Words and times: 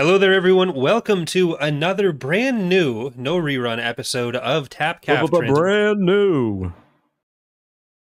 Hello 0.00 0.16
there, 0.16 0.32
everyone. 0.32 0.72
Welcome 0.72 1.26
to 1.26 1.56
another 1.56 2.10
brand 2.10 2.70
new, 2.70 3.12
no 3.18 3.36
rerun 3.36 3.78
episode 3.78 4.34
of 4.34 4.70
Tap 4.70 5.02
Calf 5.02 5.28
Trans- 5.28 5.52
brand 5.52 6.00
new. 6.00 6.72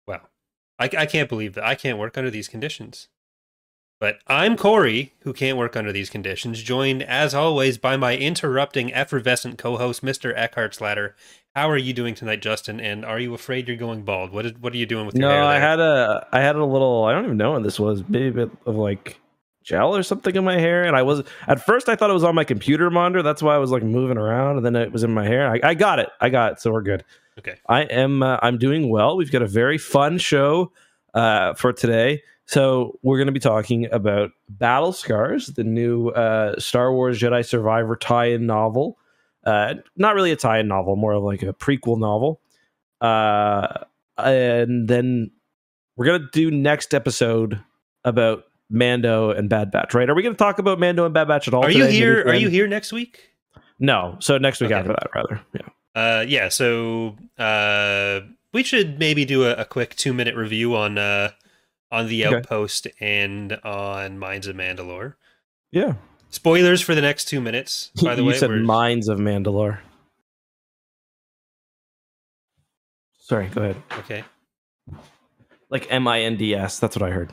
Wow. 0.06 0.20
I, 0.78 0.88
I 0.96 1.06
can't 1.06 1.28
believe 1.28 1.54
that. 1.54 1.64
I 1.64 1.74
can't 1.74 1.98
work 1.98 2.16
under 2.16 2.30
these 2.30 2.46
conditions. 2.46 3.08
But 3.98 4.18
I'm 4.28 4.56
Corey, 4.56 5.14
who 5.22 5.32
can't 5.32 5.58
work 5.58 5.74
under 5.74 5.90
these 5.90 6.08
conditions, 6.08 6.62
joined 6.62 7.02
as 7.02 7.34
always 7.34 7.78
by 7.78 7.96
my 7.96 8.16
interrupting, 8.16 8.94
effervescent 8.94 9.58
co 9.58 9.76
host, 9.76 10.04
Mr. 10.04 10.32
Eckhart 10.36 10.76
Slatter. 10.76 11.16
How 11.56 11.68
are 11.68 11.76
you 11.76 11.92
doing 11.92 12.14
tonight, 12.14 12.42
Justin? 12.42 12.78
And 12.78 13.04
are 13.04 13.18
you 13.18 13.34
afraid 13.34 13.66
you're 13.66 13.76
going 13.76 14.04
bald? 14.04 14.30
What, 14.30 14.46
is, 14.46 14.52
what 14.60 14.72
are 14.72 14.76
you 14.76 14.86
doing 14.86 15.06
with 15.06 15.16
your 15.16 15.28
No, 15.28 15.34
hair? 15.34 15.42
I 15.42 15.58
had 15.58 15.80
a 15.80 16.28
I 16.30 16.42
had 16.42 16.54
a 16.54 16.64
little 16.64 17.02
I 17.02 17.12
don't 17.12 17.24
even 17.24 17.38
know 17.38 17.50
what 17.50 17.64
this 17.64 17.80
was, 17.80 18.04
maybe 18.08 18.28
a 18.28 18.46
bit 18.46 18.50
of 18.66 18.76
like 18.76 19.18
gel 19.62 19.94
or 19.96 20.02
something 20.02 20.34
in 20.34 20.44
my 20.44 20.58
hair. 20.58 20.84
And 20.84 20.96
I 20.96 21.02
was 21.02 21.22
at 21.46 21.64
first 21.64 21.88
I 21.88 21.96
thought 21.96 22.10
it 22.10 22.14
was 22.14 22.24
on 22.24 22.34
my 22.34 22.44
computer 22.44 22.90
monitor. 22.90 23.22
That's 23.22 23.42
why 23.42 23.54
I 23.54 23.58
was 23.58 23.70
like 23.70 23.82
moving 23.82 24.18
around, 24.18 24.56
and 24.56 24.66
then 24.66 24.76
it 24.76 24.92
was 24.92 25.04
in 25.04 25.12
my 25.12 25.24
hair. 25.24 25.50
I, 25.50 25.60
I 25.62 25.74
got 25.74 25.98
it. 25.98 26.08
I 26.20 26.28
got 26.28 26.52
it. 26.52 26.60
So 26.60 26.72
we're 26.72 26.82
good. 26.82 27.04
Okay. 27.38 27.56
I 27.68 27.82
am 27.82 28.22
uh, 28.22 28.38
I'm 28.42 28.58
doing 28.58 28.90
well. 28.90 29.16
We've 29.16 29.32
got 29.32 29.42
a 29.42 29.46
very 29.46 29.78
fun 29.78 30.18
show 30.18 30.72
uh, 31.14 31.54
for 31.54 31.72
today. 31.72 32.22
So 32.46 32.98
we're 33.02 33.18
going 33.18 33.26
to 33.26 33.32
be 33.32 33.40
talking 33.40 33.86
about 33.92 34.30
Battle 34.48 34.92
Scars, 34.92 35.46
the 35.46 35.64
new 35.64 36.08
uh, 36.08 36.58
Star 36.58 36.92
Wars 36.92 37.18
Jedi 37.18 37.46
Survivor 37.46 37.96
tie-in 37.96 38.46
novel. 38.46 38.98
Uh, 39.44 39.74
not 39.96 40.14
really 40.14 40.32
a 40.32 40.36
tie-in 40.36 40.68
novel, 40.68 40.96
more 40.96 41.12
of 41.12 41.22
like 41.22 41.42
a 41.42 41.52
prequel 41.52 41.98
novel. 41.98 42.40
Uh, 43.00 43.84
and 44.18 44.88
then 44.88 45.30
we're 45.96 46.06
gonna 46.06 46.28
do 46.32 46.50
next 46.50 46.94
episode 46.94 47.60
about 48.04 48.44
Mando 48.72 49.30
and 49.30 49.48
Bad 49.48 49.70
Batch. 49.70 49.94
Right? 49.94 50.08
Are 50.10 50.14
we 50.14 50.22
going 50.22 50.34
to 50.34 50.38
talk 50.38 50.58
about 50.58 50.80
Mando 50.80 51.04
and 51.04 51.14
Bad 51.14 51.28
Batch 51.28 51.46
at 51.46 51.54
all? 51.54 51.64
Are 51.64 51.70
you 51.70 51.86
here? 51.86 52.22
Are 52.26 52.34
you 52.34 52.48
here 52.48 52.66
next 52.66 52.92
week? 52.92 53.30
No. 53.78 54.16
So 54.20 54.38
next 54.38 54.60
week 54.60 54.70
Okay. 54.70 54.78
after 54.80 54.92
that, 54.92 55.08
rather. 55.14 55.40
Yeah. 55.54 55.68
Uh, 55.94 56.24
yeah. 56.26 56.48
So 56.48 57.16
uh, 57.38 58.20
we 58.52 58.62
should 58.62 58.98
maybe 58.98 59.24
do 59.24 59.44
a, 59.44 59.52
a 59.54 59.64
quick 59.64 59.94
two 59.96 60.12
minute 60.12 60.34
review 60.34 60.74
on 60.74 60.96
uh, 60.98 61.30
on 61.90 62.08
the 62.08 62.26
Okay. 62.26 62.36
Outpost 62.36 62.86
and 63.00 63.52
on 63.64 64.18
Minds 64.18 64.46
of 64.46 64.56
Mandalore. 64.56 65.14
Yeah. 65.70 65.94
Spoilers 66.30 66.80
for 66.80 66.94
the 66.94 67.02
next 67.02 67.26
two 67.26 67.40
minutes. 67.40 67.90
By 68.02 68.14
the 68.14 68.22
you 68.22 68.28
way, 68.28 68.34
said 68.38 68.48
we're- 68.50 68.62
Minds 68.62 69.08
of 69.08 69.18
Mandalore. 69.18 69.78
Sorry, 73.18 73.48
go 73.48 73.62
ahead. 73.62 73.76
okay. 74.00 74.24
Like 75.70 75.86
M 75.90 76.06
I 76.08 76.22
N 76.22 76.36
D 76.36 76.54
S. 76.54 76.78
That's 76.78 76.96
what 76.96 77.08
I 77.08 77.12
heard. 77.12 77.32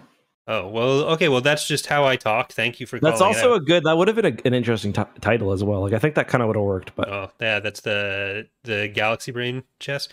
Oh 0.51 0.67
well, 0.67 0.89
okay. 1.11 1.29
Well, 1.29 1.41
that's 1.41 1.67
just 1.67 1.85
how 1.85 2.05
I 2.05 2.15
talk. 2.15 2.51
Thank 2.51 2.79
you 2.79 2.87
for. 2.87 2.99
That's 2.99 3.21
also 3.21 3.53
a 3.53 3.59
good. 3.59 3.83
That 3.83 3.95
would 3.95 4.07
have 4.07 4.15
been 4.15 4.25
a, 4.25 4.47
an 4.47 4.55
interesting 4.55 4.91
ti 4.91 5.03
title 5.21 5.51
as 5.51 5.63
well. 5.63 5.81
Like 5.81 5.93
I 5.93 5.99
think 5.99 6.15
that 6.15 6.27
kind 6.27 6.41
of 6.41 6.47
would 6.47 6.55
have 6.55 6.65
worked. 6.65 6.95
But 6.95 7.07
Oh 7.07 7.31
yeah, 7.39 7.59
that's 7.59 7.81
the 7.81 8.47
the 8.63 8.87
Galaxy 8.87 9.31
Brain 9.31 9.61
chess. 9.79 10.09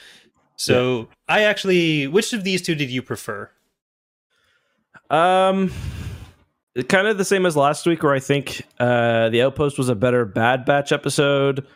So 0.56 1.08
I 1.26 1.44
actually, 1.44 2.06
which 2.06 2.34
of 2.34 2.44
these 2.44 2.60
two 2.60 2.74
did 2.74 2.90
you 2.90 3.00
prefer? 3.00 3.50
um, 5.08 5.72
kind 6.88 7.06
of 7.06 7.16
the 7.16 7.24
same 7.24 7.46
as 7.46 7.56
last 7.56 7.86
week, 7.86 8.02
where 8.02 8.12
I 8.12 8.20
think 8.20 8.62
uh 8.78 9.30
the 9.30 9.40
Outpost 9.40 9.78
was 9.78 9.88
a 9.88 9.94
better 9.94 10.26
Bad 10.26 10.66
Batch 10.66 10.92
episode. 10.92 11.66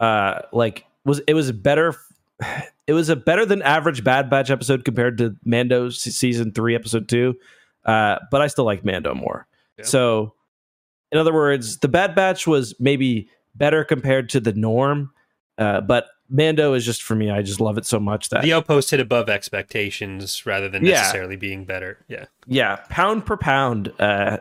Uh, 0.00 0.40
like 0.52 0.84
was 1.04 1.20
it 1.28 1.34
was 1.34 1.52
better. 1.52 1.94
It 2.86 2.94
was 2.94 3.08
a 3.08 3.14
better 3.14 3.46
than 3.46 3.62
average 3.62 4.02
Bad 4.02 4.28
Batch 4.28 4.50
episode 4.50 4.84
compared 4.84 5.16
to 5.18 5.36
Mando 5.44 5.90
season 5.90 6.50
three, 6.50 6.74
episode 6.74 7.08
two. 7.08 7.36
Uh, 7.84 8.18
but 8.30 8.42
I 8.42 8.46
still 8.46 8.64
like 8.64 8.84
Mando 8.84 9.14
more. 9.14 9.46
Yeah. 9.78 9.84
So, 9.84 10.34
in 11.12 11.18
other 11.18 11.32
words, 11.32 11.78
the 11.78 11.88
Bad 11.88 12.14
Batch 12.14 12.46
was 12.46 12.74
maybe 12.78 13.28
better 13.54 13.84
compared 13.84 14.28
to 14.30 14.40
the 14.40 14.52
norm. 14.52 15.10
Uh, 15.58 15.80
but 15.80 16.06
Mando 16.28 16.74
is 16.74 16.84
just 16.84 17.02
for 17.02 17.14
me. 17.14 17.30
I 17.30 17.42
just 17.42 17.60
love 17.60 17.76
it 17.76 17.84
so 17.84 17.98
much 17.98 18.28
that 18.28 18.42
The 18.42 18.52
Outpost 18.52 18.90
hit 18.92 19.00
above 19.00 19.28
expectations 19.28 20.46
rather 20.46 20.68
than 20.68 20.84
Yeah. 20.84 20.92
necessarily 20.94 21.36
being 21.36 21.64
better. 21.64 22.04
Yeah. 22.08 22.26
yeah, 22.46 22.76
pound 22.88 23.26
per 23.26 23.36
pound, 23.36 23.92
uh, 23.98 24.38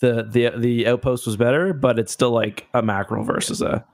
the 0.00 0.22
the 0.22 0.52
the 0.56 0.86
Outpost 0.86 1.26
was 1.26 1.36
better, 1.36 1.72
but 1.72 1.98
it's 1.98 2.12
still 2.12 2.30
like 2.30 2.66
a 2.74 2.82
mackerel 2.82 3.24
versus 3.24 3.60
a. 3.62 3.84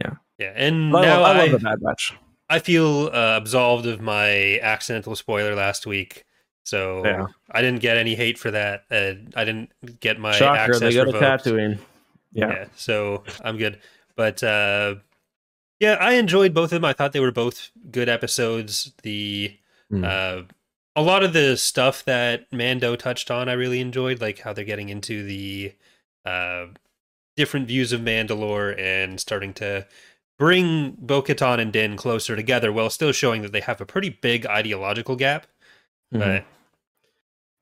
Yeah. 0.00 0.14
Yeah, 0.38 0.52
and 0.54 0.94
I, 0.94 1.00
now 1.02 1.22
love, 1.22 1.36
I 1.36 1.40
I, 1.42 1.48
the 1.48 1.58
Bad 1.58 1.78
Batch. 1.80 2.12
I 2.50 2.58
feel 2.58 3.06
uh, 3.12 3.36
absolved 3.36 3.86
of 3.86 4.00
my 4.02 4.58
accidental 4.60 5.16
spoiler 5.16 5.54
last 5.54 5.86
week. 5.86 6.25
So 6.66 7.04
Yeah. 7.04 7.26
I 7.50 7.62
didn't 7.62 7.80
get 7.80 7.96
any 7.96 8.14
hate 8.14 8.38
for 8.38 8.50
that. 8.50 8.84
Uh, 8.90 9.14
I 9.34 9.44
didn't 9.44 9.70
get 10.00 10.18
my 10.18 10.32
Shocker, 10.32 10.58
access 10.58 10.80
they 10.80 10.92
go 10.92 11.04
to. 11.04 11.12
Tatooine. 11.12 11.78
Yeah. 12.32 12.48
yeah 12.50 12.64
so 12.76 13.22
i'm 13.44 13.56
good 13.56 13.78
but 14.14 14.42
uh 14.42 14.96
yeah 15.80 15.94
i 16.00 16.14
enjoyed 16.14 16.52
both 16.52 16.64
of 16.64 16.70
them 16.82 16.84
i 16.84 16.92
thought 16.92 17.12
they 17.14 17.20
were 17.20 17.32
both 17.32 17.70
good 17.90 18.08
episodes 18.10 18.92
the 19.02 19.56
Mm. 19.90 20.04
uh 20.04 20.42
a 20.96 21.00
lot 21.02 21.22
of 21.22 21.32
the 21.32 21.56
stuff 21.56 22.04
that 22.04 22.44
mando 22.52 22.94
touched 22.96 23.30
on 23.30 23.48
i 23.48 23.52
really 23.54 23.80
enjoyed 23.80 24.20
like 24.20 24.40
how 24.40 24.52
they're 24.52 24.64
getting 24.66 24.90
into 24.90 25.22
the 25.22 25.72
uh 26.26 26.66
different 27.36 27.68
views 27.68 27.92
of 27.92 28.00
mandalore 28.02 28.78
and 28.78 29.18
starting 29.20 29.54
to 29.54 29.86
bring 30.38 30.94
bo-katan 30.98 31.58
and 31.60 31.72
din 31.72 31.96
closer 31.96 32.36
together 32.36 32.70
while 32.72 32.90
still 32.90 33.12
showing 33.12 33.40
that 33.42 33.52
they 33.52 33.60
have 33.60 33.80
a 33.80 33.86
pretty 33.86 34.10
big 34.10 34.44
ideological 34.44 35.16
gap 35.16 35.46
Mhm. 36.12 36.18
but 36.18 36.44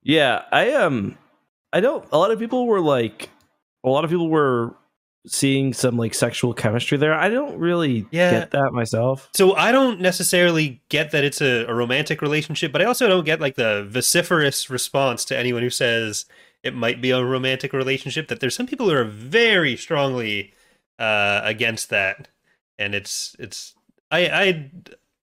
Yeah, 0.05 0.43
I 0.53 0.73
um 0.75 1.19
I 1.73 1.81
don't 1.81 2.07
a 2.13 2.19
lot 2.19 2.31
of 2.31 2.39
people 2.39 2.67
were 2.67 2.81
like 2.81 3.31
a 3.83 3.89
lot 3.89 4.05
of 4.05 4.11
people 4.11 4.29
were 4.29 4.75
seeing 5.27 5.73
some 5.73 5.97
like 5.97 6.13
sexual 6.13 6.53
chemistry 6.53 6.99
there. 6.99 7.15
I 7.15 7.31
don't 7.31 7.59
really 7.59 8.07
Yeah. 8.11 8.31
get 8.31 8.51
that 8.51 8.73
myself. 8.73 9.31
So 9.33 9.55
I 9.57 9.73
don't 9.73 10.01
necessarily 10.01 10.83
get 10.91 11.13
that 11.13 11.25
it's 11.25 11.41
a, 11.41 11.65
a 11.65 11.75
romantic 11.75 12.21
relationship, 12.21 12.73
but 12.73 12.83
I 12.83 12.85
also 12.85 13.09
don't 13.09 13.25
get 13.25 13.41
like 13.41 13.55
the 13.57 13.87
vociferous 13.89 14.69
response 14.69 15.25
to 15.27 15.37
anyone 15.39 15.63
who 15.63 15.71
says 15.71 16.27
it 16.63 16.75
might 16.75 17.01
be 17.01 17.11
a 17.11 17.25
romantic 17.25 17.73
relationship. 17.73 18.29
That 18.29 18.41
there's 18.41 18.55
some 18.55 18.67
people 18.67 18.89
who 18.91 18.97
are 18.97 19.05
very 19.05 19.77
strongly 19.77 20.53
uh, 20.99 21.41
against 21.43 21.89
that, 21.91 22.29
and 22.79 22.95
it's 22.95 23.35
it's 23.39 23.75
I 24.11 24.27
I 24.29 24.71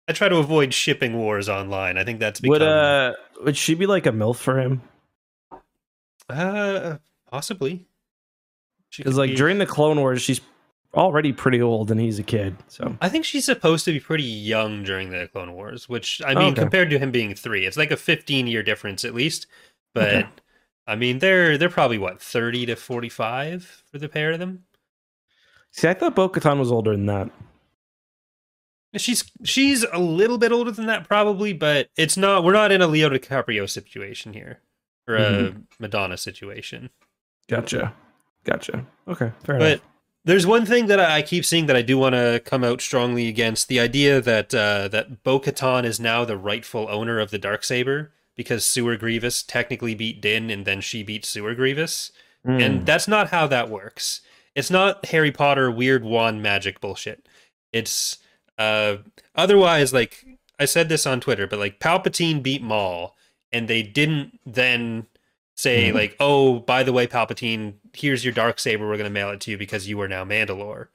I 0.08 0.14
try 0.14 0.28
to 0.30 0.38
avoid 0.38 0.74
shipping 0.74 1.18
wars 1.18 1.48
online. 1.48 1.98
I 1.98 2.04
think 2.04 2.20
that's 2.20 2.40
become 2.40 2.52
Would 2.54 2.62
uh 2.62 3.14
would 3.44 3.58
she 3.58 3.76
be 3.76 3.86
like 3.86 4.06
a 4.06 4.12
MILF 4.12 4.36
for 4.38 4.60
him? 4.60 4.82
uh 6.30 6.98
possibly 7.30 7.86
Because 8.96 9.18
like 9.18 9.32
be- 9.32 9.36
during 9.36 9.58
the 9.58 9.66
Clone 9.66 10.00
Wars, 10.00 10.22
she's 10.22 10.42
already 10.94 11.32
pretty 11.32 11.62
old 11.62 11.90
and 11.92 12.00
he's 12.00 12.20
a 12.20 12.24
kid. 12.24 12.56
So 12.68 12.98
I 13.02 13.10
think 13.10 13.24
she's 13.26 13.46
supposed 13.46 13.86
to 13.86 13.92
be 13.94 14.00
pretty 14.00 14.24
young 14.24 14.84
during 14.84 15.10
the 15.12 15.28
Clone 15.32 15.54
Wars, 15.54 15.88
which 15.88 16.22
I 16.26 16.34
Oh, 16.34 16.40
mean, 16.40 16.52
okay. 16.54 16.62
compared 16.62 16.90
to 16.90 17.00
him 17.00 17.12
being 17.12 17.34
three, 17.34 17.66
it's 17.66 17.78
like 17.78 17.92
a 17.92 17.98
15 17.98 18.48
year 18.48 18.64
difference 18.64 19.06
at 19.06 19.14
least. 19.14 19.48
But 19.94 20.10
Okay. 20.14 20.28
I 20.88 20.96
mean, 20.96 21.20
they're 21.20 21.58
they're 21.58 21.70
probably 21.70 21.98
what 22.00 22.22
30 22.22 22.66
to 22.68 22.76
45 22.76 23.84
for 23.92 23.98
the 24.00 24.10
pair 24.10 24.32
of 24.32 24.40
them. 24.40 24.66
see, 25.72 25.88
I 25.88 25.94
thought 25.94 26.16
Bo 26.16 26.28
Katan 26.28 26.60
was 26.60 26.72
older 26.72 26.92
than 26.92 27.06
that. 27.06 27.30
She's 28.98 29.24
she's 29.44 29.84
a 29.92 30.00
little 30.00 30.38
bit 30.38 30.52
older 30.52 30.72
than 30.72 30.86
that 30.88 31.08
probably, 31.08 31.54
but 31.54 31.90
it's 31.96 32.18
not. 32.18 32.44
We're 32.44 32.52
not 32.54 32.72
in 32.72 32.82
a 32.82 32.88
Leo 32.88 33.10
DiCaprio 33.10 33.70
situation 33.70 34.34
here 34.34 34.60
or 35.08 35.16
a 35.16 35.20
Mm-hmm. 35.32 35.60
Madonna 35.80 36.18
situation. 36.18 36.90
Gotcha. 37.48 37.94
Gotcha. 38.44 38.86
Okay. 39.08 39.32
Fair 39.44 39.58
But 39.60 39.68
enough. 39.72 39.82
there's 40.26 40.46
one 40.48 40.66
thing 40.66 40.88
that 40.88 41.00
I 41.00 41.22
keep 41.22 41.46
seeing 41.46 41.68
that 41.68 41.76
I 41.76 41.82
do 41.82 41.98
want 41.98 42.16
to 42.16 42.42
come 42.44 42.64
out 42.64 42.82
strongly 42.82 43.28
against 43.28 43.68
the 43.68 43.80
idea 43.80 44.20
that 44.22 44.54
uh, 44.54 44.88
that 44.90 45.24
Bo 45.24 45.40
Katan 45.40 45.84
is 45.86 46.00
now 46.00 46.26
the 46.26 46.38
rightful 46.38 46.88
owner 46.90 47.20
of 47.20 47.32
the 47.32 47.38
dark 47.38 47.64
saber 47.64 48.12
because 48.36 48.66
Sewer 48.66 48.98
Grievous 48.98 49.44
technically 49.44 49.94
beat 49.96 50.22
Din 50.22 50.50
and 50.50 50.66
then 50.66 50.82
she 50.82 51.04
beat 51.04 51.26
Sewer 51.26 51.56
Grievous, 51.56 52.12
Mm. 52.46 52.60
and 52.66 52.86
that's 52.88 53.08
not 53.08 53.30
how 53.30 53.46
that 53.46 53.70
works. 53.70 54.22
It's 54.56 54.72
not 54.72 55.06
Harry 55.06 55.32
Potter 55.32 55.70
weird 55.70 56.04
wand 56.04 56.42
magic 56.42 56.82
bullshit. 56.82 57.28
It's 57.72 58.18
uh, 58.58 58.98
otherwise 59.36 59.94
like 59.94 60.26
I 60.60 60.66
said 60.66 60.90
this 60.90 61.08
on 61.08 61.20
Twitter, 61.22 61.48
but 61.48 61.60
like 61.60 61.80
Palpatine 61.80 62.44
beat 62.44 62.62
Maul, 62.62 63.16
and 63.52 63.68
they 63.68 63.82
didn't 63.84 64.40
then 64.46 65.08
say 65.56 65.90
Mhm. 65.92 65.94
like, 65.96 66.16
"Oh, 66.20 66.60
by 66.60 66.84
the 66.84 66.94
way, 66.94 67.08
Palpatine, 67.08 67.74
here's 67.94 68.24
your 68.24 68.34
dark 68.34 68.60
saber. 68.60 68.88
We're 68.88 68.98
gonna 68.98 69.10
mail 69.10 69.32
it 69.32 69.40
to 69.42 69.52
you 69.52 69.58
because 69.58 69.88
you 69.88 70.00
are 70.02 70.08
now 70.08 70.24
Mandalore." 70.24 70.88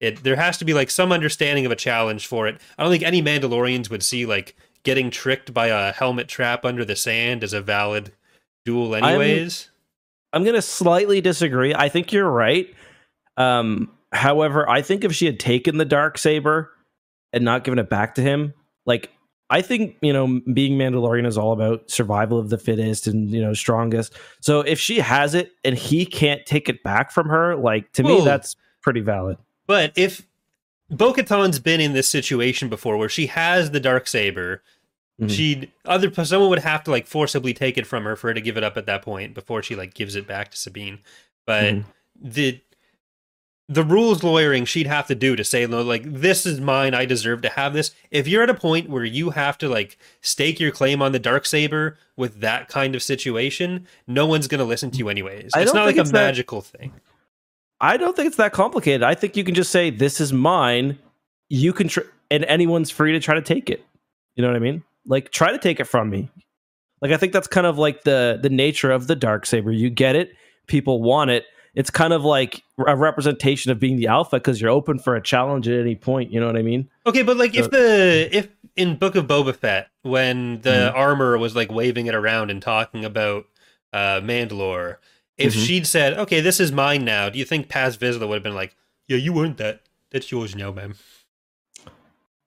It 0.00 0.24
there 0.24 0.36
has 0.36 0.58
to 0.58 0.64
be 0.64 0.74
like 0.74 0.90
some 0.90 1.12
understanding 1.12 1.64
of 1.66 1.72
a 1.72 1.76
challenge 1.76 2.26
for 2.26 2.48
it. 2.48 2.60
I 2.78 2.82
don't 2.82 2.90
think 2.90 3.04
any 3.04 3.22
Mandalorians 3.22 3.88
would 3.90 4.02
see 4.02 4.26
like 4.26 4.56
getting 4.82 5.10
tricked 5.10 5.54
by 5.54 5.68
a 5.68 5.92
helmet 5.92 6.26
trap 6.26 6.64
under 6.64 6.84
the 6.84 6.96
sand 6.96 7.44
as 7.44 7.52
a 7.52 7.60
valid 7.60 8.12
duel, 8.64 8.94
anyways. 8.96 9.68
I'm 10.32 10.42
gonna 10.44 10.62
slightly 10.62 11.20
disagree. 11.20 11.72
I 11.74 11.88
think 11.88 12.12
you're 12.12 12.28
right. 12.30 12.74
Um, 13.36 13.92
however, 14.12 14.68
I 14.68 14.82
think 14.82 15.04
if 15.04 15.14
she 15.14 15.26
had 15.26 15.38
taken 15.38 15.76
the 15.76 15.84
dark 15.84 16.18
saber 16.18 16.71
and 17.32 17.44
not 17.44 17.64
giving 17.64 17.78
it 17.78 17.88
back 17.88 18.14
to 18.16 18.22
him, 18.22 18.54
like 18.86 19.10
I 19.50 19.60
think 19.62 19.96
you 20.00 20.12
know 20.12 20.40
being 20.52 20.78
Mandalorian 20.78 21.26
is 21.26 21.36
all 21.36 21.52
about 21.52 21.90
survival 21.90 22.38
of 22.38 22.48
the 22.50 22.58
fittest 22.58 23.06
and 23.06 23.30
you 23.30 23.40
know 23.40 23.52
strongest. 23.54 24.14
So 24.40 24.60
if 24.60 24.80
she 24.80 24.98
has 25.00 25.34
it 25.34 25.52
and 25.64 25.76
he 25.76 26.06
can't 26.06 26.44
take 26.46 26.68
it 26.68 26.82
back 26.82 27.10
from 27.10 27.28
her, 27.28 27.56
like 27.56 27.92
to 27.92 28.02
me 28.02 28.22
that's 28.24 28.56
pretty 28.80 29.00
valid. 29.00 29.36
But 29.66 29.92
if 29.94 30.22
Bo 30.90 31.12
Katan's 31.12 31.58
been 31.58 31.80
in 31.80 31.92
this 31.92 32.08
situation 32.08 32.68
before 32.68 32.96
where 32.96 33.08
she 33.08 33.26
has 33.26 33.70
the 33.70 33.80
dark 33.80 34.06
saber, 34.06 34.62
Mhm. 35.20 35.30
she'd 35.30 35.72
other 35.84 36.12
someone 36.24 36.50
would 36.50 36.58
have 36.60 36.82
to 36.84 36.90
like 36.90 37.06
forcibly 37.06 37.54
take 37.54 37.76
it 37.78 37.86
from 37.86 38.04
her 38.04 38.16
for 38.16 38.28
her 38.28 38.34
to 38.34 38.40
give 38.40 38.56
it 38.56 38.64
up 38.64 38.76
at 38.76 38.86
that 38.86 39.02
point 39.02 39.34
before 39.34 39.62
she 39.62 39.76
like 39.76 39.94
gives 39.94 40.16
it 40.16 40.26
back 40.26 40.50
to 40.50 40.56
Sabine. 40.56 40.98
But 41.46 41.74
Mhm. 41.74 41.84
the 42.20 42.60
the 43.74 43.82
rules 43.84 44.22
lawyering 44.22 44.64
she'd 44.64 44.86
have 44.86 45.06
to 45.06 45.14
do 45.14 45.36
to 45.36 45.44
say 45.44 45.66
like 45.66 46.02
this 46.04 46.44
is 46.46 46.60
mine, 46.60 46.94
I 46.94 47.04
deserve 47.04 47.42
to 47.42 47.48
have 47.48 47.72
this. 47.72 47.92
If 48.10 48.26
you're 48.28 48.42
at 48.42 48.50
a 48.50 48.54
point 48.54 48.88
where 48.90 49.04
you 49.04 49.30
have 49.30 49.56
to 49.58 49.68
like 49.68 49.98
stake 50.20 50.58
your 50.60 50.70
claim 50.72 51.00
on 51.02 51.12
the 51.12 51.18
dark 51.18 51.46
saber 51.46 51.98
with 52.16 52.40
that 52.40 52.68
kind 52.68 52.94
of 52.94 53.02
situation, 53.02 53.86
no 54.06 54.26
one's 54.26 54.48
gonna 54.48 54.64
listen 54.64 54.90
to 54.92 54.98
you 54.98 55.08
anyways. 55.08 55.50
It's 55.56 55.72
don't 55.72 55.84
like 55.86 55.96
think 55.96 56.06
a 56.08 56.10
that- 56.10 56.12
magical 56.12 56.60
thing. 56.60 56.92
I 57.80 57.96
don't 57.96 58.14
think 58.14 58.28
it's 58.28 58.36
that 58.36 58.52
complicated. 58.52 59.02
I 59.02 59.14
think 59.16 59.36
you 59.36 59.42
can 59.42 59.54
just 59.54 59.72
say 59.72 59.90
this 59.90 60.20
is 60.20 60.32
mine. 60.32 60.98
You 61.48 61.72
can 61.72 61.88
tr- 61.88 62.00
and 62.30 62.44
anyone's 62.44 62.90
free 62.90 63.12
to 63.12 63.20
try 63.20 63.34
to 63.34 63.42
take 63.42 63.68
it. 63.70 63.84
You 64.36 64.42
know 64.42 64.48
what 64.48 64.56
I 64.56 64.60
mean? 64.60 64.84
Like 65.06 65.30
try 65.32 65.50
to 65.50 65.58
take 65.58 65.80
it 65.80 65.84
from 65.84 66.08
me. 66.08 66.30
Like 67.00 67.10
I 67.10 67.16
think 67.16 67.32
that's 67.32 67.48
kind 67.48 67.66
of 67.66 67.78
like 67.78 68.04
the 68.04 68.38
the 68.40 68.48
nature 68.50 68.90
of 68.92 69.08
the 69.08 69.16
dark 69.16 69.46
saber. 69.46 69.72
You 69.72 69.90
get 69.90 70.14
it, 70.14 70.30
people 70.68 71.02
want 71.02 71.30
it. 71.30 71.44
It's 71.74 71.88
kind 71.90 72.12
of 72.12 72.22
like 72.22 72.62
a 72.86 72.94
representation 72.94 73.70
of 73.72 73.80
being 73.80 73.96
the 73.96 74.06
alpha 74.08 74.36
because 74.36 74.60
you're 74.60 74.70
open 74.70 74.98
for 74.98 75.16
a 75.16 75.22
challenge 75.22 75.66
at 75.68 75.80
any 75.80 75.94
point. 75.96 76.30
You 76.30 76.38
know 76.40 76.46
what 76.46 76.56
I 76.56 76.62
mean? 76.62 76.90
Okay, 77.06 77.22
but 77.22 77.36
like 77.38 77.54
if 77.54 77.70
the 77.70 78.28
if 78.30 78.48
in 78.76 78.96
Book 78.96 79.14
of 79.16 79.26
Boba 79.26 79.56
Fett 79.56 79.88
when 80.02 80.60
the 80.62 80.90
Mhm. 80.92 80.94
armor 80.94 81.38
was 81.38 81.56
like 81.56 81.72
waving 81.72 82.06
it 82.06 82.14
around 82.14 82.50
and 82.50 82.60
talking 82.60 83.04
about 83.06 83.46
uh 83.92 84.20
Mandalore, 84.20 84.96
if 85.38 85.54
Mhm. 85.54 85.66
she'd 85.66 85.86
said, 85.86 86.12
"Okay, 86.18 86.40
this 86.40 86.60
is 86.60 86.70
mine 86.72 87.04
now," 87.06 87.30
do 87.30 87.38
you 87.38 87.44
think 87.46 87.68
Paz 87.70 87.96
Vizsla 87.96 88.28
would 88.28 88.34
have 88.36 88.42
been 88.42 88.54
like, 88.54 88.76
"Yeah, 89.08 89.16
you 89.16 89.42
earned 89.42 89.56
that. 89.56 89.80
That's 90.10 90.30
yours 90.30 90.54
now, 90.54 90.72
man." 90.72 90.94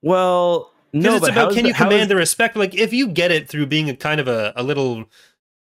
Well, 0.02 0.72
no, 0.92 1.16
it's 1.16 1.28
about 1.28 1.52
can 1.52 1.62
the- 1.64 1.68
you 1.70 1.74
how 1.74 1.86
is- 1.86 1.90
command 1.92 2.10
the 2.10 2.16
respect? 2.16 2.56
Like 2.56 2.74
if 2.74 2.92
you 2.92 3.08
get 3.08 3.30
it 3.32 3.48
through 3.48 3.66
being 3.66 3.90
a 3.90 3.96
kind 3.96 4.20
of 4.20 4.28
a, 4.28 4.52
a 4.56 4.62
little 4.62 5.06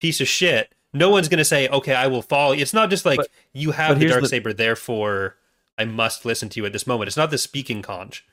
piece 0.01 0.19
of 0.21 0.27
shit, 0.27 0.73
no 0.93 1.09
one's 1.09 1.27
gonna 1.27 1.45
say, 1.45 1.67
"Okay, 1.67 1.93
I 1.93 2.07
will 2.07 2.21
follow." 2.21 2.53
It's 2.53 2.73
not 2.73 2.89
just 2.89 3.05
like 3.05 3.17
But- 3.17 3.27
you 3.53 3.71
have 3.71 3.99
the 3.99 4.07
dark 4.07 4.21
the- 4.21 4.29
saber, 4.29 4.53
therefore 4.53 5.37
I 5.77 5.85
must 5.85 6.25
listen 6.25 6.49
to 6.49 6.59
you 6.59 6.65
at 6.65 6.73
this 6.73 6.85
moment. 6.85 7.07
It's 7.07 7.17
not 7.17 7.31
the 7.31 7.37
speaking 7.37 7.81
conch. 7.81 8.23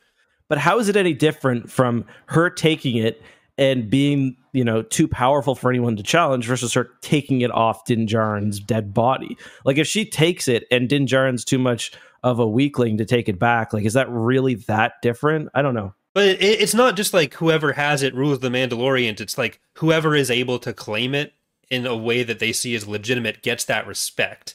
But 0.49 0.59
how 0.59 0.79
is 0.79 0.89
it 0.89 0.97
any 0.97 1.15
different 1.15 1.71
from 1.71 2.05
her 2.27 2.51
taking 2.51 2.97
it 2.97 3.23
and 3.57 3.89
being, 3.89 4.37
you 4.53 4.65
know, 4.65 4.83
too 4.83 5.07
powerful 5.07 5.55
for 5.55 5.71
anyone 5.71 5.97
to 5.97 6.03
challenge 6.03 6.47
versus 6.47 6.75
her 6.75 6.91
taking 7.03 7.41
it 7.41 7.51
off 7.53 7.85
Din 7.85 8.07
Djarin's 8.07 8.59
dead 8.61 8.93
body? 8.93 9.37
Like 9.65 9.79
if 9.79 9.87
she 9.87 10.05
takes 10.05 10.49
it 10.49 10.65
and 10.71 10.89
Din 10.89 11.07
Djarin's 11.07 11.45
too 11.45 11.59
much 11.59 11.93
of 12.23 12.39
a 12.39 12.47
weakling 12.47 12.99
to 12.99 13.05
take 13.05 13.29
it 13.29 13.39
back, 13.39 13.73
like 13.73 13.85
is 13.85 13.95
that 13.95 14.11
really 14.11 14.57
that 14.67 14.95
different? 15.03 15.49
I 15.55 15.63
don't 15.63 15.75
know. 15.75 15.95
But 16.13 16.27
it, 16.27 16.43
it's 16.43 16.75
not 16.75 16.97
just 16.97 17.15
like 17.15 17.35
whoever 17.35 17.73
has 17.73 18.03
it 18.03 18.15
rules 18.15 18.41
the 18.41 18.49
Mandalorians. 18.49 19.21
It's 19.21 19.39
like 19.39 19.61
whoever 19.75 20.17
is 20.17 20.31
able 20.31 20.59
to 20.59 20.73
claim 20.73 21.15
it 21.15 21.33
in 21.71 21.87
a 21.87 21.97
way 21.97 22.23
that 22.23 22.39
they 22.41 22.53
see 22.53 22.75
as 22.75 22.87
legitimate 22.89 23.43
gets 23.43 23.65
that 23.65 23.87
respect. 23.87 24.55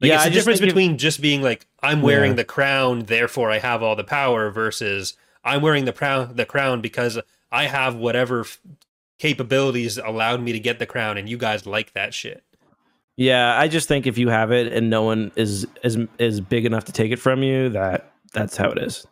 Like 0.00 0.08
Yeah, 0.10 0.14
it's 0.16 0.24
the 0.24 0.30
difference 0.30 0.58
think 0.60 0.68
if- 0.70 0.74
between 0.74 0.98
just 0.98 1.20
being 1.20 1.42
like 1.42 1.66
I'm 1.82 2.02
wearing 2.02 2.32
Yeah. 2.32 2.36
the 2.36 2.44
crown, 2.44 3.04
therefore 3.04 3.50
I 3.50 3.58
have 3.58 3.82
all 3.82 3.94
the 3.96 4.04
power, 4.04 4.50
versus 4.50 5.14
I'm 5.44 5.60
wearing 5.62 5.84
the 5.84 5.92
crown, 5.92 6.34
the 6.36 6.46
crown 6.46 6.80
because 6.80 7.18
I 7.52 7.66
have 7.66 7.94
whatever 7.96 8.40
f- 8.40 8.58
capabilities 9.18 9.98
allowed 9.98 10.40
me 10.42 10.52
to 10.52 10.60
get 10.60 10.78
the 10.78 10.86
crown, 10.86 11.16
and 11.18 11.28
you 11.28 11.36
guys 11.36 11.66
like 11.66 11.92
that 11.92 12.14
shit. 12.14 12.42
Yeah, 13.16 13.58
I 13.58 13.66
just 13.68 13.88
think 13.88 14.06
if 14.06 14.16
you 14.16 14.28
have 14.28 14.52
it 14.52 14.72
and 14.72 14.88
no 14.90 15.02
one 15.02 15.32
is 15.36 15.66
is 15.82 15.98
is 16.18 16.40
big 16.40 16.64
enough 16.64 16.84
to 16.84 16.92
take 16.92 17.10
it 17.10 17.18
from 17.18 17.42
you, 17.42 17.68
that 17.70 18.12
that's 18.32 18.56
how 18.56 18.70
it 18.70 18.78
is. 18.78 19.04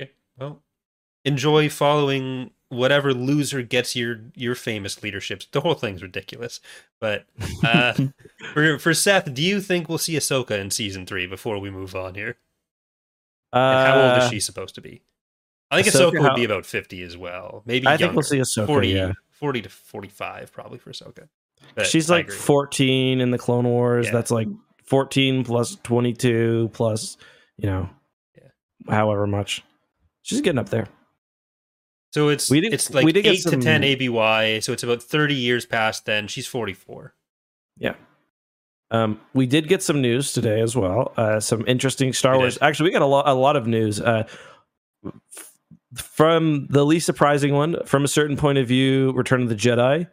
Okay. 0.00 0.12
Well, 0.38 0.62
enjoy 1.24 1.68
following 1.68 2.52
whatever 2.70 3.14
loser 3.14 3.62
gets 3.62 3.96
your 3.96 4.20
your 4.34 4.54
famous 4.54 5.02
leaderships. 5.02 5.46
The 5.50 5.60
whole 5.60 5.74
thing's 5.74 6.02
ridiculous. 6.02 6.60
But 7.00 7.24
uh, 7.64 7.94
for 8.54 8.78
for 8.78 8.94
Seth, 8.94 9.32
do 9.34 9.42
you 9.42 9.60
think 9.60 9.88
we'll 9.88 9.98
see 9.98 10.14
Ahsoka 10.14 10.58
in 10.58 10.70
season 10.70 11.06
three 11.06 11.26
before 11.26 11.58
we 11.58 11.70
move 11.70 11.94
on 11.94 12.14
here? 12.14 12.36
Uh, 13.52 13.56
And 13.58 13.86
how 13.88 14.00
old 14.14 14.22
is 14.22 14.30
she 14.30 14.40
supposed 14.40 14.74
to 14.74 14.80
be? 14.80 15.02
I 15.70 15.82
think 15.82 15.94
Ahsoka, 15.94 16.12
Ahsoka, 16.12 16.22
would 16.22 16.34
be 16.34 16.44
about 16.44 16.66
fifty 16.66 17.02
as 17.02 17.16
well. 17.16 17.62
Maybe 17.66 17.86
I 17.86 17.96
think 17.96 18.12
we'll 18.14 18.22
see 18.22 18.38
Ahsoka. 18.38 18.66
40, 18.66 18.88
yeah, 18.88 19.12
40 19.32 19.62
to 19.62 19.68
forty 19.68 20.08
five 20.08 20.52
probably 20.52 20.78
for 20.78 20.90
Ahsoka. 20.92 21.28
But 21.74 21.86
she's 21.86 22.08
like. 22.08 22.30
14 22.30 23.20
in 23.20 23.30
the 23.30 23.38
Clone 23.38 23.64
Wars. 23.66 24.06
Yeah. 24.06 24.12
That's 24.12 24.30
like 24.30 24.48
14 24.84 25.44
plus 25.44 25.76
22 25.82 26.70
plus, 26.72 27.16
you 27.56 27.68
know, 27.68 27.90
Yeah. 28.36 28.48
however 28.94 29.26
much. 29.26 29.62
She's 30.22 30.40
getting 30.40 30.58
up 30.58 30.68
there. 30.70 30.86
So 32.10 32.28
it's 32.28 32.50
we 32.50 32.60
did- 32.60 32.72
it's 32.74 32.92
like 32.92 33.04
we 33.04 33.12
did 33.12 33.26
eight 33.26 33.42
to 33.42 33.56
ten 33.56 33.82
ABY. 33.82 34.60
So 34.62 34.72
it's 34.72 34.82
about 34.82 35.02
thirty 35.02 35.34
years 35.34 35.66
past 35.66 36.06
then. 36.06 36.26
She's 36.28 36.46
forty 36.46 36.74
four. 36.74 37.14
Um, 38.90 39.20
we 39.34 39.44
did 39.44 39.68
get 39.68 39.82
some 39.82 40.00
news 40.00 40.32
today 40.32 40.62
as 40.62 40.74
well. 40.74 41.12
Uh, 41.14 41.40
some 41.40 41.62
interesting 41.66 42.14
Star 42.14 42.32
We 42.32 42.38
Wars. 42.38 42.54
did. 42.54 42.62
Actually, 42.62 42.88
we 42.88 42.92
got 42.94 43.02
a 43.02 43.06
lot, 43.06 43.28
a 43.28 43.34
lot 43.34 43.54
of 43.54 43.66
news. 43.66 44.00
Uh, 44.00 44.22
from 45.94 46.66
the 46.70 46.86
least 46.86 47.04
surprising 47.04 47.52
one, 47.54 47.76
from 47.84 48.04
a 48.04 48.08
certain 48.08 48.36
point 48.38 48.56
of 48.56 48.66
view, 48.66 49.12
Return 49.12 49.42
of 49.42 49.50
the 49.50 49.54
Jedi 49.54 50.08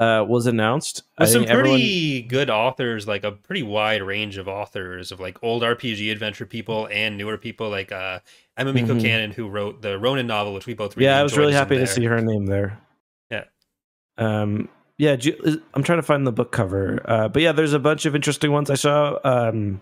uh, 0.00 0.24
was 0.26 0.46
announced. 0.46 1.02
With 1.18 1.28
some 1.28 1.42
think 1.42 1.50
everyone- 1.50 1.78
pretty 1.78 2.22
good 2.22 2.50
authors, 2.50 3.06
like 3.06 3.22
a 3.22 3.32
pretty 3.32 3.62
wide 3.62 4.02
range 4.02 4.38
of 4.38 4.48
authors 4.48 5.12
of 5.12 5.20
like 5.20 5.36
old 5.42 5.62
RPG 5.62 6.10
adventure 6.10 6.46
people 6.46 6.88
and 6.90 7.16
newer 7.18 7.36
people, 7.36 7.68
like 7.68 7.92
uh, 7.92 8.18
Emma 8.56 8.72
Mieko 8.72 8.96
Mhm. 8.98 9.02
Candon, 9.02 9.30
who 9.32 9.48
wrote 9.48 9.82
the 9.82 9.98
Ronin 9.98 10.26
novel, 10.26 10.54
which 10.54 10.66
we 10.66 10.74
both 10.74 10.96
really 10.96 11.04
yeah, 11.06 11.20
I 11.20 11.22
was 11.22 11.36
really 11.38 11.52
happy 11.52 11.76
to 11.76 11.86
see 11.86 12.04
her 12.06 12.20
name 12.20 12.46
there. 12.46 12.78
Yeah. 13.30 13.44
Um. 14.18 14.68
Yeah. 14.98 15.16
do 15.16 15.28
you- 15.30 15.36
is- 15.44 15.58
I'm 15.74 15.82
trying 15.82 15.98
to 15.98 16.02
find 16.02 16.26
the 16.26 16.32
book 16.32 16.50
cover. 16.52 17.00
Uh. 17.04 17.28
But 17.28 17.42
yeah, 17.42 17.52
there's 17.52 17.72
a 17.74 17.78
bunch 17.78 18.06
of 18.06 18.14
interesting 18.14 18.52
ones 18.52 18.70
I 18.70 18.74
saw. 18.74 19.18
Um. 19.24 19.80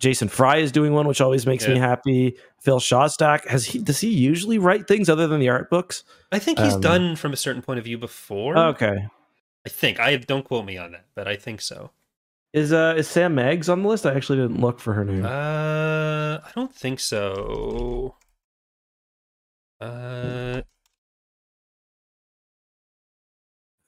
Jason 0.00 0.28
Fry 0.28 0.56
is 0.56 0.72
doing 0.72 0.92
one, 0.92 1.06
which 1.06 1.20
always 1.20 1.46
makes 1.46 1.68
me 1.68 1.78
happy. 1.78 2.36
Phil 2.60 2.80
Szostak 2.80 3.46
has 3.46 3.64
he 3.66 3.78
does 3.78 4.00
he 4.00 4.08
usually 4.08 4.58
write 4.58 4.88
things 4.88 5.08
other 5.08 5.26
than 5.28 5.40
the 5.40 5.48
art 5.48 5.70
books? 5.70 6.04
I 6.32 6.38
think 6.38 6.58
he's 6.58 6.74
um, 6.74 6.80
done 6.80 7.16
from 7.16 7.32
a 7.32 7.36
certain 7.36 7.62
point 7.62 7.78
of 7.78 7.84
view 7.84 7.98
before. 7.98 8.56
Okay. 8.58 9.06
I 9.64 9.68
think 9.68 10.00
I 10.00 10.16
don't 10.16 10.44
quote 10.44 10.64
me 10.64 10.78
on 10.78 10.92
that, 10.92 11.04
but 11.14 11.28
I 11.28 11.36
think 11.36 11.60
so. 11.60 11.90
Is 12.52 12.72
uh 12.72 12.94
is 12.96 13.06
Sam 13.06 13.34
Maggs 13.34 13.68
on 13.68 13.82
the 13.82 13.88
list? 13.88 14.06
I 14.06 14.14
actually 14.14 14.38
didn't 14.38 14.60
look 14.60 14.80
for 14.80 14.94
her 14.94 15.04
name. 15.04 15.24
Uh, 15.24 16.38
I 16.38 16.50
don't 16.56 16.74
think 16.74 16.98
so. 16.98 18.16
Uh, 19.80 20.62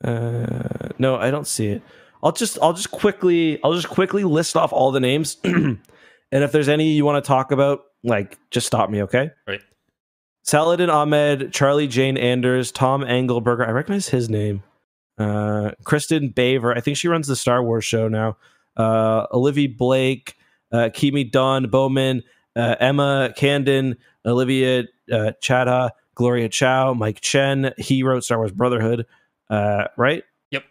Uh, 0.04 0.88
no, 0.98 1.16
I 1.16 1.30
don't 1.30 1.46
see 1.46 1.68
it. 1.68 1.82
I'll 2.22 2.32
just 2.32 2.58
I'll 2.60 2.72
just 2.72 2.90
quickly 2.90 3.60
I'll 3.62 3.74
just 3.74 3.88
quickly 3.88 4.24
list 4.24 4.56
off 4.56 4.72
all 4.72 4.90
the 4.90 5.00
names, 5.00 5.36
and 6.32 6.42
if 6.42 6.50
there's 6.50 6.68
any 6.68 6.90
you 6.92 7.04
want 7.04 7.22
to 7.22 7.26
talk 7.26 7.52
about, 7.52 7.82
like 8.02 8.38
just 8.50 8.66
stop 8.66 8.90
me, 8.90 9.02
okay? 9.02 9.30
Right. 9.46 9.60
Saladin 10.42 10.90
Ahmed, 10.90 11.52
Charlie 11.52 11.86
Jane 11.86 12.16
Anders, 12.16 12.72
Tom 12.72 13.02
Angleberger. 13.02 13.66
I 13.66 13.70
recognize 13.70 14.08
his 14.08 14.28
name. 14.28 14.62
Uh, 15.18 15.72
Kristen 15.84 16.30
Baver. 16.30 16.76
I 16.76 16.80
think 16.80 16.96
she 16.96 17.06
runs 17.06 17.28
the 17.28 17.36
Star 17.36 17.62
Wars 17.62 17.84
show 17.84 18.08
now. 18.08 18.36
Uh, 18.76 19.26
Olivia 19.32 19.68
Blake, 19.68 20.34
uh, 20.72 20.88
Kimi 20.92 21.24
Don 21.24 21.68
Bowman, 21.68 22.22
uh, 22.56 22.74
Emma 22.80 23.32
Candon, 23.36 23.96
Olivia 24.26 24.84
uh, 25.12 25.32
Chadha, 25.40 25.90
Gloria 26.14 26.48
Chao, 26.48 26.94
Mike 26.94 27.20
Chen. 27.20 27.72
He 27.78 28.02
wrote 28.02 28.24
Star 28.24 28.38
Wars 28.38 28.52
Brotherhood. 28.52 29.06
Uh, 29.48 29.84
right? 29.96 30.24
Yep. 30.50 30.64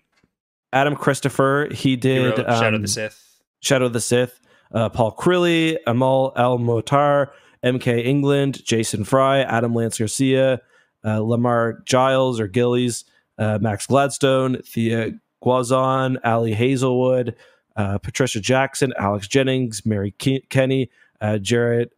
Adam 0.73 0.95
Christopher. 0.95 1.67
He 1.71 1.91
he 1.91 1.95
did 1.95 2.37
wrote 2.37 2.47
Shadow 2.47 2.67
of 2.67 2.73
um, 2.75 2.81
the 2.81 2.87
Sith. 2.87 3.41
Shadow 3.61 3.85
of 3.85 3.93
the 3.93 4.01
Sith, 4.01 4.39
uh, 4.73 4.89
Paul 4.89 5.15
Crilley, 5.15 5.77
Amal 5.87 6.33
El-Mohtar, 6.35 7.27
MK 7.63 8.05
England, 8.05 8.63
Jason 8.65 9.03
Fry, 9.03 9.41
Adam 9.41 9.73
Lance 9.73 9.97
Garcia, 9.97 10.61
uh, 11.05 11.19
Lamar 11.19 11.81
Giles 11.85 12.39
or 12.39 12.47
Gillies, 12.47 13.05
uh, 13.37 13.59
Max 13.61 13.87
Gladstone, 13.87 14.61
Thea 14.65 15.11
Guanzon, 15.43 16.17
Ali 16.23 16.53
Hazelwood, 16.53 17.35
uh, 17.75 17.97
Patricia 17.99 18.39
Jackson, 18.39 18.93
Alex 18.97 19.27
Jennings, 19.27 19.85
Mary 19.85 20.11
Ke- 20.11 20.47
Kenney, 20.49 20.89
uh, 21.21 21.37
Jarrett, 21.37 21.91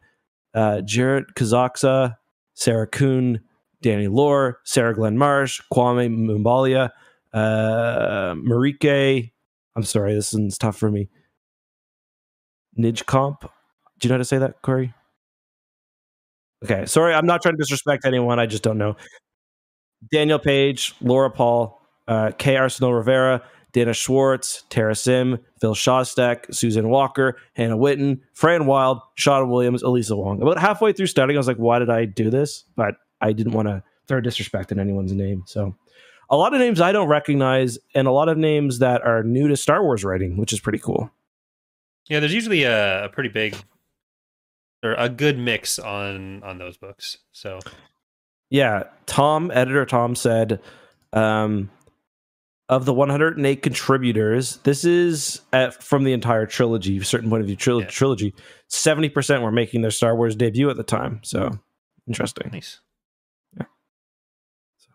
uh, 0.54 0.82
Jarrett 0.82 1.34
Kazaksa, 1.36 2.18
Sarah 2.54 2.88
Kuhn, 2.88 3.40
Danny 3.82 4.08
Lore, 4.08 4.60
Sarah 4.64 4.94
Glenn 4.94 5.18
Marsh, 5.18 5.62
Kwame 5.74 6.10
Mumbalia, 6.10 6.92
Marieke. 7.34 9.32
I'm 9.76 9.84
sorry, 9.84 10.14
this 10.14 10.34
one's 10.34 10.58
tough 10.58 10.78
for 10.78 10.90
me. 10.92 11.10
Nijkamp. 12.78 13.42
Do 13.42 13.48
you 14.04 14.10
know 14.10 14.16
how 14.16 14.18
to 14.18 14.26
say 14.26 14.38
that, 14.38 14.62
Corey? 14.62 14.94
Okay, 16.64 16.86
sorry, 16.86 17.14
I'm 17.14 17.26
not 17.26 17.42
trying 17.42 17.56
to 17.56 17.62
disrespect 17.62 18.06
anyone. 18.06 18.40
I 18.40 18.46
just 18.46 18.64
don't 18.64 18.78
know. 18.78 18.96
Danielle 20.12 20.40
Paige, 20.40 20.96
Laura 21.02 21.30
Pohl, 21.30 21.80
uh, 22.08 22.32
K. 22.38 22.56
Arsenault 22.56 22.96
Rivera, 22.96 23.42
Dana 23.74 23.94
Schwartz, 23.94 24.64
Tara 24.70 24.96
Sim, 24.96 25.40
Phil 25.60 25.74
Szostak, 25.74 26.54
Susan 26.54 26.90
Walker, 26.90 27.38
Hannah 27.54 27.78
Whitten, 27.78 28.20
Fran 28.34 28.66
Wilde, 28.66 29.00
Sean 29.16 29.50
Williams, 29.50 29.84
Alyssa 29.84 30.16
Wong. 30.16 30.42
About 30.42 30.60
halfway 30.60 30.94
through 30.94 31.08
starting, 31.08 31.36
I 31.36 31.40
was 31.40 31.48
like, 31.48 31.58
why 31.58 31.80
did 31.80 31.90
I 31.90 32.06
do 32.06 32.30
this? 32.30 32.66
But 32.76 32.96
I 33.20 33.34
didn't 33.34 33.54
want 33.54 33.68
to 33.68 33.84
throw 34.08 34.22
disrespect 34.22 34.72
in 34.72 34.80
anyone's 34.80 35.14
name. 35.14 35.44
So 35.48 35.76
a 36.30 36.38
lot 36.38 36.54
of 36.54 36.60
names 36.60 36.82
I 36.82 36.92
don't 36.92 37.08
recognize 37.08 37.80
and 37.96 38.08
a 38.08 38.12
lot 38.12 38.30
of 38.30 38.38
names 38.38 38.80
that 38.80 39.02
are 39.02 39.24
new 39.24 39.48
to 39.48 39.58
Star 39.58 39.84
Wars 39.84 40.04
writing, 40.04 40.38
which 40.38 40.54
is 40.54 40.60
pretty 40.60 40.80
cool. 40.80 41.10
Yeah, 42.10 42.20
there's 42.20 42.34
usually 42.34 42.64
a, 42.64 43.06
a 43.06 43.10
pretty 43.10 43.30
big 43.30 43.56
or 44.84 44.94
a 44.96 45.10
good 45.10 45.38
mix 45.38 45.80
on 45.80 46.44
on 46.44 46.58
those 46.58 46.78
books. 46.78 47.18
So 47.32 47.60
yeah, 48.50 48.84
Tom, 49.08 49.50
editor 49.52 49.86
Tom 49.86 50.16
said, 50.16 50.60
um, 51.12 51.72
of 52.70 52.86
the 52.86 52.94
108 52.94 53.62
contributors, 53.62 54.58
this 54.58 54.86
is 54.86 55.42
at, 55.52 55.84
from 55.84 56.04
the 56.04 56.14
entire 56.14 56.46
trilogy, 56.46 57.00
certain 57.02 57.30
point 57.30 57.42
of 57.42 57.48
view 57.48 57.58
tril- 57.58 57.82
yeah. 57.82 57.88
trilogy. 57.88 58.34
70% 58.70 59.42
were 59.42 59.52
making 59.52 59.82
their 59.82 59.92
Star 59.92 60.16
Wars 60.16 60.36
debut 60.36 60.70
at 60.70 60.78
the 60.78 60.84
time. 60.84 61.20
So 61.24 61.60
interesting. 62.08 62.50
Nice. 62.52 62.80
Yeah. 63.58 63.66
So 64.78 64.92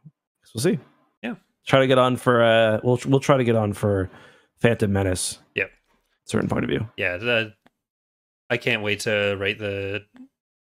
we'll 0.54 0.62
see. 0.62 0.78
Yeah. 1.22 1.34
Try 1.66 1.80
to 1.80 1.86
get 1.86 1.98
on 1.98 2.16
for 2.16 2.42
uh 2.42 2.80
we'll 2.82 3.00
we'll 3.06 3.20
try 3.20 3.36
to 3.36 3.44
get 3.44 3.56
on 3.56 3.72
for 3.72 4.10
Phantom 4.60 4.92
Menace. 4.92 5.38
Certain 6.28 6.48
point 6.48 6.64
of 6.64 6.68
view. 6.68 6.86
Yeah, 6.96 7.16
the, 7.16 7.54
I 8.50 8.58
can't 8.58 8.82
wait 8.82 9.00
to 9.00 9.36
write 9.40 9.58
the 9.58 10.04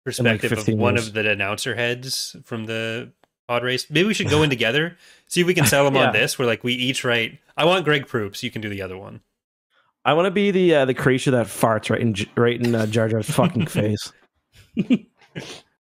perspective 0.06 0.52
like 0.52 0.68
of 0.68 0.78
one 0.78 0.96
years. 0.96 1.08
of 1.08 1.14
the 1.14 1.30
announcer 1.30 1.76
heads 1.76 2.36
from 2.44 2.66
the 2.66 3.12
pod 3.48 3.64
race. 3.64 3.90
Maybe 3.90 4.08
we 4.08 4.14
should 4.14 4.30
go 4.30 4.44
in 4.44 4.50
together, 4.58 4.98
see 5.28 5.42
if 5.42 5.48
we 5.48 5.54
can 5.54 5.66
sell 5.66 5.84
them 5.84 5.96
yeah. 5.96 6.08
on 6.08 6.14
this. 6.14 6.40
Where 6.40 6.48
like 6.48 6.64
we 6.64 6.74
each 6.74 7.04
write. 7.04 7.40
I 7.58 7.66
want 7.66 7.86
Greg 7.86 8.08
Proops. 8.08 8.44
You 8.44 8.52
can 8.52 8.62
do 8.62 8.70
the 8.70 8.82
other 8.82 8.98
one. 8.98 9.22
I 10.04 10.14
want 10.14 10.26
to 10.26 10.32
be 10.32 10.52
the 10.52 10.76
uh, 10.76 10.86
the 10.86 10.94
creature 10.94 11.32
that 11.32 11.48
farts 11.48 11.90
right 11.90 12.02
in 12.02 12.16
right 12.36 12.60
in 12.60 12.74
uh, 12.74 12.86
Jar 12.86 13.10
Jar's 13.10 13.30
fucking 13.30 13.68
face. 13.68 14.12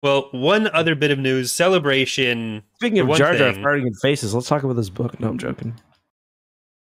well, 0.01 0.30
one 0.32 0.68
other 0.74 0.96
bit 0.96 1.12
of 1.12 1.20
news: 1.20 1.51
celebration. 1.51 2.63
Speaking 2.75 3.00
of 3.00 3.08
Jar 3.15 3.36
Jar 3.36 3.53
thing, 3.53 3.63
farting 3.63 3.88
in 3.88 3.94
faces, 3.94 4.34
let's 4.34 4.48
talk 4.48 4.63
about 4.63 4.75
this 4.75 4.89
book. 4.89 5.20
No, 5.20 5.30
I'm 5.30 5.38
joking. 5.38 5.80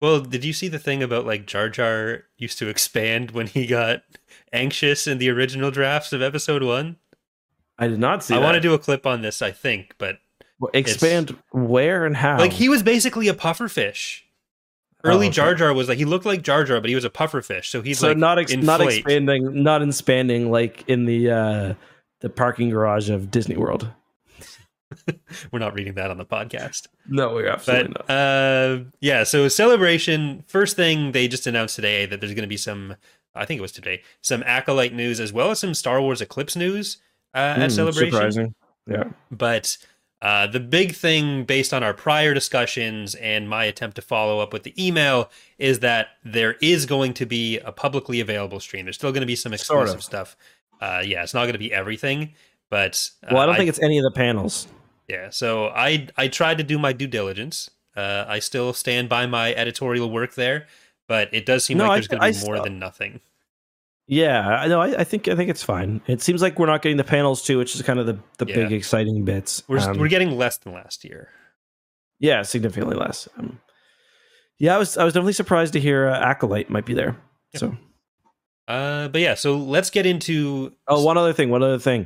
Well, 0.01 0.21
did 0.21 0.43
you 0.43 0.53
see 0.53 0.67
the 0.67 0.79
thing 0.79 1.01
about 1.01 1.25
like 1.25 1.45
Jar 1.45 1.69
Jar 1.69 2.23
used 2.37 2.59
to 2.59 2.67
expand 2.67 3.31
when 3.31 3.47
he 3.47 3.65
got 3.65 4.03
anxious 4.51 5.07
in 5.07 5.17
the 5.17 5.29
original 5.29 5.71
drafts 5.71 6.13
of 6.13 6.21
Episode 6.21 6.63
One? 6.63 6.97
I 7.77 7.87
did 7.87 7.99
not 7.99 8.23
see. 8.23 8.33
I 8.33 8.39
that. 8.39 8.43
want 8.43 8.55
to 8.55 8.61
do 8.61 8.73
a 8.73 8.79
clip 8.79 9.05
on 9.05 9.21
this. 9.21 9.41
I 9.41 9.51
think, 9.51 9.95
but 9.97 10.19
well, 10.59 10.71
expand 10.73 11.37
where 11.51 12.05
and 12.05 12.15
how? 12.15 12.37
Like 12.37 12.53
he 12.53 12.69
was 12.69 12.83
basically 12.83 13.27
a 13.27 13.33
puffer 13.33 13.67
fish. 13.67 14.25
Early 15.03 15.27
oh, 15.27 15.29
okay. 15.29 15.35
Jar 15.35 15.55
Jar 15.55 15.73
was 15.73 15.87
like 15.87 15.97
he 15.97 16.05
looked 16.05 16.25
like 16.25 16.41
Jar 16.41 16.63
Jar, 16.63 16.81
but 16.81 16.89
he 16.89 16.95
was 16.95 17.03
a 17.03 17.09
puffer 17.09 17.41
fish. 17.41 17.69
So 17.69 17.81
he's 17.81 17.99
so 17.99 18.09
like 18.09 18.17
not 18.17 18.39
ex- 18.39 18.55
not 18.55 18.81
expanding, 18.81 19.63
not 19.63 19.81
expanding 19.81 20.51
like 20.51 20.83
in 20.87 21.05
the 21.05 21.29
uh 21.29 21.73
the 22.21 22.29
parking 22.29 22.69
garage 22.69 23.09
of 23.09 23.29
Disney 23.29 23.55
World. 23.55 23.87
we're 25.51 25.60
not 25.60 25.74
reading 25.74 25.94
that 25.96 26.12
on 26.12 26.18
the 26.18 26.25
podcast. 26.25 26.88
No, 27.08 27.34
we're 27.34 27.48
absolutely 27.48 27.94
but, 27.94 28.08
not. 28.08 28.15
Uh, 28.15 28.84
yeah, 29.00 29.24
so 29.24 29.48
celebration. 29.48 30.44
First 30.48 30.75
thing 30.75 31.12
they 31.12 31.27
just 31.27 31.48
announced 31.48 31.75
today 31.75 32.06
that 32.06 32.22
there's 32.22 32.34
going 32.34 32.44
to 32.44 32.48
be 32.48 32.58
some. 32.58 32.96
I 33.34 33.46
think 33.46 33.60
it 33.60 33.62
was 33.62 33.72
today. 33.72 34.01
Some 34.22 34.44
acolyte 34.46 34.94
news 34.94 35.20
as 35.20 35.34
well 35.34 35.51
as 35.51 35.60
some 35.60 35.74
Star 35.74 36.01
Wars 36.01 36.22
Eclipse 36.22 36.56
news 36.56 36.98
uh, 37.34 37.39
mm, 37.39 37.58
at 37.58 37.62
hmm, 37.63 37.75
celebration. 37.75 38.12
Surprising. 38.12 38.56
Yeah, 38.88 39.10
but 39.32 39.77
uh, 40.22 40.48
the 40.48 40.60
big 40.60 40.96
thing, 40.96 41.44
based 41.44 41.74
on 41.74 41.84
our 41.84 41.94
prior 41.94 42.34
discussions 42.34 43.15
and 43.15 43.50
my 43.50 43.65
attempt 43.65 43.96
to 43.96 44.01
follow 44.01 44.39
up 44.39 44.54
with 44.54 44.63
the 44.63 44.74
email, 44.84 45.30
is 45.60 45.80
that 45.80 46.10
there 46.24 46.56
is 46.62 46.86
going 46.86 47.13
to 47.13 47.25
be 47.25 47.60
a 47.60 47.72
publicly 47.72 48.20
available 48.20 48.60
stream. 48.60 48.86
There's 48.86 48.96
still 48.96 49.12
going 49.12 49.22
to 49.22 49.27
be 49.27 49.36
some 49.36 49.54
exclusive 49.54 49.88
sort 49.88 49.98
of. 49.98 50.04
stuff. 50.04 50.38
Uh, 50.82 51.04
yeah, 51.06 51.24
it's 51.24 51.34
not 51.34 51.42
going 51.42 51.54
to 51.54 51.60
be 51.60 51.74
everything, 51.74 52.34
but 52.70 53.10
uh, 53.24 53.27
well, 53.32 53.42
I 53.42 53.46
don't 53.46 53.56
I, 53.56 53.58
think 53.60 53.70
it's 53.70 53.82
any 53.82 53.98
of 53.98 54.04
the 54.04 54.12
panels. 54.12 54.68
Yeah, 55.07 55.29
so 55.29 55.67
I 55.67 56.07
I 56.17 56.27
tried 56.27 56.57
to 56.57 56.63
do 56.63 56.79
my 56.79 56.93
due 56.93 57.07
diligence. 57.07 57.69
Uh, 57.95 58.25
I 58.27 58.39
still 58.39 58.74
stand 58.74 59.07
by 59.07 59.25
my 59.25 59.53
editorial 59.53 60.09
work 60.09 60.35
there, 60.35 60.67
but 61.07 61.33
it 61.33 61.45
does 61.45 61.63
seem 61.65 61.77
no, 61.77 61.88
like 61.88 61.95
there's 61.95 62.07
going 62.07 62.33
to 62.33 62.39
be 62.39 62.45
more 62.45 62.59
than 62.62 62.79
nothing. 62.79 63.21
Yeah, 64.07 64.47
I 64.47 64.67
know. 64.67 64.81
I, 64.81 65.00
I, 65.00 65.03
think 65.03 65.27
I 65.27 65.35
think 65.35 65.50
it's 65.50 65.63
fine. 65.63 66.01
It 66.05 66.21
seems 66.21 66.41
like 66.41 66.59
we're 66.59 66.67
not 66.67 66.83
getting 66.83 66.97
the 66.97 67.03
panels 67.03 67.41
too, 67.43 67.57
which 67.57 67.75
is 67.75 67.81
kind 67.81 68.00
of 68.00 68.05
the 68.05 68.19
the 68.38 68.45
yeah. 68.47 68.55
big 68.55 68.71
exciting 68.71 69.25
bits. 69.25 69.63
We're 69.67 69.79
um, 69.79 69.97
we're 69.97 70.09
getting 70.09 70.38
less 70.38 70.57
than 70.57 70.74
last 70.74 71.03
year. 71.03 71.29
Yeah, 72.19 72.43
significantly 72.43 72.95
less. 72.95 73.27
Um, 73.38 73.59
yeah, 74.57 74.75
I 74.75 74.77
was 74.77 74.97
I 74.97 75.03
was 75.03 75.13
definitely 75.13 75.33
surprised 75.33 75.74
to 75.74 75.79
hear 75.79 76.07
uh, 76.07 76.19
acolyte 76.19 76.69
might 76.69 76.85
be 76.85 76.93
there. 76.93 77.17
So, 77.55 77.75
uh, 78.67 79.07
but 79.07 79.21
yeah, 79.21 79.33
so 79.33 79.57
let's 79.57 79.89
get 79.89 80.05
into. 80.05 80.74
Oh, 80.88 81.03
one 81.03 81.17
other 81.17 81.33
thing. 81.33 81.50
One 81.50 81.63
other 81.63 81.79
thing. 81.79 82.05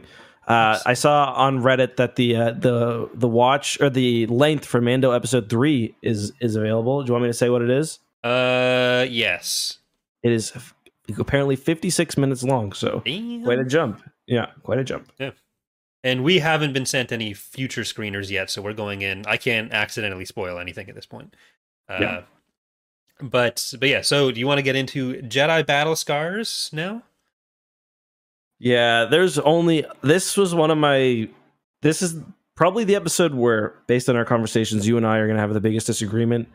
Uh, 0.50 0.80
I 0.84 0.96
saw 0.96 1.32
on 1.34 1.60
Reddit 1.60 1.98
that 1.98 2.16
the 2.16 2.36
uh, 2.36 2.52
the 2.52 3.08
the 3.14 3.28
watch 3.28 3.80
or 3.80 3.90
the 3.90 4.26
length 4.28 4.66
for 4.66 4.82
Mando 4.82 5.12
episode 5.12 5.48
three 5.48 5.96
is 6.02 6.34
is 6.42 6.56
available. 6.56 7.04
Do 7.04 7.08
you 7.08 7.14
want 7.14 7.24
me 7.24 7.30
to 7.30 7.34
say 7.34 7.50
what 7.50 7.62
it 7.62 7.70
is? 7.70 8.00
Uh, 8.24 9.06
yes. 9.08 9.78
It 10.24 10.32
is 10.32 10.52
apparently 11.18 11.56
56 11.56 12.18
minutes 12.18 12.44
long. 12.44 12.74
So 12.74 13.02
Damn. 13.06 13.44
quite 13.44 13.60
a 13.60 13.64
jump. 13.64 14.02
Yeah, 14.26 14.48
quite 14.64 14.80
a 14.80 14.84
jump. 14.84 15.12
Yeah. 15.20 15.32
And 16.04 16.24
we 16.24 16.40
haven't 16.40 16.74
been 16.74 16.86
sent 16.86 17.12
any 17.12 17.34
future 17.34 17.82
screeners 17.82 18.30
yet, 18.30 18.50
so 18.50 18.62
we're 18.62 18.74
going 18.74 19.02
in. 19.02 19.26
I 19.28 19.38
can't 19.38 19.72
accidentally 19.72 20.26
spoil 20.26 20.58
anything 20.58 20.90
at 20.90 20.96
this 20.96 21.06
point. 21.06 21.36
Uh, 21.88 21.98
yeah. 22.00 22.22
But 23.22 23.74
but 23.80 23.90
yeah, 23.90 24.02
so 24.02 24.32
do 24.32 24.40
you 24.40 24.48
want 24.48 24.60
to 24.60 24.64
get 24.64 24.76
into 24.76 25.16
Jedi 25.22 25.66
Battle 25.66 25.96
Scars 25.96 26.70
now? 26.74 27.04
Yeah, 28.60 29.06
there's 29.06 29.40
only 29.40 29.86
this 30.02 30.36
was 30.36 30.54
one 30.54 30.70
of 30.70 30.78
my 30.78 31.30
this 31.82 32.02
is 32.02 32.16
probably 32.56 32.84
the 32.84 32.96
episode 32.96 33.34
where 33.34 33.76
based 33.88 34.10
on 34.10 34.18
our 34.18 34.26
conversations 34.26 34.86
you 34.86 34.98
and 34.98 35.08
I 35.08 35.18
are 35.18 35.28
going 35.28 35.38
to 35.38 35.42
have 35.42 35.54
the 35.54 35.62
biggest 35.62 35.88
disagreement. 35.88 36.50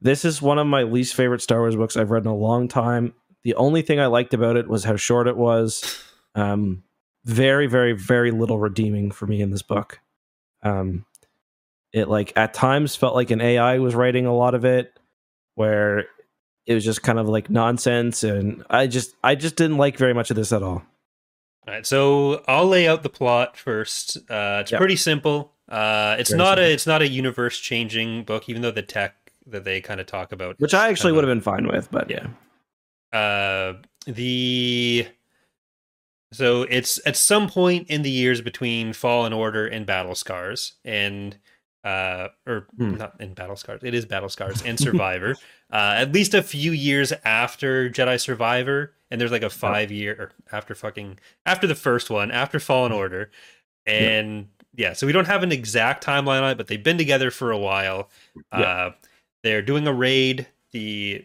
This 0.00 0.24
is 0.24 0.40
one 0.40 0.58
of 0.58 0.66
my 0.66 0.84
least 0.84 1.14
favorite 1.14 1.42
Star 1.42 1.58
Wars 1.60 1.76
books 1.76 1.96
I've 1.96 2.10
read 2.10 2.24
in 2.24 2.30
a 2.30 2.34
long 2.34 2.66
time. 2.66 3.12
The 3.42 3.54
only 3.54 3.82
thing 3.82 4.00
I 4.00 4.06
liked 4.06 4.32
about 4.32 4.56
it 4.56 4.68
was 4.68 4.84
how 4.84 4.96
short 4.96 5.28
it 5.28 5.36
was. 5.36 6.02
Um, 6.34 6.82
very, 7.26 7.66
very, 7.66 7.92
very 7.92 8.30
little 8.30 8.58
redeeming 8.58 9.10
for 9.10 9.26
me 9.26 9.42
in 9.42 9.50
this 9.50 9.62
book. 9.62 10.00
Um, 10.62 11.04
it 11.92 12.08
like 12.08 12.32
at 12.36 12.54
times 12.54 12.96
felt 12.96 13.14
like 13.14 13.30
an 13.30 13.42
AI 13.42 13.78
was 13.78 13.94
writing 13.94 14.24
a 14.24 14.34
lot 14.34 14.54
of 14.54 14.64
it, 14.64 14.98
where 15.54 16.06
it 16.66 16.74
was 16.74 16.84
just 16.84 17.02
kind 17.02 17.18
of 17.18 17.28
like 17.28 17.50
nonsense, 17.50 18.22
and 18.24 18.64
I 18.70 18.86
just 18.86 19.14
I 19.22 19.34
just 19.34 19.56
didn't 19.56 19.76
like 19.76 19.98
very 19.98 20.14
much 20.14 20.30
of 20.30 20.36
this 20.36 20.52
at 20.52 20.62
all. 20.62 20.82
All 21.66 21.74
right, 21.74 21.86
so 21.86 22.42
I'll 22.48 22.66
lay 22.66 22.88
out 22.88 23.02
the 23.02 23.10
plot 23.10 23.56
first. 23.56 24.16
Uh, 24.30 24.60
it's 24.62 24.72
yep. 24.72 24.78
pretty 24.78 24.96
simple. 24.96 25.52
Uh, 25.68 26.16
it's 26.18 26.30
very 26.30 26.38
not 26.38 26.58
simple. 26.58 26.64
a 26.64 26.72
it's 26.72 26.86
not 26.86 27.02
a 27.02 27.08
universe 27.08 27.58
changing 27.58 28.24
book, 28.24 28.48
even 28.48 28.62
though 28.62 28.70
the 28.70 28.82
tech 28.82 29.14
that 29.46 29.64
they 29.64 29.80
kind 29.80 30.00
of 30.00 30.06
talk 30.06 30.32
about, 30.32 30.58
which 30.58 30.74
I 30.74 30.88
actually 30.88 31.12
would 31.12 31.24
have 31.24 31.30
been 31.30 31.40
fine 31.40 31.66
with, 31.66 31.90
but 31.90 32.10
yeah 32.10 32.26
uh, 33.12 33.74
the 34.06 35.06
so 36.32 36.62
it's 36.62 37.00
at 37.06 37.16
some 37.16 37.48
point 37.48 37.90
in 37.90 38.02
the 38.02 38.10
years 38.10 38.40
between 38.40 38.92
Fallen 38.92 39.32
Order 39.32 39.66
and 39.66 39.84
Battle 39.84 40.14
Scars, 40.14 40.74
and 40.84 41.36
uh, 41.84 42.28
or 42.46 42.66
hmm. 42.76 42.96
not 42.96 43.20
in 43.20 43.34
Battle 43.34 43.56
Scars, 43.56 43.80
it 43.82 43.94
is 43.94 44.06
Battle 44.06 44.28
Scars 44.28 44.62
and 44.62 44.78
Survivor. 44.80 45.36
uh, 45.72 45.94
at 45.96 46.12
least 46.12 46.34
a 46.34 46.42
few 46.42 46.72
years 46.72 47.12
after 47.24 47.90
Jedi 47.90 48.20
Survivor, 48.20 48.94
and 49.10 49.20
there's 49.20 49.32
like 49.32 49.42
a 49.42 49.50
five 49.50 49.90
year 49.90 50.16
or 50.18 50.32
after 50.56 50.74
fucking 50.74 51.18
after 51.46 51.66
the 51.66 51.74
first 51.74 52.10
one, 52.10 52.30
after 52.30 52.60
Fallen 52.60 52.92
Order, 52.92 53.30
and 53.86 54.48
yeah. 54.74 54.88
yeah, 54.88 54.92
so 54.92 55.06
we 55.06 55.12
don't 55.12 55.26
have 55.26 55.42
an 55.42 55.52
exact 55.52 56.04
timeline 56.04 56.42
on 56.42 56.50
it, 56.50 56.58
but 56.58 56.68
they've 56.68 56.82
been 56.82 56.98
together 56.98 57.30
for 57.30 57.50
a 57.50 57.58
while. 57.58 58.10
Yeah. 58.52 58.60
Uh, 58.60 58.92
they're 59.42 59.62
doing 59.62 59.86
a 59.86 59.92
raid. 59.92 60.46
The 60.72 61.24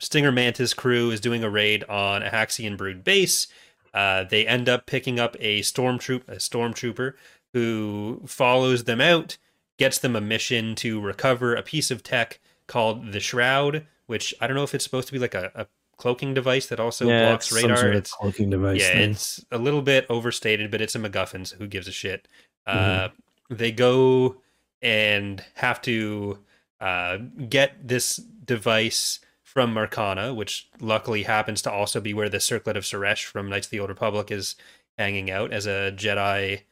Stinger 0.00 0.32
Mantis 0.32 0.74
crew 0.74 1.10
is 1.10 1.20
doing 1.20 1.44
a 1.44 1.50
raid 1.50 1.84
on 1.84 2.22
a 2.22 2.30
Haxion 2.30 2.76
Brood 2.76 3.04
base. 3.04 3.48
Uh, 3.94 4.24
they 4.24 4.46
end 4.46 4.68
up 4.68 4.86
picking 4.86 5.20
up 5.20 5.36
a 5.38 5.60
stormtroop, 5.60 6.26
a 6.28 6.36
stormtrooper 6.36 7.14
who 7.52 8.22
follows 8.26 8.84
them 8.84 9.00
out, 9.00 9.36
gets 9.78 9.98
them 9.98 10.16
a 10.16 10.20
mission 10.20 10.74
to 10.76 11.00
recover 11.00 11.54
a 11.54 11.62
piece 11.62 11.90
of 11.90 12.02
tech 12.02 12.40
called 12.66 13.12
the 13.12 13.20
Shroud, 13.20 13.86
which 14.06 14.34
I 14.40 14.46
don't 14.46 14.56
know 14.56 14.62
if 14.62 14.74
it's 14.74 14.84
supposed 14.84 15.08
to 15.08 15.12
be 15.12 15.18
like 15.18 15.34
a, 15.34 15.50
a 15.54 15.66
cloaking 16.02 16.34
device 16.34 16.66
that 16.66 16.80
also 16.80 17.06
yeah, 17.06 17.28
blocks 17.28 17.52
radar. 17.52 17.76
Sort 17.76 17.94
of 17.94 18.10
cloaking 18.10 18.50
device. 18.50 18.80
Yeah, 18.80 18.88
thing. 18.94 19.10
it's 19.12 19.44
a 19.52 19.58
little 19.58 19.82
bit 19.82 20.04
overstated, 20.10 20.68
but 20.68 20.80
it's 20.80 20.96
a 20.96 20.98
MacGuffin, 20.98 21.46
so 21.46 21.56
who 21.58 21.68
gives 21.68 21.86
a 21.86 21.92
shit? 21.92 22.26
Uh, 22.66 22.74
mm-hmm. 22.74 23.04
Uh, 23.52 23.56
they 23.56 23.70
go 23.70 24.36
and 24.82 25.44
have 25.54 25.80
to 25.82 26.40
uh, 26.80 27.18
get 27.48 27.86
this 27.86 28.16
device 28.16 29.20
from 29.44 29.72
Marcana, 29.72 30.34
which 30.34 30.68
luckily 30.80 31.22
happens 31.22 31.62
to 31.62 31.70
also 31.70 32.00
be 32.00 32.12
where 32.12 32.28
the 32.28 32.40
Circlet 32.40 32.76
of 32.76 32.82
Suresh 32.82 33.24
from 33.24 33.48
Knights 33.48 33.68
of 33.68 33.70
the 33.70 33.78
Old 33.78 33.90
Republic 33.90 34.32
is 34.32 34.56
hanging 34.98 35.30
out 35.30 35.52
as 35.52 35.66
a 35.66 35.92
Jedi 35.94 36.62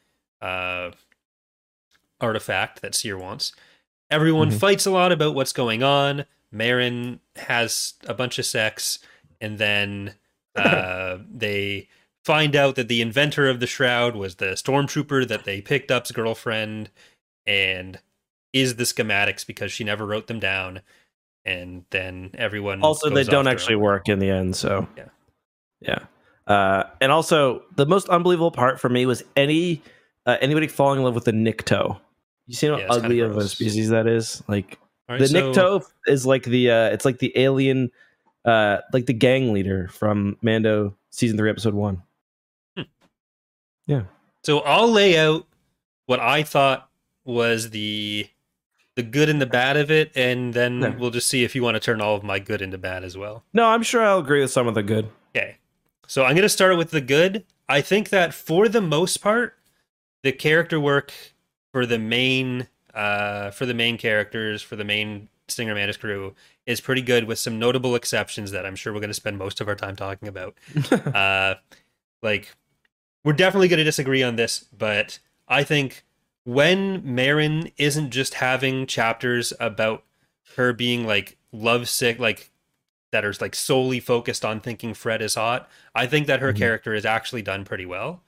uh, 0.42 0.90
artifact 2.20 2.82
that 2.82 2.96
Cere 2.96 3.16
wants. 3.16 3.52
Everyone 4.10 4.50
Mhm. 4.50 4.58
fights 4.58 4.86
a 4.86 4.90
lot 4.90 5.12
about 5.12 5.36
what's 5.36 5.52
going 5.52 5.84
on. 5.84 6.24
Merrin 6.52 7.20
has 7.36 7.94
a 8.08 8.14
bunch 8.14 8.40
of 8.40 8.46
sex, 8.46 8.98
and 9.40 9.58
then 9.58 10.14
uh, 10.56 11.18
they 11.32 11.88
find 12.24 12.54
out 12.54 12.74
that 12.76 12.88
the 12.88 13.00
inventor 13.00 13.48
of 13.48 13.60
the 13.60 13.66
shroud 13.66 14.14
was 14.16 14.36
the 14.36 14.52
stormtrooper 14.52 15.26
that 15.28 15.44
they 15.44 15.60
picked 15.60 15.90
up's 15.90 16.12
girlfriend, 16.12 16.90
and 17.46 17.98
is 18.52 18.76
the 18.76 18.84
schematics 18.84 19.46
because 19.46 19.70
she 19.72 19.84
never 19.84 20.04
wrote 20.04 20.26
them 20.26 20.40
down. 20.40 20.80
And 21.44 21.84
then 21.90 22.32
everyone 22.34 22.82
also 22.82 23.08
they 23.08 23.24
don't 23.24 23.46
actually 23.46 23.76
own. 23.76 23.80
work 23.80 24.08
in 24.08 24.18
the 24.18 24.28
end 24.28 24.54
so 24.56 24.86
Yeah. 24.96 25.04
yeah 25.80 25.98
uh, 26.46 26.84
and 27.00 27.10
also 27.10 27.62
the 27.76 27.86
most 27.86 28.08
unbelievable 28.10 28.50
part 28.50 28.78
for 28.78 28.88
me 28.90 29.06
was 29.06 29.22
any 29.36 29.82
uh, 30.26 30.36
anybody 30.42 30.66
falling 30.66 30.98
in 30.98 31.04
love 31.04 31.14
with 31.14 31.24
the 31.24 31.32
Nikto. 31.32 31.98
You 32.46 32.54
see 32.54 32.66
how 32.66 32.76
Yeah, 32.76 32.86
it's 32.86 32.96
kinda 32.96 33.06
ugly 33.06 33.20
of 33.20 33.36
a 33.38 33.48
species 33.48 33.88
that 33.88 34.06
is? 34.06 34.42
Like 34.48 34.78
All 35.08 35.16
the 35.16 35.22
right, 35.22 35.30
so- 35.30 35.52
Nikto 35.80 35.84
is 36.06 36.26
like 36.26 36.42
the 36.42 36.70
uh, 36.70 36.88
it's 36.90 37.04
like 37.06 37.20
the 37.20 37.32
alien, 37.36 37.90
uh, 38.44 38.78
like 38.92 39.06
the 39.06 39.12
gang 39.12 39.52
leader 39.52 39.88
from 39.88 40.36
Mando 40.42 40.96
season 41.10 41.36
three 41.36 41.50
episode 41.50 41.74
one. 41.74 42.02
Yeah. 43.86 44.02
So 44.44 44.60
I'll 44.60 44.90
lay 44.90 45.18
out 45.18 45.46
what 46.06 46.20
I 46.20 46.42
thought 46.42 46.88
was 47.24 47.70
the 47.70 48.28
the 48.96 49.02
good 49.02 49.28
and 49.28 49.40
the 49.40 49.46
bad 49.46 49.76
of 49.76 49.90
it, 49.90 50.12
and 50.14 50.52
then 50.52 50.98
we'll 50.98 51.10
just 51.10 51.28
see 51.28 51.44
if 51.44 51.54
you 51.54 51.62
want 51.62 51.74
to 51.76 51.80
turn 51.80 52.00
all 52.00 52.16
of 52.16 52.22
my 52.22 52.38
good 52.38 52.62
into 52.62 52.78
bad 52.78 53.04
as 53.04 53.16
well. 53.16 53.44
No, 53.52 53.66
I'm 53.66 53.82
sure 53.82 54.04
I'll 54.04 54.18
agree 54.18 54.40
with 54.40 54.50
some 54.50 54.66
of 54.66 54.74
the 54.74 54.82
good. 54.82 55.08
Okay. 55.34 55.56
So 56.06 56.24
I'm 56.24 56.32
going 56.32 56.42
to 56.42 56.48
start 56.48 56.76
with 56.76 56.90
the 56.90 57.00
good. 57.00 57.44
I 57.68 57.80
think 57.80 58.08
that 58.10 58.34
for 58.34 58.68
the 58.68 58.80
most 58.80 59.18
part, 59.18 59.56
the 60.22 60.32
character 60.32 60.80
work 60.80 61.12
for 61.72 61.86
the 61.86 61.98
main 61.98 62.68
uh 62.94 63.50
for 63.52 63.66
the 63.66 63.74
main 63.74 63.96
characters, 63.96 64.62
for 64.62 64.76
the 64.76 64.84
main 64.84 65.28
Stinger 65.50 65.74
Mantis 65.74 65.96
crew 65.96 66.34
is 66.66 66.80
pretty 66.80 67.02
good 67.02 67.24
with 67.24 67.38
some 67.38 67.58
notable 67.58 67.94
exceptions 67.94 68.50
that 68.52 68.64
I'm 68.66 68.76
sure 68.76 68.92
we're 68.92 69.00
going 69.00 69.08
to 69.10 69.14
spend 69.14 69.38
most 69.38 69.60
of 69.60 69.68
our 69.68 69.74
time 69.74 69.96
talking 69.96 70.28
about. 70.28 70.54
uh 71.14 71.54
like 72.22 72.54
we're 73.24 73.32
definitely 73.34 73.68
going 73.68 73.78
to 73.78 73.84
disagree 73.84 74.22
on 74.22 74.36
this, 74.36 74.66
but 74.76 75.18
I 75.48 75.62
think 75.64 76.04
when 76.44 77.02
Merrin 77.02 77.72
isn't 77.76 78.10
just 78.10 78.34
having 78.34 78.86
chapters 78.86 79.52
about 79.60 80.04
her 80.56 80.72
being 80.72 81.06
like 81.06 81.36
lovesick, 81.52 82.18
like 82.18 82.50
that 83.12 83.24
are 83.24 83.34
like 83.40 83.54
solely 83.54 84.00
focused 84.00 84.44
on 84.44 84.60
thinking 84.60 84.94
Fred 84.94 85.20
is 85.20 85.34
hot, 85.34 85.68
I 85.94 86.06
think 86.06 86.26
that 86.28 86.40
her 86.40 86.52
Mhm. 86.52 86.56
character 86.58 86.94
is 86.94 87.04
actually 87.04 87.42
done 87.42 87.64
pretty 87.64 87.84
well. 87.86 88.22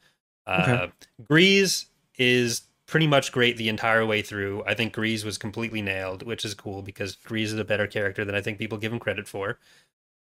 Uh, 0.47 0.89
Okay. 0.89 0.93
Greez 1.31 1.87
is 2.19 2.63
pretty 2.93 3.07
much 3.07 3.33
great 3.33 3.57
the 3.57 3.71
entire 3.71 4.05
way 4.05 4.21
through. 4.21 4.63
I 4.67 4.75
think 4.75 4.95
Greez 4.95 5.25
was 5.25 5.39
completely 5.39 5.81
nailed, 5.81 6.25
which 6.25 6.45
is 6.45 6.53
cool 6.53 6.83
because 6.83 7.17
Greez 7.17 7.45
is 7.45 7.59
a 7.59 7.65
better 7.65 7.87
character 7.87 8.23
than 8.23 8.35
I 8.35 8.43
think 8.43 8.59
people 8.59 8.77
give 8.77 8.93
him 8.93 8.99
credit 8.99 9.27
for. 9.27 9.59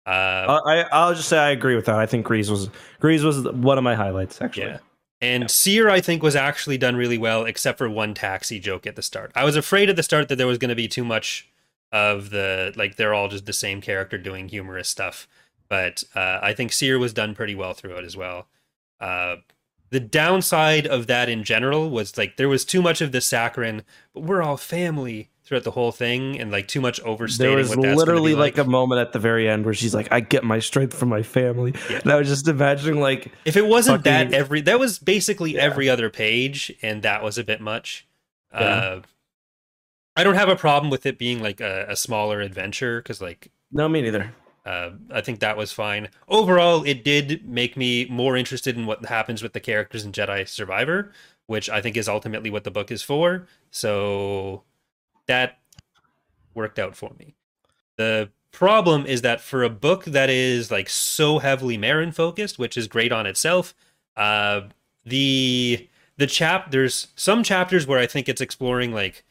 Uh, 0.06 0.62
I, 0.66 0.86
I'll 0.94 1.14
just 1.14 1.28
say 1.28 1.38
I 1.38 1.50
agree 1.50 1.76
with 1.76 1.86
that. 1.86 1.98
I 1.98 2.06
think 2.06 2.26
Greez 2.26 2.50
was 2.50 2.70
Greez 3.02 3.26
was 3.26 3.44
one 3.52 3.78
of 3.78 3.84
my 3.84 3.94
highlights 3.94 4.42
actually. 4.42 4.68
Yeah. 4.68 4.78
And 5.20 5.52
Cere, 5.52 5.90
I 5.90 6.00
think, 6.00 6.24
was 6.24 6.36
actually 6.36 6.78
done 6.78 6.96
really 6.96 7.18
well, 7.18 7.44
except 7.44 7.78
for 7.78 7.90
one 7.90 8.14
taxi 8.14 8.58
joke 8.58 8.88
at 8.88 8.96
the 8.96 9.04
start. 9.04 9.32
I 9.36 9.44
was 9.44 9.58
afraid 9.58 9.90
at 9.90 9.98
the 9.98 10.02
start 10.02 10.30
that 10.30 10.38
there 10.38 10.48
was 10.48 10.58
going 10.58 10.70
to 10.70 10.76
be 10.76 10.88
too 10.88 11.04
much 11.04 11.48
of 11.92 12.30
the 12.30 12.74
like 12.78 12.96
they're 12.96 13.14
all 13.14 13.28
just 13.28 13.46
the 13.46 13.54
same 13.54 13.82
character 13.82 14.18
doing 14.18 14.48
humorous 14.48 14.88
stuff. 14.88 15.28
But 15.68 16.06
uh, 16.16 16.40
I 16.42 16.54
think 16.54 16.72
Cere 16.72 16.98
was 16.98 17.12
done 17.12 17.36
pretty 17.36 17.54
well 17.54 17.74
through 17.74 17.98
it 17.98 18.06
as 18.06 18.16
well. 18.16 18.48
Uh, 19.02 19.36
the 19.92 20.00
downside 20.00 20.88
of 20.88 21.08
that 21.08 21.30
in 21.30 21.44
general 21.44 21.90
was 21.90 22.18
like 22.18 22.38
there 22.38 22.50
was 22.50 22.66
too 22.66 22.82
much 22.82 23.02
of 23.02 23.12
the 23.12 23.22
saccharine, 23.22 23.84
but 24.14 24.24
we're 24.24 24.42
all 24.42 24.58
family 24.58 25.30
throughout 25.44 25.64
the 25.66 25.72
whole 25.72 25.92
thing, 25.92 26.40
and 26.40 26.50
like 26.50 26.68
too 26.68 26.80
much 26.80 27.00
overstating. 27.02 27.56
There 27.56 27.58
was 27.58 27.76
literally 27.76 28.32
be 28.32 28.40
like 28.40 28.58
a 28.58 28.64
moment 28.64 29.02
at 29.02 29.12
the 29.12 29.20
very 29.20 29.50
end 29.50 29.66
where 29.66 29.74
she's 29.74 29.94
like, 29.94 30.08
"I 30.10 30.22
get 30.22 30.44
my 30.46 30.60
strength 30.60 30.96
from 30.98 31.10
my 31.10 31.24
family," 31.24 31.74
Yeah. 31.90 32.00
and 32.04 32.12
I 32.12 32.16
was 32.16 32.30
just 32.30 32.48
imagining 32.48 33.02
like, 33.02 33.32
If 33.44 33.58
it 33.58 33.68
wasn't 33.68 34.06
that 34.06 34.34
every 34.34 34.62
that 34.62 34.80
was 34.80 34.98
basically 34.98 35.56
Yeah. 35.56 35.64
every 35.64 35.90
other 35.90 36.10
page, 36.10 36.72
and 36.82 37.02
that 37.04 37.22
was 37.22 37.38
a 37.38 37.44
bit 37.44 37.60
much. 37.60 38.08
Yeah. 38.54 38.60
Uh, 38.60 39.02
I 40.16 40.24
don't 40.24 40.36
have 40.36 40.50
a 40.50 40.56
problem 40.56 40.90
with 40.90 41.06
it 41.06 41.18
being 41.18 41.42
like 41.42 41.60
a, 41.62 41.86
a 41.90 41.96
smaller 41.96 42.40
adventure 42.40 43.02
because 43.02 43.22
like 43.22 43.52
"No, 43.74 43.90
me 43.90 44.02
neither." 44.02 44.34
Uh, 44.66 44.92
I 45.12 45.22
think 45.22 45.40
that 45.40 45.58
was 45.58 45.72
fine. 45.72 46.10
Overall, 46.28 46.84
it 46.84 47.04
did 47.04 47.48
make 47.48 47.76
me 47.76 48.06
more 48.10 48.38
interested 48.38 48.78
in 48.78 48.86
what 48.86 49.04
happens 49.06 49.42
with 49.42 49.54
the 49.54 49.60
characters 49.60 50.06
in 50.06 50.12
Jedi 50.12 50.48
Survivor, 50.48 51.12
which 51.48 51.70
I 51.70 51.82
think 51.82 51.98
is 51.98 52.08
ultimately 52.08 52.52
what 52.52 52.64
the 52.64 52.72
book 52.72 52.92
is 52.92 53.02
for. 53.02 53.48
So 53.72 54.64
that 55.28 55.60
worked 56.54 56.78
out 56.78 56.96
for 56.96 57.12
me. 57.18 57.36
The 57.98 58.30
problem 58.52 59.06
is 59.06 59.22
that 59.22 59.42
for 59.42 59.64
a 59.64 59.70
book 59.70 60.06
that 60.06 60.30
is 60.30 60.70
like 60.70 60.90
so 60.90 61.40
heavily 61.40 61.78
Merrin 61.78 62.14
focused, 62.14 62.60
which 62.60 62.78
is 62.78 62.88
great 62.88 63.12
on 63.12 63.26
itself, 63.26 63.74
uh, 64.16 64.62
the 65.06 65.88
the 66.18 66.28
chap 66.28 66.70
there's 66.70 67.08
some 67.16 67.42
chapters 67.44 67.88
where 67.88 67.98
I 67.98 68.06
think 68.06 68.30
it's 68.30 68.42
exploring 68.42 68.92
like 68.92 69.24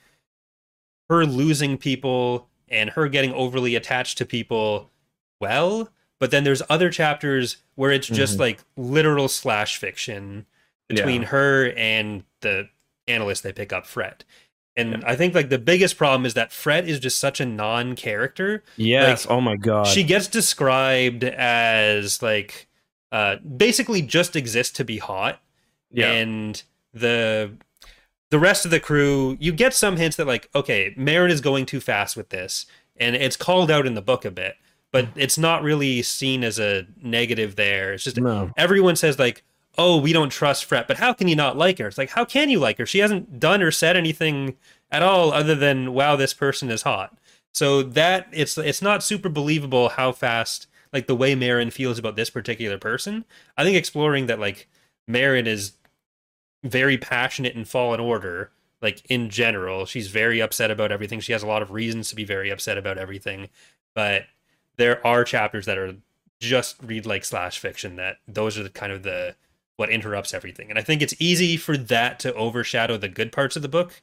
her 1.09 1.25
losing 1.25 1.79
people 1.79 2.49
and 2.69 2.91
her 2.91 3.09
getting 3.09 3.33
overly 3.33 3.77
attached 3.77 4.19
to 4.19 4.27
people 4.27 4.91
well, 5.41 5.91
but 6.19 6.31
then 6.31 6.45
there's 6.45 6.63
other 6.69 6.91
chapters 6.91 7.57
where 7.75 7.91
it's 7.91 8.07
just 8.07 8.37
Mhm. 8.37 8.41
like 8.41 8.61
literal 8.77 9.29
slash 9.29 9.77
fiction 9.79 10.47
between 10.89 11.23
Yeah. 11.23 11.29
her 11.29 11.73
and 11.77 12.25
the 12.41 12.69
analyst 13.09 13.43
they 13.43 13.53
pick 13.53 13.73
up, 13.73 13.87
Fred. 13.87 14.25
And 14.77 15.03
I 15.05 15.17
think 15.17 15.35
like 15.35 15.49
the 15.49 15.59
biggest 15.59 15.97
problem 15.99 16.25
is 16.25 16.35
that 16.35 16.53
Fred 16.53 16.89
is 16.89 17.01
just 17.01 17.19
such 17.19 17.41
a 17.41 17.45
non-character. 17.47 18.63
Yes. 18.77 19.27
oh 19.29 19.41
my 19.41 19.57
god. 19.57 19.87
She 19.87 20.05
gets 20.05 20.27
described 20.27 21.25
as 21.25 22.23
like 22.23 22.69
uh 23.13 23.37
basically 23.37 24.03
just 24.03 24.37
exists 24.37 24.73
to 24.75 24.85
be 24.85 24.99
hot 24.99 25.41
yeah. 25.91 26.13
and 26.13 26.63
the 26.95 27.51
the 28.31 28.39
rest 28.39 28.65
of 28.65 28.71
the 28.71 28.79
crew 28.79 29.37
you 29.41 29.53
get 29.53 29.75
some 29.75 29.97
hints 29.97 30.17
that 30.17 30.27
like 30.29 30.49
okay 30.55 30.95
Merrin 30.97 31.31
is 31.31 31.41
going 31.41 31.67
too 31.67 31.81
fast 31.81 32.17
with 32.17 32.29
this 32.29 32.67
and 32.97 33.17
it's 33.17 33.37
called 33.37 33.69
out 33.71 33.87
in 33.87 33.95
the 33.95 34.01
book 34.03 34.25
a 34.25 34.31
bit 34.31 34.55
but 34.93 35.09
it's 35.15 35.39
not 35.39 35.63
really 35.63 36.03
seen 36.03 36.43
as 36.45 36.59
a 36.59 36.87
negative 37.03 37.57
there 37.57 37.93
it's 37.93 38.05
just 38.05 38.17
no. 38.19 38.51
everyone 38.57 38.97
says 38.97 39.19
like 39.19 39.43
oh 39.79 39.97
we 39.97 40.13
don't 40.13 40.31
trust 40.31 40.65
Fred 40.65 40.87
but 40.87 40.99
how 40.99 41.13
can 41.13 41.29
you 41.29 41.37
not 41.37 41.57
like 41.57 41.79
her 41.79 41.89
it's 41.89 41.99
like 41.99 42.11
how 42.11 42.25
can 42.25 42.49
you 42.49 42.59
like 42.59 42.79
her 42.79 42.87
she 42.87 42.99
hasn't 42.99 43.39
done 43.41 43.63
or 43.63 43.71
said 43.71 43.97
anything 43.97 44.57
at 44.91 45.03
all 45.03 45.33
other 45.33 45.55
than 45.55 45.93
wow 45.93 46.17
this 46.17 46.35
person 46.35 46.71
is 46.71 46.83
hot 46.83 47.17
so 47.53 47.83
that 47.83 48.29
it's 48.33 48.57
it's 48.59 48.83
not 48.83 49.03
super 49.03 49.29
believable 49.29 49.91
how 49.91 50.13
fast 50.13 50.67
like 50.93 51.07
the 51.07 51.17
way 51.17 51.37
Merrin 51.37 51.73
feels 51.73 51.99
about 51.99 52.17
this 52.17 52.31
particular 52.31 52.79
person 52.79 53.25
I 53.57 53.65
think 53.65 53.77
exploring 53.77 54.27
that 54.27 54.41
like 54.41 54.69
Merrin 55.09 55.47
is 55.47 55.73
very 56.63 56.99
passionate 56.99 57.55
in 57.55 57.65
Fallen 57.65 58.01
Order, 58.01 58.51
like 58.83 59.03
in 59.11 59.31
general. 59.31 59.87
She's 59.87 60.09
very 60.09 60.41
upset 60.41 60.71
about 60.71 60.93
everything. 60.93 61.21
She 61.21 61.33
has 61.33 61.43
a 61.43 61.47
lot 61.47 61.63
of 61.63 61.71
reasons 61.71 62.09
to 62.09 62.17
be 62.17 62.25
very 62.25 62.51
upset 62.51 62.79
about 62.79 62.99
everything. 62.99 63.49
But 63.95 64.25
there 64.81 65.07
are 65.07 65.23
chapters 65.25 65.67
that 65.67 65.77
are 65.77 65.95
just 66.41 66.77
read 66.83 67.05
like 67.05 67.23
slash 67.25 67.59
fiction 67.59 67.97
that 67.97 68.17
those 68.27 68.59
are 68.59 68.63
the 68.63 68.71
kind 68.71 68.91
of 68.93 69.03
the 69.03 69.37
what 69.77 69.91
interrupts 69.91 70.33
everything. 70.35 70.71
And 70.71 70.79
I 70.79 70.83
think 70.83 71.03
it's 71.03 71.15
easy 71.19 71.57
for 71.59 71.77
that 71.77 72.19
to 72.21 72.33
overshadow 72.35 72.97
the 72.97 73.09
good 73.09 73.31
parts 73.31 73.57
of 73.57 73.63
the 73.63 73.69
book. 73.69 74.01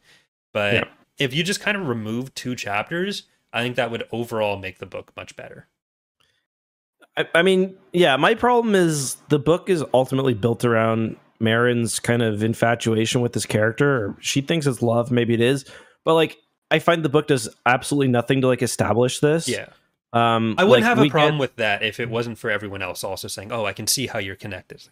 But 0.54 0.74
Yeah. 0.74 0.84
if 1.18 1.34
you 1.34 1.44
just 1.44 1.60
kind 1.62 1.76
of 1.76 1.88
remove 1.88 2.34
two 2.36 2.56
chapters, 2.56 3.24
I 3.52 3.64
think 3.64 3.76
that 3.76 3.90
would 3.92 4.04
overall 4.12 4.58
make 4.58 4.78
the 4.78 4.86
book 4.86 5.12
much 5.16 5.36
better. 5.36 5.68
I, 7.16 7.28
I 7.34 7.42
mean, 7.42 7.76
yeah, 7.94 8.18
my 8.18 8.36
problem 8.36 8.76
is 8.76 9.16
the 9.30 9.40
book 9.40 9.70
is 9.70 9.84
ultimately 9.94 10.34
built 10.36 10.64
around 10.64 11.16
Merrin's 11.40 12.00
kind 12.00 12.22
of 12.22 12.44
infatuation 12.44 13.22
with 13.22 13.34
this 13.34 13.46
character. 13.46 14.16
She 14.20 14.42
thinks 14.42 14.66
it's 14.68 14.82
love, 14.82 15.12
maybe 15.12 15.34
it 15.34 15.42
is, 15.42 15.66
but 16.04 16.14
like 16.14 16.38
I 16.70 16.80
find 16.80 17.04
the 17.04 17.10
book 17.10 17.28
does 17.28 17.50
absolutely 17.66 18.10
nothing 18.10 18.42
to 18.42 18.48
like 18.48 18.62
establish 18.62 19.20
this. 19.20 19.48
Yeah. 19.48 19.68
Um, 20.14 20.56
I 20.58 20.64
wouldn't 20.64 20.84
like, 20.84 20.98
have 20.98 21.00
a 21.06 21.10
problem 21.10 21.36
get- 21.36 21.40
with 21.42 21.56
that 21.58 21.84
if 21.84 22.00
it 22.00 22.10
wasn't 22.10 22.38
for 22.38 22.50
everyone 22.50 22.82
else 22.82 23.04
also 23.04 23.28
saying, 23.28 23.52
"Oh, 23.52 23.66
I 23.66 23.74
can 23.74 23.88
see 23.88 24.08
how 24.08 24.20
you're 24.20 24.36
connected." 24.36 24.84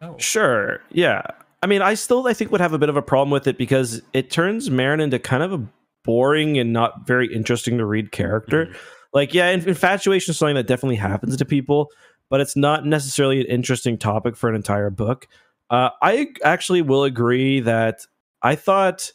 Oh, 0.00 0.16
Sure, 0.18 0.80
yeah. 0.90 1.22
I 1.62 1.66
mean, 1.66 1.82
I 1.82 1.94
still 1.94 2.26
I 2.28 2.34
think 2.34 2.52
would 2.52 2.60
have 2.60 2.72
a 2.74 2.78
bit 2.78 2.88
of 2.88 2.96
a 2.96 3.02
problem 3.02 3.30
with 3.30 3.46
it 3.46 3.56
because 3.58 4.02
it 4.12 4.30
turns 4.30 4.68
Merrin 4.68 5.00
into 5.00 5.18
kind 5.18 5.42
of 5.42 5.52
a 5.52 5.60
boring 6.04 6.58
and 6.58 6.72
not 6.72 7.06
very 7.06 7.32
interesting 7.34 7.78
to 7.78 7.84
read 7.86 8.12
character. 8.12 8.66
Mhm. 8.66 8.76
Like, 9.14 9.32
yeah, 9.32 9.48
infatuation 9.48 10.32
is 10.32 10.38
something 10.38 10.56
that 10.56 10.66
definitely 10.66 10.96
happens 10.96 11.36
to 11.38 11.44
people, 11.44 11.90
but 12.30 12.40
it's 12.40 12.54
not 12.56 12.84
necessarily 12.84 13.40
an 13.40 13.46
interesting 13.46 13.96
topic 13.96 14.36
for 14.36 14.50
an 14.50 14.54
entire 14.56 14.90
book. 14.90 15.26
Uh, 15.70 15.90
I 16.02 16.28
actually 16.44 16.82
will 16.82 17.04
agree 17.04 17.60
that 17.60 18.00
I 18.42 18.54
thought 18.56 19.12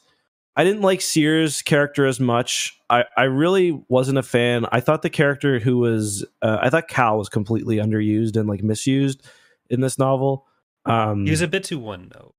I 0.60 0.66
didn't 0.66 0.82
like 0.82 1.00
Cere's 1.00 1.62
character 1.62 2.06
as 2.06 2.20
much. 2.20 2.78
I, 2.90 3.06
I 3.16 3.24
really 3.24 3.82
wasn't 3.88 4.18
a 4.18 4.24
fan. 4.24 4.66
I 4.74 4.82
thought 4.82 5.04
the 5.04 5.10
character 5.10 5.58
who 5.58 5.78
was, 5.78 6.26
uh, 6.42 6.58
I 6.62 6.70
thought 6.70 6.90
Cal 6.90 7.18
was 7.18 7.30
completely 7.30 7.78
underused 7.78 8.36
and 8.36 8.50
like 8.50 8.62
misused 8.62 9.26
in 9.70 9.80
this 9.80 9.98
novel. 9.98 10.48
Um, 10.84 11.24
He 11.24 11.32
was 11.32 11.40
a 11.40 11.48
bit 11.48 11.64
too 11.64 11.80
one 11.80 12.12
note. 12.14 12.36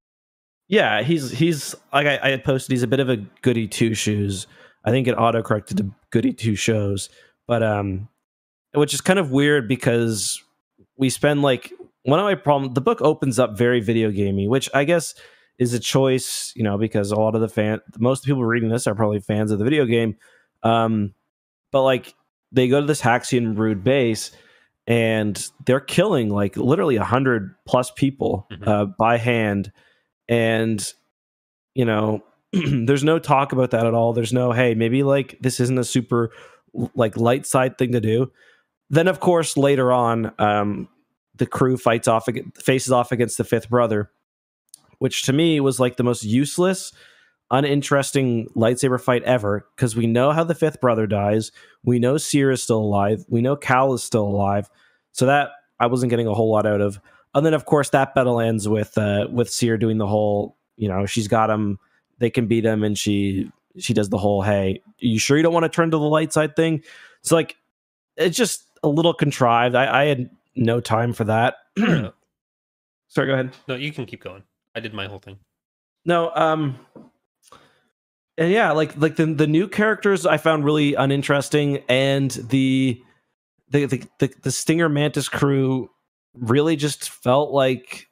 Yeah, 0.68 1.00
he's 1.00 1.30
he's 1.30 1.74
like 1.94 2.06
I, 2.06 2.18
I 2.22 2.28
had 2.28 2.44
posted. 2.44 2.72
He's 2.72 2.82
a 2.82 2.86
bit 2.86 3.00
of 3.00 3.08
a 3.08 3.16
goody 3.40 3.66
two 3.66 3.94
shoes. 3.94 4.46
I 4.84 4.90
think 4.90 5.08
it 5.08 5.12
auto 5.12 5.42
corrected 5.42 5.78
to 5.78 5.90
goody 6.10 6.34
two 6.34 6.56
shows, 6.56 7.08
but 7.48 7.62
um, 7.62 8.06
which 8.74 8.92
is 8.92 9.00
kind 9.00 9.18
of 9.18 9.30
weird 9.30 9.66
because 9.66 10.42
we 10.98 11.08
spend 11.08 11.40
like 11.40 11.72
one 12.02 12.18
of 12.18 12.24
my 12.24 12.34
problems. 12.34 12.74
The 12.74 12.82
book 12.82 13.00
opens 13.00 13.38
up 13.38 13.56
very 13.56 13.80
video 13.80 14.10
gamey, 14.10 14.46
which 14.46 14.68
I 14.74 14.84
guess 14.84 15.14
is 15.60 15.72
a 15.74 15.78
choice, 15.78 16.52
you 16.56 16.64
know, 16.64 16.76
because 16.78 17.12
a 17.12 17.16
lot 17.16 17.36
of 17.36 17.40
the 17.40 17.48
fan, 17.48 17.80
most 17.98 18.24
people 18.24 18.44
reading 18.44 18.70
this 18.70 18.88
are 18.88 18.94
probably 18.96 19.20
fans 19.20 19.52
of 19.52 19.58
the 19.60 19.64
video 19.64 19.84
game. 19.84 20.16
Um, 20.64 21.14
but 21.70 21.82
like 21.82 22.14
they 22.50 22.66
go 22.66 22.80
to 22.80 22.86
this 22.86 23.00
Haxion 23.02 23.54
Brood 23.54 23.84
base 23.84 24.32
and 24.88 25.46
they're 25.66 25.78
killing 25.78 26.30
like 26.30 26.56
literally 26.56 26.96
a 26.96 27.04
hundred 27.04 27.54
plus 27.68 27.92
people 27.92 28.48
Mhm. 28.50 28.66
uh, 28.66 28.84
by 28.98 29.18
hand, 29.18 29.70
and 30.28 30.84
you 31.74 31.84
know, 31.84 32.24
there's 32.52 33.04
no 33.04 33.18
talk 33.20 33.52
about 33.52 33.70
that 33.70 33.86
at 33.86 33.94
all. 33.94 34.12
There's 34.12 34.32
no 34.32 34.50
hey, 34.52 34.74
maybe 34.74 35.02
like 35.04 35.36
this 35.40 35.60
isn't 35.60 35.78
a 35.78 35.84
super 35.84 36.30
like 36.94 37.16
light 37.16 37.46
side 37.46 37.78
thing 37.78 37.92
to 37.92 38.00
do. 38.00 38.32
Then 38.88 39.06
of 39.08 39.20
course 39.20 39.56
later 39.56 39.92
on, 39.92 40.32
um, 40.38 40.88
the 41.36 41.46
crew 41.46 41.76
fights 41.76 42.08
off 42.08 42.26
faces 42.56 42.90
off 42.92 43.12
against 43.12 43.38
the 43.38 43.44
fifth 43.44 43.68
brother, 43.70 44.10
which 45.00 45.24
to 45.24 45.32
me 45.32 45.58
was 45.60 45.80
like 45.80 45.96
the 45.96 46.04
most 46.04 46.22
useless, 46.22 46.92
uninteresting 47.50 48.46
lightsaber 48.54 49.00
fight 49.00 49.24
ever 49.24 49.66
because 49.74 49.96
we 49.96 50.06
know 50.06 50.30
how 50.30 50.44
the 50.44 50.54
fifth 50.54 50.80
brother 50.80 51.06
dies. 51.06 51.50
We 51.82 51.98
know 51.98 52.16
Cere 52.16 52.52
is 52.52 52.62
still 52.62 52.78
alive. 52.78 53.24
We 53.28 53.40
know 53.40 53.56
Cal 53.56 53.92
is 53.94 54.02
still 54.02 54.24
alive. 54.24 54.70
So 55.12 55.26
that 55.26 55.50
I 55.80 55.86
wasn't 55.86 56.10
getting 56.10 56.28
a 56.28 56.34
whole 56.34 56.52
lot 56.52 56.66
out 56.66 56.80
of. 56.80 57.00
And 57.34 57.44
then 57.44 57.54
of 57.54 57.64
course 57.64 57.90
that 57.90 58.14
battle 58.14 58.40
ends 58.40 58.68
with 58.68 58.96
uh, 58.98 59.26
with 59.32 59.50
Cere 59.50 59.78
doing 59.78 59.98
the 59.98 60.06
whole, 60.06 60.56
you 60.76 60.88
know, 60.88 61.06
she's 61.06 61.28
got 61.28 61.50
him. 61.50 61.78
They 62.18 62.30
can 62.30 62.46
beat 62.46 62.66
him, 62.66 62.84
and 62.84 62.98
she 62.98 63.50
she 63.78 63.94
does 63.94 64.10
the 64.10 64.18
whole, 64.18 64.42
"Hey, 64.42 64.82
you 64.98 65.18
sure 65.18 65.38
you 65.38 65.42
don't 65.42 65.54
want 65.54 65.64
to 65.64 65.70
turn 65.70 65.90
to 65.90 65.96
the 65.96 66.02
light 66.02 66.32
side 66.34 66.54
thing?" 66.54 66.82
It's 67.20 67.32
like 67.32 67.56
it's 68.16 68.36
just 68.36 68.64
a 68.82 68.88
little 68.88 69.14
contrived. 69.14 69.74
I, 69.74 70.02
I 70.02 70.04
had 70.06 70.28
no 70.54 70.80
time 70.80 71.14
for 71.14 71.24
that. 71.24 71.54
Sorry, 71.78 72.12
go 73.26 73.32
ahead. 73.32 73.52
No, 73.66 73.74
you 73.74 73.92
can 73.92 74.04
keep 74.04 74.22
going. 74.22 74.42
I 74.74 74.80
did 74.80 74.94
my 74.94 75.06
whole 75.06 75.18
thing. 75.18 75.38
No, 76.04 76.30
um 76.34 76.78
and 78.38 78.50
yeah, 78.50 78.72
like 78.72 78.96
like 78.96 79.16
the 79.16 79.26
the 79.26 79.46
new 79.46 79.68
characters 79.68 80.24
I 80.26 80.36
found 80.38 80.64
really 80.64 80.94
uninteresting 80.94 81.82
and 81.88 82.30
the 82.30 83.02
the 83.70 83.86
the 83.86 84.02
the, 84.18 84.32
the 84.42 84.50
Stinger 84.52 84.88
Mantis 84.88 85.28
crew 85.28 85.90
really 86.34 86.76
just 86.76 87.10
felt 87.10 87.50
like 87.52 88.08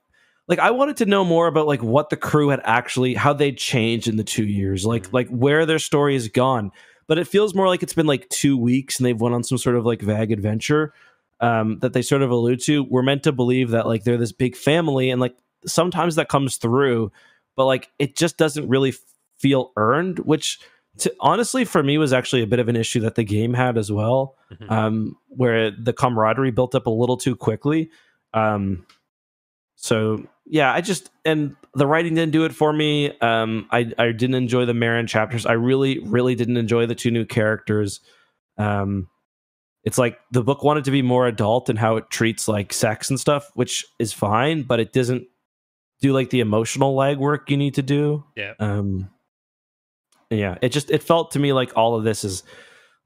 like 0.48 0.58
I 0.58 0.70
wanted 0.70 0.96
to 0.98 1.06
know 1.06 1.24
more 1.24 1.46
about 1.46 1.66
like 1.66 1.82
what 1.82 2.10
the 2.10 2.16
crew 2.16 2.48
had 2.48 2.60
actually 2.64 3.14
how 3.14 3.32
they 3.32 3.52
changed 3.52 4.08
in 4.08 4.16
the 4.16 4.24
2 4.24 4.44
years, 4.44 4.84
like 4.84 5.04
Mhm. 5.08 5.12
like 5.12 5.28
where 5.28 5.64
their 5.66 5.78
story 5.78 6.14
has 6.14 6.28
gone. 6.28 6.72
But 7.06 7.18
it 7.18 7.26
feels 7.26 7.54
more 7.54 7.68
like 7.68 7.82
it's 7.82 7.94
been 7.94 8.06
like 8.06 8.28
2 8.28 8.58
weeks 8.58 8.98
and 8.98 9.06
they've 9.06 9.18
went 9.20 9.34
on 9.34 9.42
some 9.44 9.56
sort 9.58 9.76
of 9.76 9.86
like 9.86 10.02
vague 10.02 10.30
adventure 10.32 10.92
um 11.40 11.78
that 11.78 11.92
they 11.94 12.02
sort 12.02 12.22
of 12.22 12.30
allude 12.30 12.60
to. 12.62 12.84
We're 12.84 13.02
meant 13.02 13.22
to 13.22 13.32
believe 13.32 13.70
that 13.70 13.86
like 13.86 14.04
they're 14.04 14.18
this 14.18 14.32
big 14.32 14.56
family 14.56 15.08
and 15.10 15.20
like 15.20 15.36
sometimes 15.66 16.14
that 16.16 16.28
comes 16.28 16.56
through 16.56 17.10
but 17.56 17.64
like 17.66 17.88
it 17.98 18.16
just 18.16 18.36
doesn't 18.36 18.68
really 18.68 18.94
feel 19.38 19.72
earned 19.76 20.18
which 20.20 20.58
to, 20.98 21.12
honestly 21.20 21.64
for 21.64 21.82
me 21.82 21.98
was 21.98 22.12
actually 22.12 22.42
a 22.42 22.46
bit 22.46 22.58
of 22.58 22.68
an 22.68 22.76
issue 22.76 23.00
that 23.00 23.14
the 23.14 23.24
game 23.24 23.54
had 23.54 23.76
as 23.78 23.90
well 23.92 24.36
Mhm. 24.52 24.70
um 24.70 25.16
where 25.28 25.70
the 25.70 25.92
camaraderie 25.92 26.50
built 26.50 26.74
up 26.74 26.86
a 26.86 26.90
little 26.90 27.16
too 27.16 27.36
quickly 27.36 27.90
um 28.34 28.86
so 29.76 30.22
yeah 30.46 30.72
i 30.72 30.80
just 30.80 31.10
and 31.24 31.54
the 31.74 31.86
writing 31.86 32.14
didn't 32.14 32.32
do 32.32 32.44
it 32.44 32.54
for 32.54 32.72
me 32.72 33.10
um 33.20 33.66
i 33.70 33.92
i 33.98 34.10
didn't 34.12 34.34
enjoy 34.34 34.64
the 34.64 34.72
Merrin 34.72 35.06
chapters 35.08 35.46
i 35.46 35.52
really 35.52 35.98
really 36.00 36.34
didn't 36.34 36.56
enjoy 36.56 36.86
the 36.86 36.94
two 36.94 37.10
new 37.10 37.24
characters 37.24 38.00
um 38.56 39.08
it's 39.84 39.98
like 39.98 40.18
the 40.32 40.42
book 40.42 40.64
wanted 40.64 40.84
to 40.84 40.90
be 40.90 41.02
more 41.02 41.26
adult 41.28 41.68
and 41.68 41.78
how 41.78 41.96
it 41.96 42.10
treats 42.10 42.48
like 42.48 42.72
sex 42.72 43.08
and 43.10 43.20
stuff 43.20 43.50
which 43.54 43.84
is 43.98 44.12
fine 44.12 44.62
but 44.62 44.80
it 44.80 44.92
doesn't 44.92 45.26
do 46.00 46.12
like 46.12 46.30
the 46.30 46.40
emotional 46.40 46.94
legwork 46.96 47.50
you 47.50 47.56
need 47.56 47.74
to 47.74 47.82
do 47.82 48.24
Yeah. 48.36 48.54
um 48.58 49.10
yeah 50.30 50.56
it 50.62 50.70
just 50.70 50.90
it 50.90 51.02
felt 51.02 51.32
to 51.32 51.38
me 51.38 51.52
like 51.52 51.76
all 51.76 51.94
of 51.96 52.04
this 52.04 52.22
is 52.24 52.42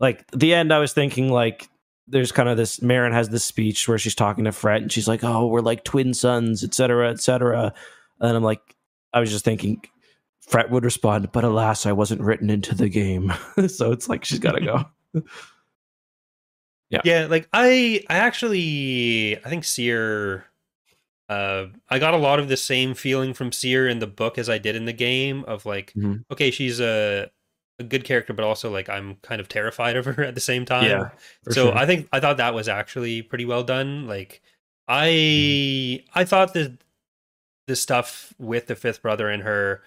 like 0.01 0.25
the 0.33 0.53
end 0.55 0.73
i 0.73 0.79
was 0.79 0.93
thinking 0.93 1.31
like 1.31 1.69
there's 2.09 2.33
kind 2.33 2.49
of 2.49 2.57
this 2.57 2.81
Merrin 2.81 3.13
has 3.13 3.29
this 3.29 3.45
speech 3.45 3.87
where 3.87 3.97
she's 3.97 4.17
talking 4.17 4.45
to 4.45 4.53
Fred 4.53 4.83
and 4.83 4.91
she's 4.93 5.07
like 5.07 5.23
oh 5.23 5.47
we're 5.47 5.61
like 5.61 5.85
twin 5.85 6.13
sons 6.15 6.65
etc 6.65 6.75
cetera, 7.07 7.11
etc 7.11 7.21
cetera. 7.21 7.75
and 8.21 8.37
i'm 8.37 8.43
like 8.43 8.61
i 9.13 9.21
was 9.21 9.31
just 9.31 9.45
thinking 9.45 9.81
Fred 10.49 10.71
would 10.73 10.85
respond 10.85 11.31
but 11.33 11.45
alas 11.45 11.87
i 11.87 11.93
wasn't 11.93 12.21
written 12.21 12.51
into 12.51 12.75
the 12.75 12.89
game 12.89 13.33
so 13.69 13.93
it's 13.93 14.09
like 14.09 14.25
she's 14.25 14.41
got 14.41 14.53
to 14.53 14.61
go 14.65 14.85
yeah. 16.91 17.01
Yeah, 17.05 17.27
like 17.31 17.49
I 17.53 18.03
I 18.11 18.17
actually 18.19 19.39
I 19.45 19.49
think 19.49 19.65
Cere 19.65 20.45
uh 21.33 21.67
I 21.89 21.99
got 21.99 22.15
a 22.15 22.19
lot 22.19 22.39
of 22.41 22.49
the 22.49 22.57
same 22.57 22.95
feeling 22.95 23.35
from 23.35 23.53
Cere 23.53 23.89
in 23.89 23.99
the 24.01 24.07
book 24.07 24.39
as 24.39 24.49
I 24.49 24.59
did 24.59 24.77
in 24.77 24.85
the 24.87 24.93
game 24.93 25.45
of 25.47 25.67
like 25.67 25.93
Mhm. 25.95 26.25
okay, 26.31 26.51
she's 26.51 26.81
a 26.81 27.31
a 27.79 27.85
good 27.85 28.05
character 28.05 28.33
but 28.35 28.45
also 28.45 28.71
like 28.71 28.89
I'm 28.89 29.17
kind 29.23 29.41
of 29.41 29.49
terrified 29.49 29.97
of 30.01 30.05
her 30.07 30.23
at 30.25 30.35
the 30.35 30.41
same 30.41 30.65
time. 30.65 30.91
Yeah, 30.91 31.11
so 31.51 31.67
sure. 31.67 31.77
I 31.77 31.87
think 31.87 32.09
I 32.13 32.21
thought 32.21 32.37
that 32.39 32.55
was 32.55 32.69
actually 32.69 33.23
pretty 33.23 33.45
well 33.47 33.65
done. 33.65 34.07
Like 34.07 34.43
I 34.89 35.09
Mm-hmm. 35.09 36.19
I 36.21 36.25
thought 36.25 36.55
the 36.55 36.77
the 37.67 37.77
stuff 37.77 38.35
with 38.39 38.67
the 38.67 38.75
fifth 38.77 39.03
brother 39.03 39.29
and 39.29 39.43
her 39.43 39.83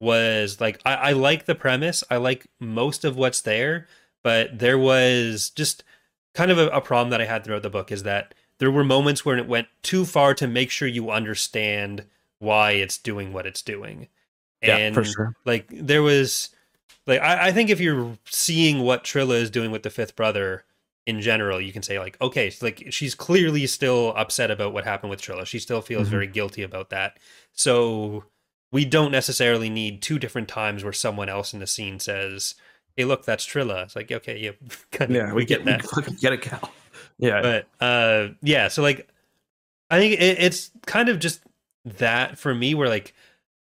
was 0.00 0.60
like 0.60 0.80
I, 0.84 0.94
I 0.94 1.12
like 1.12 1.44
the 1.46 1.54
premise. 1.54 2.02
I 2.10 2.16
like 2.16 2.46
most 2.60 3.04
of 3.04 3.16
what's 3.16 3.40
there, 3.42 3.86
but 4.24 4.58
there 4.58 4.78
was 4.78 5.50
just 5.50 5.84
kind 6.34 6.50
of 6.50 6.58
a, 6.58 6.68
a 6.68 6.80
problem 6.80 7.10
that 7.10 7.20
I 7.20 7.26
had 7.26 7.44
throughout 7.44 7.62
the 7.62 7.70
book 7.70 7.92
is 7.92 8.02
that 8.04 8.34
there 8.60 8.70
were 8.70 8.84
moments 8.84 9.24
where 9.24 9.36
it 9.36 9.48
went 9.48 9.66
too 9.82 10.04
far 10.04 10.32
to 10.34 10.46
make 10.46 10.70
sure 10.70 10.86
you 10.86 11.10
understand 11.10 12.04
why 12.38 12.72
it's 12.72 12.96
doing 12.96 13.32
what 13.32 13.46
it's 13.46 13.62
doing. 13.62 14.06
yeah 14.62 14.76
And 14.76 14.94
for 14.94 15.04
sure 15.04 15.34
like 15.44 15.66
there 15.72 16.02
was 16.02 16.50
like 17.06 17.20
I, 17.20 17.48
I 17.48 17.52
think 17.52 17.68
if 17.70 17.80
you're 17.80 18.16
seeing 18.26 18.80
what 18.82 19.02
Trilla 19.04 19.34
is 19.40 19.50
doing 19.50 19.70
with 19.72 19.82
the 19.82 19.90
fifth 19.90 20.14
brother 20.14 20.64
in 21.06 21.20
general, 21.22 21.60
you 21.60 21.72
can 21.72 21.82
say 21.82 21.98
like, 21.98 22.16
okay, 22.20 22.50
so 22.50 22.66
like 22.66 22.86
she's 22.90 23.14
clearly 23.14 23.66
still 23.66 24.12
upset 24.16 24.50
about 24.50 24.72
what 24.72 24.84
happened 24.84 25.10
with 25.10 25.20
Trilla. 25.22 25.44
She 25.46 25.58
still 25.58 25.80
feels 25.80 26.06
Mhm. 26.08 26.10
very 26.12 26.26
guilty 26.26 26.62
about 26.62 26.90
that. 26.90 27.18
So 27.52 28.24
we 28.70 28.84
don't 28.84 29.10
necessarily 29.10 29.70
need 29.70 30.02
two 30.02 30.18
different 30.18 30.46
times 30.48 30.84
where 30.84 30.92
someone 30.92 31.28
else 31.28 31.52
in 31.52 31.58
the 31.58 31.66
scene 31.66 31.98
says, 31.98 32.54
Hey, 32.96 33.04
look, 33.04 33.24
that's 33.24 33.46
Trilla. 33.46 33.84
It's 33.84 33.96
like, 33.96 34.12
okay, 34.12 34.38
yeah, 34.38 34.52
kind 34.92 35.10
of, 35.10 35.16
yeah 35.16 35.32
we, 35.32 35.44
get 35.46 35.64
that 35.64 35.84
we 36.06 36.16
get 36.16 36.32
it 36.34 36.42
cal 36.42 36.70
yeah. 37.20 37.42
But 37.42 37.66
uh 37.84 38.28
yeah 38.42 38.68
so 38.68 38.82
like 38.82 39.08
i 39.90 39.98
think 39.98 40.14
it, 40.20 40.38
it's 40.40 40.70
kind 40.86 41.08
of 41.08 41.18
just 41.18 41.42
that 41.84 42.38
for 42.38 42.54
me 42.54 42.74
where 42.74 42.88
like 42.88 43.14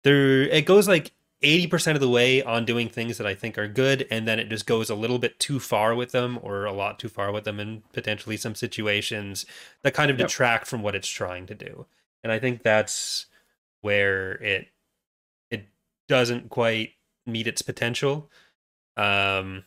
there 0.04 0.42
it 0.42 0.66
goes 0.66 0.86
like 0.88 1.12
80% 1.42 1.94
of 1.94 2.00
the 2.00 2.08
way 2.08 2.42
on 2.42 2.64
doing 2.64 2.88
things 2.88 3.18
that 3.18 3.26
i 3.26 3.34
think 3.34 3.58
are 3.58 3.68
good 3.68 4.06
and 4.10 4.26
then 4.26 4.38
it 4.38 4.48
just 4.48 4.66
goes 4.66 4.88
a 4.88 4.94
little 4.94 5.18
bit 5.18 5.38
too 5.38 5.60
far 5.60 5.94
with 5.94 6.10
them 6.12 6.38
or 6.42 6.64
a 6.64 6.72
lot 6.72 6.98
too 6.98 7.10
far 7.10 7.32
with 7.32 7.44
them 7.44 7.60
in 7.60 7.82
potentially 7.92 8.38
some 8.38 8.54
situations 8.54 9.44
that 9.82 9.92
kind 9.92 10.10
of 10.10 10.18
Yep. 10.18 10.28
detract 10.28 10.66
from 10.66 10.80
what 10.82 10.94
it's 10.94 11.08
trying 11.08 11.44
to 11.46 11.54
do. 11.54 11.84
And 12.22 12.32
i 12.32 12.38
think 12.38 12.62
that's 12.62 13.26
where 13.82 14.32
it 14.42 14.68
it 15.50 15.66
doesn't 16.08 16.48
quite 16.48 16.92
meet 17.26 17.46
its 17.46 17.60
potential. 17.60 18.30
Um 18.96 19.64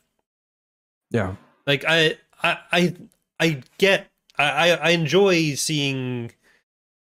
yeah. 1.11 1.35
like 1.67 1.85
I 1.87 2.17
I 2.41 2.57
I 2.71 2.95
I 3.39 3.61
get 3.77 4.07
I 4.37 4.71
I 4.71 4.89
enjoy 4.91 5.53
seeing 5.55 6.31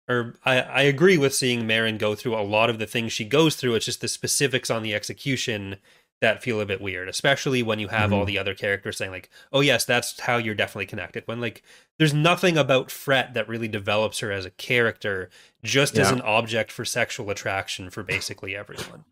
or 0.09 0.35
I 0.45 0.61
I 0.61 0.83
agree 0.83 1.19
with 1.19 1.35
seeing 1.35 1.63
Merrin 1.63 1.99
go 1.99 2.15
through 2.15 2.35
a 2.37 2.43
lot 2.43 2.71
of 2.71 2.79
the 2.79 2.87
things 2.87 3.13
she 3.13 3.25
goes 3.25 3.57
through. 3.57 3.75
It's 3.75 3.87
just 3.87 4.01
the 4.01 4.09
specifics 4.09 4.71
on 4.71 4.83
the 4.83 4.95
execution 4.95 5.77
that 6.21 6.43
feel 6.43 6.61
a 6.61 6.65
bit 6.65 6.81
weird, 6.81 7.09
especially 7.09 7.63
when 7.63 7.79
you 7.79 7.89
have 7.89 8.13
all 8.13 8.23
Mhm. 8.23 8.29
the 8.29 8.39
other 8.39 8.55
characters 8.55 8.97
saying 8.97 9.11
like, 9.11 9.29
"Oh 9.53 9.61
yes, 9.61 9.85
that's 9.85 10.19
how 10.21 10.37
you're 10.39 10.55
definitely 10.55 10.87
connected." 10.87 11.23
When 11.27 11.41
like 11.41 11.63
there's 11.99 12.15
nothing 12.15 12.57
about 12.57 12.91
Fret 12.91 13.35
that 13.35 13.49
really 13.49 13.69
develops 13.69 14.21
her 14.21 14.31
as 14.33 14.45
a 14.47 14.51
character, 14.51 15.29
just 15.63 15.99
as 15.99 16.11
an 16.11 16.21
object 16.23 16.73
for 16.73 16.85
sexual 16.85 17.31
attraction 17.31 17.91
for 17.91 18.03
basically 18.03 18.57
everyone. 18.57 19.05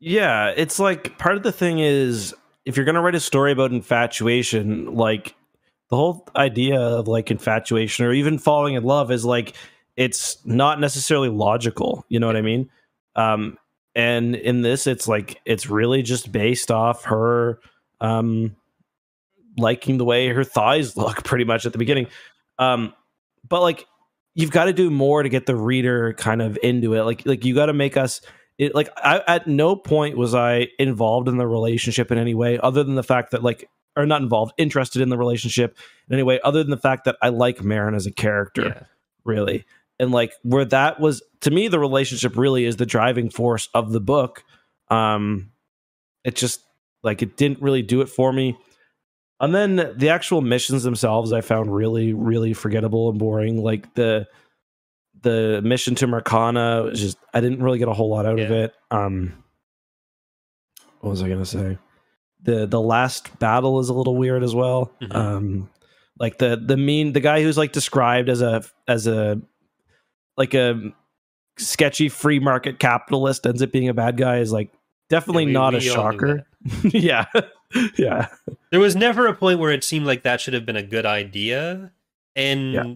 Yeah, 0.00 0.52
it's 0.56 0.78
like 0.78 1.18
part 1.18 1.36
of 1.36 1.42
the 1.42 1.52
thing 1.52 1.78
is 1.78 2.34
if 2.64 2.76
you're 2.76 2.86
gonna 2.86 3.02
write 3.02 3.14
a 3.14 3.20
story 3.20 3.52
about 3.52 3.70
infatuation, 3.72 4.94
like 4.94 5.34
the 5.90 5.96
whole 5.96 6.28
idea 6.36 6.78
of 6.78 7.08
like 7.08 7.30
infatuation 7.30 8.04
or 8.04 8.12
even 8.12 8.38
falling 8.38 8.74
in 8.74 8.84
love 8.84 9.10
is 9.10 9.24
like 9.24 9.54
it's 9.96 10.44
not 10.44 10.80
necessarily 10.80 11.28
logical. 11.28 12.04
You 12.08 12.20
know 12.20 12.26
what 12.26 12.36
I 12.36 12.42
mean? 12.42 12.70
Um, 13.16 13.58
and 13.94 14.36
in 14.36 14.62
this, 14.62 14.86
it's 14.86 15.08
like 15.08 15.40
it's 15.44 15.68
really 15.68 16.02
just 16.02 16.30
based 16.30 16.70
off 16.70 17.04
her 17.04 17.58
um, 18.00 18.54
liking 19.56 19.98
the 19.98 20.04
way 20.04 20.28
her 20.28 20.44
thighs 20.44 20.96
look, 20.96 21.24
pretty 21.24 21.44
much 21.44 21.66
at 21.66 21.72
the 21.72 21.78
beginning. 21.78 22.06
Um, 22.58 22.94
but 23.48 23.62
like 23.62 23.86
you've 24.34 24.50
got 24.50 24.66
to 24.66 24.72
do 24.72 24.90
more 24.90 25.22
to 25.22 25.28
get 25.28 25.46
the 25.46 25.56
reader 25.56 26.12
kind 26.12 26.42
of 26.42 26.58
into 26.62 26.94
it. 26.94 27.02
Like 27.02 27.26
like 27.26 27.44
you 27.44 27.54
got 27.54 27.66
to 27.66 27.72
make 27.72 27.96
us 27.96 28.20
it 28.58 28.74
like 28.74 28.88
I, 28.96 29.22
at 29.26 29.46
no 29.46 29.74
point 29.74 30.16
was 30.16 30.34
I 30.34 30.68
involved 30.78 31.28
in 31.28 31.38
the 31.38 31.46
relationship 31.46 32.12
in 32.12 32.18
any 32.18 32.34
way 32.34 32.58
other 32.58 32.84
than 32.84 32.94
the 32.94 33.02
fact 33.02 33.30
that 33.30 33.42
like 33.42 33.68
or 33.98 34.06
not 34.06 34.22
involved, 34.22 34.52
interested 34.56 35.02
in 35.02 35.08
the 35.10 35.18
relationship 35.18 35.76
in 36.08 36.14
any 36.14 36.22
way 36.22 36.40
other 36.44 36.62
than 36.62 36.70
the 36.70 36.76
fact 36.78 37.04
that 37.04 37.16
I 37.20 37.28
like 37.30 37.58
Merrin 37.58 37.94
as 37.96 38.06
a 38.06 38.12
character, 38.12 38.62
Yeah. 38.68 38.82
really. 39.24 39.64
And 39.98 40.12
like 40.12 40.32
where 40.42 40.64
that 40.66 41.00
was 41.00 41.22
to 41.40 41.50
me, 41.50 41.68
the 41.68 41.78
relationship 41.80 42.36
really 42.36 42.64
is 42.64 42.76
the 42.76 42.86
driving 42.86 43.28
force 43.30 43.68
of 43.74 43.92
the 43.92 44.00
book. 44.00 44.44
Um, 44.88 45.50
it 46.24 46.36
just 46.36 46.62
like 47.02 47.20
it 47.22 47.36
didn't 47.36 47.60
really 47.60 47.82
do 47.82 48.00
it 48.00 48.08
for 48.08 48.32
me. 48.32 48.56
And 49.40 49.54
then 49.54 49.92
the 49.96 50.08
actual 50.08 50.40
missions 50.40 50.82
themselves, 50.82 51.32
I 51.32 51.40
found 51.42 51.72
really, 51.74 52.12
really 52.12 52.52
forgettable 52.54 53.08
and 53.10 53.18
boring. 53.18 53.62
Like 53.62 53.94
the 53.94 54.26
the 55.20 55.60
mission 55.64 55.96
to 55.96 56.06
Mercana 56.06 56.84
was 56.90 57.00
just 57.00 57.18
I 57.34 57.40
didn't 57.40 57.62
really 57.62 57.78
get 57.78 57.88
a 57.88 57.92
whole 57.92 58.08
lot 58.08 58.24
out 58.26 58.38
of 58.38 58.50
it. 58.50 58.72
Um, 58.90 59.32
what 61.00 61.10
was 61.10 61.22
I 61.22 61.28
gonna 61.28 61.44
say? 61.44 61.78
The 62.42 62.66
The 62.66 62.80
last 62.80 63.38
battle 63.38 63.78
is 63.80 63.88
a 63.88 63.94
little 63.94 64.16
weird 64.16 64.42
as 64.42 64.54
well. 64.54 64.92
Mhm. 65.02 65.14
Um, 65.14 65.70
like 66.18 66.38
the 66.38 66.56
the 66.56 66.76
mean 66.76 67.12
the 67.12 67.20
guy 67.20 67.42
who's 67.42 67.56
like 67.58 67.72
described 67.72 68.28
as 68.28 68.42
a 68.42 68.62
as 68.88 69.06
a 69.06 69.40
like 70.36 70.54
a 70.54 70.92
sketchy 71.58 72.08
free 72.08 72.38
market 72.38 72.78
capitalist 72.78 73.46
ends 73.46 73.62
up 73.62 73.72
being 73.72 73.88
a 73.88 73.94
bad 73.94 74.16
guy 74.16 74.38
is 74.38 74.52
like 74.52 74.70
definitely 75.10 75.46
we- 75.46 75.52
not 75.52 75.74
a 75.74 75.78
we 75.78 75.84
knew 75.84 75.90
shocker. 75.92 76.46
yeah, 76.84 77.24
yeah, 77.98 78.26
There 78.70 78.80
was 78.80 78.94
never 78.96 79.26
a 79.26 79.34
point 79.34 79.58
where 79.58 79.72
it 79.72 79.82
seemed 79.84 80.06
like 80.06 80.22
that 80.22 80.40
should 80.40 80.54
have 80.54 80.66
been 80.66 80.76
a 80.76 80.82
good 80.82 81.06
idea. 81.06 81.92
And 82.36 82.72
Yeah. 82.72 82.94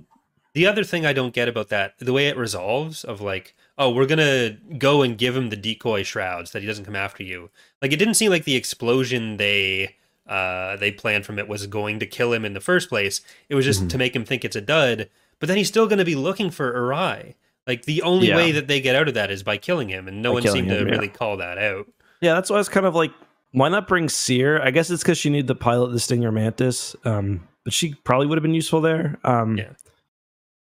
the 0.55 0.67
other 0.67 0.85
thing 0.85 1.05
I 1.07 1.13
don't 1.13 1.35
get 1.35 1.49
about 1.49 1.69
that, 1.71 1.95
the 1.99 2.13
way 2.13 2.27
it 2.29 2.37
resolves 2.37 3.03
of 3.05 3.21
like, 3.21 3.55
oh, 3.79 3.91
we're 3.91 4.07
gonna 4.07 4.57
go 4.79 5.03
and 5.03 5.17
give 5.19 5.37
him 5.37 5.51
the 5.51 5.57
decoy 5.57 6.03
shrouds 6.03 6.53
that 6.53 6.61
he 6.63 6.69
doesn't 6.69 6.85
come 6.85 6.97
after 6.97 7.23
you. 7.23 7.51
Like 7.81 7.93
it 7.93 7.97
didn't 7.97 8.15
seem 8.15 8.31
like 8.31 8.45
the 8.45 8.57
explosion 8.57 9.37
they 9.39 9.97
uh 10.29 10.77
they 10.77 10.93
planned 10.93 11.27
from 11.27 11.39
it 11.39 11.49
was 11.49 11.67
going 11.67 11.99
to 11.99 12.07
kill 12.07 12.33
him 12.33 12.45
in 12.45 12.53
the 12.55 12.61
first 12.61 12.89
place. 12.89 13.21
It 13.49 13.55
was 13.55 13.65
just 13.65 13.83
Mhm. 13.85 13.89
to 13.91 13.99
make 13.99 14.15
him 14.17 14.25
think 14.25 14.45
it's 14.45 14.57
a 14.57 14.61
dud. 14.61 15.09
But 15.41 15.49
then 15.49 15.57
he's 15.57 15.69
still 15.69 15.87
gonna 15.89 16.05
be 16.05 16.15
looking 16.15 16.51
for 16.51 16.73
Arai. 16.73 17.35
Like 17.67 17.85
the 17.85 18.03
only 18.03 18.29
Yeah. 18.29 18.37
way 18.37 18.53
that 18.53 18.69
they 18.69 18.81
get 18.81 18.95
out 18.95 19.09
of 19.09 19.15
that 19.15 19.31
is 19.31 19.43
by 19.43 19.57
killing 19.57 19.89
him, 19.89 20.07
and 20.09 20.23
no 20.23 20.31
By 20.31 20.35
one 20.35 20.43
seemed 20.49 20.69
to 20.69 20.77
yeah. 20.77 20.83
really 20.83 21.09
call 21.09 21.37
that 21.39 21.59
out. 21.59 21.87
yeah. 22.21 22.35
That's 22.35 22.51
why 22.51 22.57
I 22.57 22.59
was 22.61 22.69
kind 22.69 22.87
of 22.87 22.95
like, 22.95 23.11
why 23.53 23.69
not 23.69 23.89
bring 23.89 24.09
Cere? 24.09 24.61
I 24.63 24.71
guess 24.71 24.91
it's 24.91 25.03
because 25.03 25.19
she 25.19 25.29
needed 25.31 25.49
to 25.49 25.55
pilot 25.55 25.91
the 25.93 26.01
Stinger 26.01 26.33
Mantis, 26.33 26.95
um, 27.05 27.47
but 27.65 27.73
she 27.73 27.95
probably 28.05 28.27
would 28.27 28.39
have 28.39 28.43
been 28.43 28.55
useful 28.55 28.81
there. 28.81 29.19
Um, 29.25 29.59
Yeah. 29.59 29.71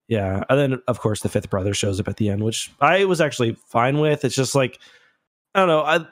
Yeah. 0.08 0.44
And 0.50 0.60
then 0.60 0.82
of 0.88 1.00
course 1.00 1.22
the 1.22 1.30
fifth 1.30 1.50
brother 1.50 1.74
shows 1.74 2.00
up 2.00 2.08
at 2.08 2.18
the 2.18 2.30
end, 2.30 2.44
which 2.44 2.72
I 2.82 3.06
was 3.06 3.22
actually 3.22 3.56
fine 3.68 4.00
with. 4.00 4.26
It's 4.26 4.36
just 4.36 4.56
like 4.56 4.80
I 5.56 5.60
don't 5.60 5.68
know. 5.68 5.82
I 5.84 6.06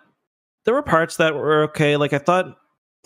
there 0.66 0.74
were 0.74 0.84
parts 0.84 1.18
that 1.18 1.34
were 1.36 1.64
okay. 1.64 1.98
Like 1.98 2.14
I 2.14 2.20
thought 2.20 2.58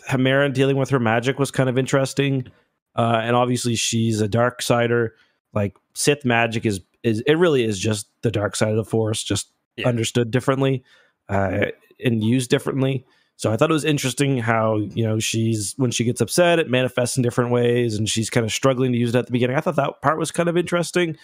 Hamera 0.10 0.54
dealing 0.54 0.78
with 0.78 0.90
her 0.90 1.00
magic 1.00 1.40
was 1.40 1.52
kind 1.52 1.70
of 1.70 1.78
interesting. 1.78 2.48
Uh, 2.96 3.20
and 3.24 3.36
obviously 3.36 3.76
she's 3.76 4.22
a 4.22 4.28
dark 4.28 4.62
sider. 4.62 5.16
Like 5.54 5.76
Sith 5.94 6.26
magic 6.26 6.66
is 6.66 6.82
is 7.04 7.22
it 7.28 7.36
really 7.36 7.64
is 7.64 7.80
just 7.80 8.08
the 8.22 8.32
dark 8.32 8.56
side 8.56 8.70
of 8.72 8.78
the 8.78 8.84
force, 8.86 9.24
just 9.24 9.50
Yeah. 9.78 9.88
understood 9.88 10.32
differently, 10.32 10.84
uh, 11.30 11.66
and 12.04 12.24
used 12.24 12.50
differently. 12.50 13.06
So 13.38 13.52
I 13.52 13.58
thought 13.58 13.70
it 13.70 13.74
was 13.74 13.84
interesting 13.84 14.38
how 14.38 14.78
you 14.78 15.06
know 15.06 15.20
she's 15.20 15.74
when 15.78 15.92
she 15.92 16.04
gets 16.04 16.22
upset, 16.22 16.60
it 16.60 16.70
manifests 16.70 17.18
in 17.18 17.24
different 17.24 17.52
ways, 17.52 17.98
and 17.98 18.08
she's 18.08 18.30
kind 18.30 18.46
of 18.46 18.52
struggling 18.52 18.94
to 18.94 18.98
use 18.98 19.14
it 19.14 19.18
at 19.18 19.26
the 19.26 19.32
beginning. 19.32 19.58
I 19.58 19.62
thought 19.62 19.76
that 19.76 20.02
part 20.02 20.18
was 20.18 20.32
kind 20.32 20.48
of 20.48 20.56
interesting, 20.56 21.18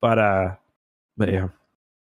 but 0.00 0.18
uh, 0.18 0.54
but 1.16 1.30
yeah, 1.30 1.48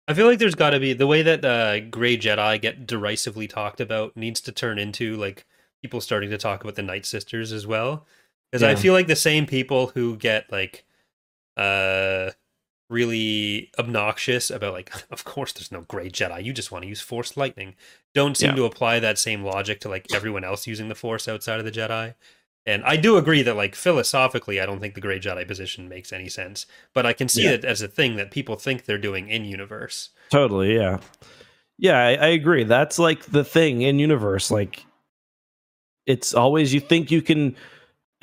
I 0.07 0.13
feel 0.13 0.27
like 0.27 0.39
there's 0.39 0.55
got 0.55 0.71
to 0.71 0.79
be 0.79 0.93
the 0.93 1.07
way 1.07 1.21
that 1.23 1.43
uh, 1.43 1.81
Gray 1.81 2.17
Jedi 2.17 2.61
get 2.61 2.87
derisively 2.87 3.47
talked 3.47 3.81
about 3.81 4.15
needs 4.15 4.39
to 4.41 4.51
turn 4.51 4.79
into 4.79 5.17
like 5.17 5.45
people 5.81 5.99
starting 5.99 6.29
to 6.29 6.37
talk 6.37 6.63
about 6.63 6.75
the 6.75 6.81
Night 6.81 7.05
Sisters 7.05 7.51
as 7.51 7.67
well, 7.67 8.05
because 8.49 8.63
I 8.63 8.75
feel 8.75 8.93
like 8.93 9.07
the 9.07 9.15
same 9.15 9.45
people 9.45 9.87
who 9.87 10.15
get 10.15 10.49
like 10.51 10.85
uh 11.57 12.31
really 12.93 13.71
obnoxious 13.77 14.49
about 14.49 14.73
like 14.73 14.91
of 15.11 15.23
course 15.23 15.51
there's 15.53 15.71
no 15.71 15.81
Gray 15.81 16.09
Jedi, 16.09 16.43
you 16.45 16.53
just 16.53 16.71
want 16.71 16.83
to 16.83 16.89
use 16.89 17.01
Force 17.01 17.35
lightning, 17.35 17.75
don't 18.13 18.37
seem 18.37 18.51
Yeah. 18.51 18.55
to 18.57 18.65
apply 18.65 18.99
that 18.99 19.17
same 19.17 19.43
logic 19.43 19.79
to 19.81 19.89
like 19.89 20.05
everyone 20.13 20.43
else 20.45 20.67
using 20.67 20.87
the 20.89 20.95
Force 20.95 21.27
outside 21.27 21.59
of 21.59 21.65
the 21.65 21.71
Jedi. 21.71 22.13
And 22.65 22.81
I 22.85 22.95
do 22.95 23.17
agree 23.17 23.41
that, 23.41 23.57
like, 23.57 23.75
philosophically, 23.75 24.61
I 24.61 24.65
don't 24.65 24.79
think 24.79 24.95
the 24.95 25.01
Grey 25.01 25.19
Jedi 25.19 25.45
position 25.45 25.89
makes 25.89 26.13
any 26.13 26.29
sense. 26.29 26.65
But 26.93 27.05
I 27.05 27.11
can 27.11 27.27
see 27.27 27.43
Yeah. 27.43 27.55
it 27.55 27.65
as 27.65 27.81
a 27.81 27.89
thing 27.89 28.15
that 28.15 28.31
people 28.31 28.55
think 28.55 28.85
they're 28.85 28.97
doing 28.97 29.27
in 29.27 29.43
universe. 29.43 30.11
totally, 30.31 30.73
yeah, 30.75 30.99
yeah, 31.77 31.97
I, 31.99 32.11
I 32.13 32.27
agree. 32.27 32.63
That's 32.63 32.97
like 32.99 33.25
the 33.25 33.43
thing 33.43 33.81
in 33.81 33.99
universe. 33.99 34.49
Like, 34.49 34.85
it's 36.05 36.33
always 36.33 36.73
you 36.73 36.79
think 36.79 37.11
you 37.11 37.21
can, 37.21 37.57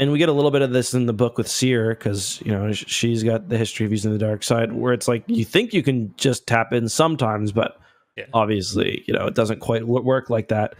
and 0.00 0.10
we 0.10 0.18
get 0.18 0.28
a 0.28 0.32
little 0.32 0.50
bit 0.50 0.62
of 0.62 0.72
this 0.72 0.94
in 0.94 1.06
the 1.06 1.12
book 1.12 1.38
with 1.38 1.46
Cere 1.46 1.90
because 1.94 2.40
you 2.44 2.50
know 2.50 2.72
she's 2.72 3.22
got 3.22 3.48
the 3.48 3.56
history 3.58 3.86
of 3.86 3.92
using 3.92 4.10
the 4.10 4.18
dark 4.18 4.42
side, 4.42 4.72
where 4.72 4.92
it's 4.92 5.06
like 5.06 5.22
you 5.28 5.44
think 5.44 5.72
you 5.72 5.82
can 5.84 6.12
just 6.16 6.46
tap 6.48 6.72
in 6.72 6.88
sometimes, 6.88 7.52
but 7.52 7.78
Yeah. 8.16 8.24
obviously, 8.34 9.04
you 9.06 9.14
know, 9.14 9.26
it 9.28 9.34
doesn't 9.36 9.60
quite 9.60 9.86
work 9.86 10.28
like 10.30 10.48
that. 10.48 10.74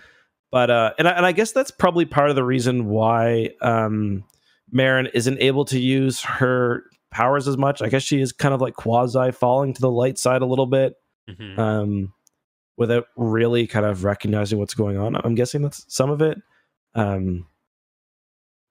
But 0.50 0.70
uh, 0.70 0.92
and 0.98 1.06
I, 1.06 1.12
and 1.12 1.24
I 1.24 1.30
guess 1.33 1.52
that's 1.52 1.70
probably 1.70 2.04
part 2.06 2.30
of 2.30 2.35
the 2.37 2.42
reason 2.42 2.87
why 2.87 3.50
um, 3.62 4.24
Merrin 4.74 5.09
isn't 5.14 5.38
able 5.40 5.64
to 5.66 5.78
use 5.78 6.22
her 6.22 6.83
powers 7.12 7.46
as 7.46 7.56
much. 7.56 7.83
I 7.83 7.88
guess 7.88 8.02
she 8.02 8.20
is 8.20 8.33
kind 8.33 8.52
of 8.54 8.61
like 8.61 8.74
quasi 8.74 9.30
falling 9.33 9.74
to 9.74 9.80
the 9.80 9.90
light 9.90 10.18
side 10.18 10.42
a 10.42 10.46
little 10.46 10.66
bit, 10.66 10.94
Mhm. 11.28 11.59
um, 11.59 12.12
without 12.76 13.04
really 13.16 13.66
kind 13.66 13.85
of 13.87 14.02
recognizing 14.04 14.59
what's 14.59 14.74
going 14.74 14.96
on. 14.96 15.14
I'm 15.16 15.35
guessing 15.35 15.62
that's 15.62 15.85
some 15.92 16.09
of 16.11 16.20
it. 16.22 16.38
Um, 16.94 17.46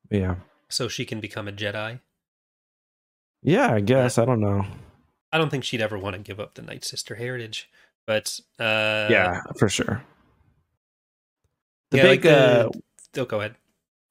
yeah, 0.10 0.36
so 0.70 0.88
she 0.88 1.06
can 1.06 1.20
become 1.20 1.48
a 1.48 1.52
Jedi. 1.52 2.00
yeah. 3.42 3.74
I 3.74 3.80
guess 3.80 4.18
I 4.18 4.26
don't 4.26 4.40
know. 4.40 4.66
I 5.32 5.38
don't 5.38 5.50
think 5.50 5.64
she'd 5.64 5.82
ever 5.82 5.98
want 5.98 6.16
to 6.16 6.22
give 6.22 6.40
up 6.40 6.56
the 6.56 6.62
Night 6.62 6.84
Sister 6.84 7.16
heritage, 7.16 7.70
but 8.08 8.40
uh, 8.60 9.08
yeah, 9.10 9.42
for 9.58 9.70
sure. 9.70 10.04
The 11.92 11.98
yeah, 11.98 12.04
big. 12.04 12.26
like 12.26 12.34
uh, 12.34 12.70
oh, 13.18 13.26
go 13.26 13.40
ahead. 13.40 13.56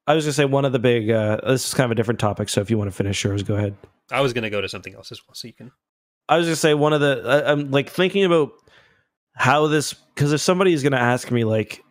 I 0.07 0.15
was 0.15 0.25
gonna 0.25 0.33
say 0.33 0.45
one 0.45 0.65
of 0.65 0.73
the 0.73 0.79
big. 0.79 1.11
Uh, 1.11 1.39
this 1.47 1.69
is 1.69 1.75
kind 1.75 1.85
of 1.85 1.91
a 1.91 1.95
different 1.95 2.21
topic, 2.21 2.49
so 2.49 2.61
if 2.61 2.71
you 2.71 2.79
want 2.79 2.89
to 2.89 2.97
finish 2.97 3.23
yours, 3.23 3.43
go 3.43 3.57
ahead. 3.57 3.77
I 4.11 4.21
was 4.21 4.33
gonna 4.33 4.51
go 4.51 4.61
to 4.61 4.69
something 4.69 4.95
else 4.95 5.13
as 5.13 5.21
well, 5.27 5.35
so 5.35 5.47
you 5.49 5.55
can. 5.55 5.71
I 6.29 6.37
was 6.37 6.47
gonna 6.47 6.57
say 6.57 6.75
one 6.75 6.93
of 6.93 7.01
the. 7.01 7.23
I, 7.27 7.53
I'm 7.53 7.71
like 7.71 7.91
thinking 7.91 8.25
about 8.25 8.53
how 9.35 9.67
this 9.67 9.93
because 9.95 10.33
if 10.33 10.41
somebody 10.41 10.73
is 10.73 10.83
gonna 10.83 10.97
ask 10.97 11.31
me 11.31 11.45
like, 11.45 11.85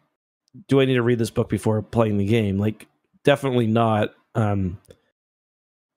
do 0.67 0.81
I 0.81 0.85
need 0.85 0.95
to 0.95 1.03
read 1.03 1.19
this 1.19 1.29
book 1.29 1.49
before 1.49 1.81
playing 1.81 2.17
the 2.17 2.25
game? 2.25 2.57
Like, 2.57 2.87
definitely 3.27 3.67
not. 3.67 4.11
Um, 4.35 4.79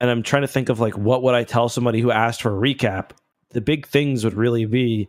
and 0.01 0.11
I'm 0.11 0.23
trying 0.25 0.43
to 0.43 0.49
think 0.49 0.69
of 0.69 0.81
like 0.81 0.99
what 0.99 1.23
would 1.23 1.35
I 1.37 1.45
tell 1.45 1.69
somebody 1.69 2.01
who 2.01 2.11
asked 2.11 2.43
for 2.43 2.51
a 2.51 2.61
recap. 2.61 3.11
The 3.51 3.61
big 3.61 3.87
things 3.87 4.25
would 4.25 4.35
really 4.35 4.65
be, 4.67 5.09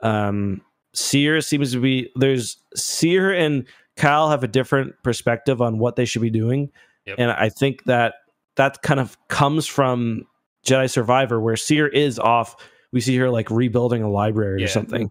um, 0.00 0.62
Cere 0.94 1.42
seems 1.42 1.72
to 1.72 1.80
be 1.80 2.10
there's 2.16 2.56
Cere 2.74 3.34
and 3.34 3.66
Kyle 3.96 4.30
have 4.30 4.42
a 4.42 4.48
different 4.48 4.94
perspective 5.04 5.60
on 5.60 5.78
what 5.78 5.96
they 5.96 6.04
should 6.06 6.22
be 6.22 6.30
doing, 6.30 6.70
Yep. 7.06 7.16
and 7.18 7.30
I 7.30 7.50
think 7.50 7.84
that 7.84 8.14
that 8.56 8.80
kind 8.82 8.98
of 9.00 9.16
comes 9.28 9.66
from 9.66 10.24
Jedi 10.66 10.88
Survivor, 10.90 11.38
where 11.40 11.56
Cere 11.56 11.86
is 11.88 12.18
off. 12.18 12.56
We 12.92 13.00
see 13.02 13.16
her 13.18 13.28
like 13.30 13.50
rebuilding 13.50 14.02
a 14.02 14.10
library 14.10 14.60
Yeah. 14.60 14.64
or 14.66 14.68
something. 14.68 15.10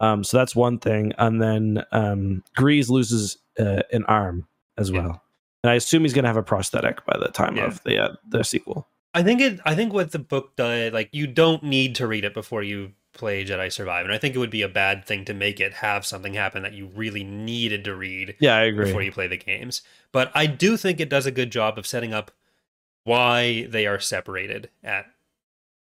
Um, 0.00 0.24
so 0.24 0.36
that's 0.36 0.54
one 0.54 0.78
thing, 0.78 1.12
and 1.18 1.40
then 1.40 1.82
um, 1.92 2.42
Greez 2.58 2.90
loses 2.90 3.38
uh, 3.58 3.82
an 3.92 4.04
arm 4.04 4.46
as 4.76 4.90
well, 4.92 5.22
and 5.64 5.70
I 5.70 5.74
assume 5.76 6.02
he's 6.02 6.12
going 6.12 6.24
to 6.24 6.28
have 6.28 6.36
a 6.36 6.42
prosthetic 6.42 7.04
by 7.06 7.16
the 7.18 7.28
time 7.32 7.56
Yeah. 7.56 7.64
of 7.64 7.82
the 7.84 7.98
uh, 7.98 8.14
the 8.28 8.44
sequel. 8.44 8.86
I 9.14 9.22
think 9.22 9.40
it. 9.40 9.60
I 9.64 9.74
think 9.74 9.92
what 9.94 10.12
the 10.12 10.18
book 10.18 10.54
does, 10.56 10.92
like, 10.92 11.08
you 11.12 11.26
don't 11.26 11.62
need 11.62 11.94
to 11.96 12.06
read 12.06 12.24
it 12.24 12.34
before 12.34 12.62
you 12.62 12.92
play 13.14 13.44
Jedi 13.44 13.72
Survive, 13.72 14.04
and 14.04 14.12
I 14.12 14.18
think 14.18 14.34
it 14.34 14.38
would 14.38 14.50
be 14.50 14.62
a 14.62 14.68
bad 14.68 15.06
thing 15.06 15.24
to 15.26 15.32
make 15.34 15.60
it 15.60 15.72
have 15.74 16.04
something 16.04 16.34
happen 16.34 16.62
that 16.64 16.72
you 16.74 16.86
really 16.94 17.22
needed 17.24 17.84
to 17.84 17.94
read 17.94 18.34
Yeah, 18.40 18.56
I 18.56 18.62
agree. 18.64 18.86
before 18.86 19.02
you 19.02 19.12
play 19.12 19.26
the 19.28 19.36
games. 19.36 19.82
But 20.12 20.30
I 20.34 20.46
do 20.46 20.76
think 20.76 20.98
it 21.00 21.08
does 21.08 21.24
a 21.26 21.30
good 21.30 21.50
job 21.52 21.78
of 21.78 21.86
setting 21.86 22.12
up 22.12 22.30
why 23.04 23.66
they 23.70 23.86
are 23.86 24.00
separated 24.00 24.68
at 24.82 25.06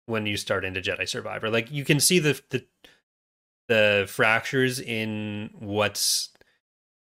when 0.06 0.26
you 0.26 0.36
start 0.36 0.64
into 0.64 0.80
Jedi 0.80 1.08
Survivor. 1.08 1.48
Like 1.48 1.70
you 1.70 1.84
can 1.84 2.00
see 2.00 2.18
the 2.18 2.40
the 2.50 2.64
the 3.68 4.06
fractures 4.08 4.80
in 4.80 5.50
what's 5.58 6.30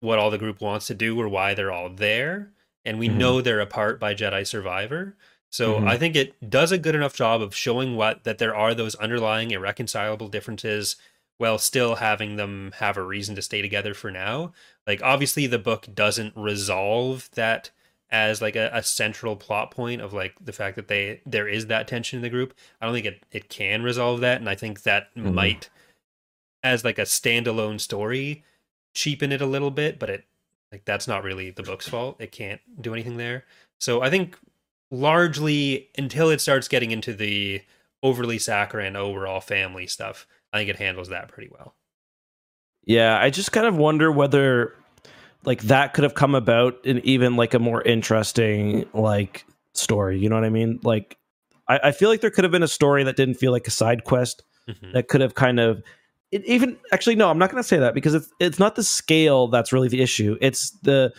what 0.01 0.19
all 0.19 0.31
the 0.31 0.39
group 0.39 0.61
wants 0.61 0.87
to 0.89 0.95
do 0.95 1.21
or 1.21 1.29
why 1.29 1.55
they're 1.55 1.73
all 1.73 1.91
there, 1.91 2.51
and 2.89 2.99
we 2.99 3.09
Mhm. 3.09 3.15
know 3.17 3.41
they're 3.41 3.61
apart 3.61 4.01
by 4.01 4.15
Jedi 4.15 4.47
Survivor. 4.47 5.17
So 5.51 5.81
Mhm. 5.81 5.89
I 5.89 5.97
think 5.97 6.17
it 6.17 6.51
does 6.51 6.73
a 6.73 6.79
good 6.79 6.95
enough 6.95 7.15
job 7.15 7.41
of 7.41 7.55
showing 7.55 7.97
what 7.97 8.25
that 8.25 8.39
there 8.39 8.55
are 8.55 8.75
those 8.75 8.95
underlying 8.97 9.51
irreconcilable 9.51 10.29
differences 10.29 10.97
while 11.39 11.59
still 11.59 11.95
having 11.97 12.37
them 12.37 12.73
have 12.79 12.97
a 12.97 13.03
reason 13.03 13.35
to 13.37 13.43
stay 13.43 13.63
together 13.63 13.95
for 13.95 14.11
now. 14.11 14.53
Like 14.87 15.01
obviously 15.03 15.47
the 15.47 15.59
book 15.59 15.87
doesn't 15.95 16.37
resolve 16.37 17.31
that 17.35 17.71
as 18.11 18.43
like 18.43 18.57
a, 18.57 18.71
a 18.73 18.83
central 18.83 19.37
plot 19.37 19.71
point 19.71 20.01
of 20.01 20.13
like 20.13 20.35
the 20.41 20.53
fact 20.53 20.77
that 20.77 20.89
they 20.89 21.21
there 21.25 21.47
is 21.49 21.67
that 21.67 21.87
tension 21.87 22.17
in 22.19 22.23
the 22.23 22.31
group. 22.31 22.55
I 22.81 22.87
don't 22.87 22.95
think 22.95 23.07
it, 23.07 23.23
it 23.31 23.49
can 23.49 23.83
resolve 23.83 24.21
that, 24.21 24.41
and 24.41 24.49
I 24.49 24.55
think 24.55 24.83
that 24.83 25.15
Mhm. 25.15 25.35
might 25.35 25.71
as 26.63 26.85
like 26.85 26.99
a 26.99 27.03
standalone 27.03 27.81
story 27.81 28.45
cheapen 28.95 29.31
it 29.31 29.41
a 29.41 29.47
little 29.47 29.71
bit, 29.71 29.99
but 29.99 30.11
it 30.11 30.25
like 30.73 30.85
that's 30.85 31.09
not 31.09 31.25
really 31.25 31.51
the 31.51 31.63
book's 31.63 31.89
fault. 31.89 32.17
It 32.21 32.33
can't 32.33 32.61
do 32.81 32.93
anything 32.93 33.17
there. 33.17 33.45
So 33.81 34.03
I 34.03 34.11
think 34.11 34.39
largely 34.91 35.89
until 35.97 36.31
it 36.31 36.41
starts 36.41 36.69
getting 36.69 36.91
into 36.91 37.13
the 37.15 37.63
overly 38.03 38.39
saccharine 38.39 38.97
overall 38.97 39.41
family 39.41 39.87
stuff, 39.87 40.27
I 40.53 40.59
think 40.59 40.71
it 40.71 40.77
handles 40.77 41.09
that 41.09 41.29
pretty 41.29 41.49
well. 41.51 41.75
Yeah, 42.85 43.19
I 43.21 43.31
just 43.31 43.53
kind 43.53 43.67
of 43.67 43.77
wonder 43.77 44.11
whether 44.11 44.75
like 45.45 45.63
that 45.63 45.95
could 45.95 46.05
have 46.05 46.15
come 46.15 46.35
about 46.35 46.85
in 46.85 46.99
even 47.05 47.37
like 47.37 47.55
a 47.55 47.59
more 47.59 47.83
interesting 47.83 48.89
like 48.93 49.45
story. 49.75 50.19
You 50.19 50.29
know 50.29 50.37
what 50.37 50.45
I 50.45 50.51
mean? 50.51 50.81
Like 50.83 51.19
I, 51.69 51.81
I 51.85 51.93
feel 51.93 52.09
like 52.09 52.21
there 52.21 52.31
could 52.31 52.45
have 52.45 52.51
been 52.51 52.63
a 52.63 52.69
story 52.69 53.05
that 53.05 53.17
didn't 53.17 53.35
feel 53.35 53.53
like 53.53 53.67
a 53.67 53.71
side 53.73 54.05
quest 54.05 54.43
Mhm. 54.69 54.93
that 54.93 55.09
could 55.09 55.23
have 55.23 55.35
kind 55.35 55.59
of 55.59 55.83
it 56.33 56.45
even 56.45 56.77
actually 56.93 57.15
no 57.17 57.29
i'm 57.31 57.39
not 57.39 57.51
going 57.51 57.63
to 57.63 57.67
say 57.69 57.79
that 57.79 57.95
because 57.95 58.15
it's 58.15 58.31
it's 58.41 58.59
not 58.59 58.77
the 58.77 58.83
scale 58.85 59.49
that's 59.49 59.73
really 59.73 59.89
the 59.89 60.01
issue 60.03 60.37
it's 60.41 60.71
the 60.83 61.13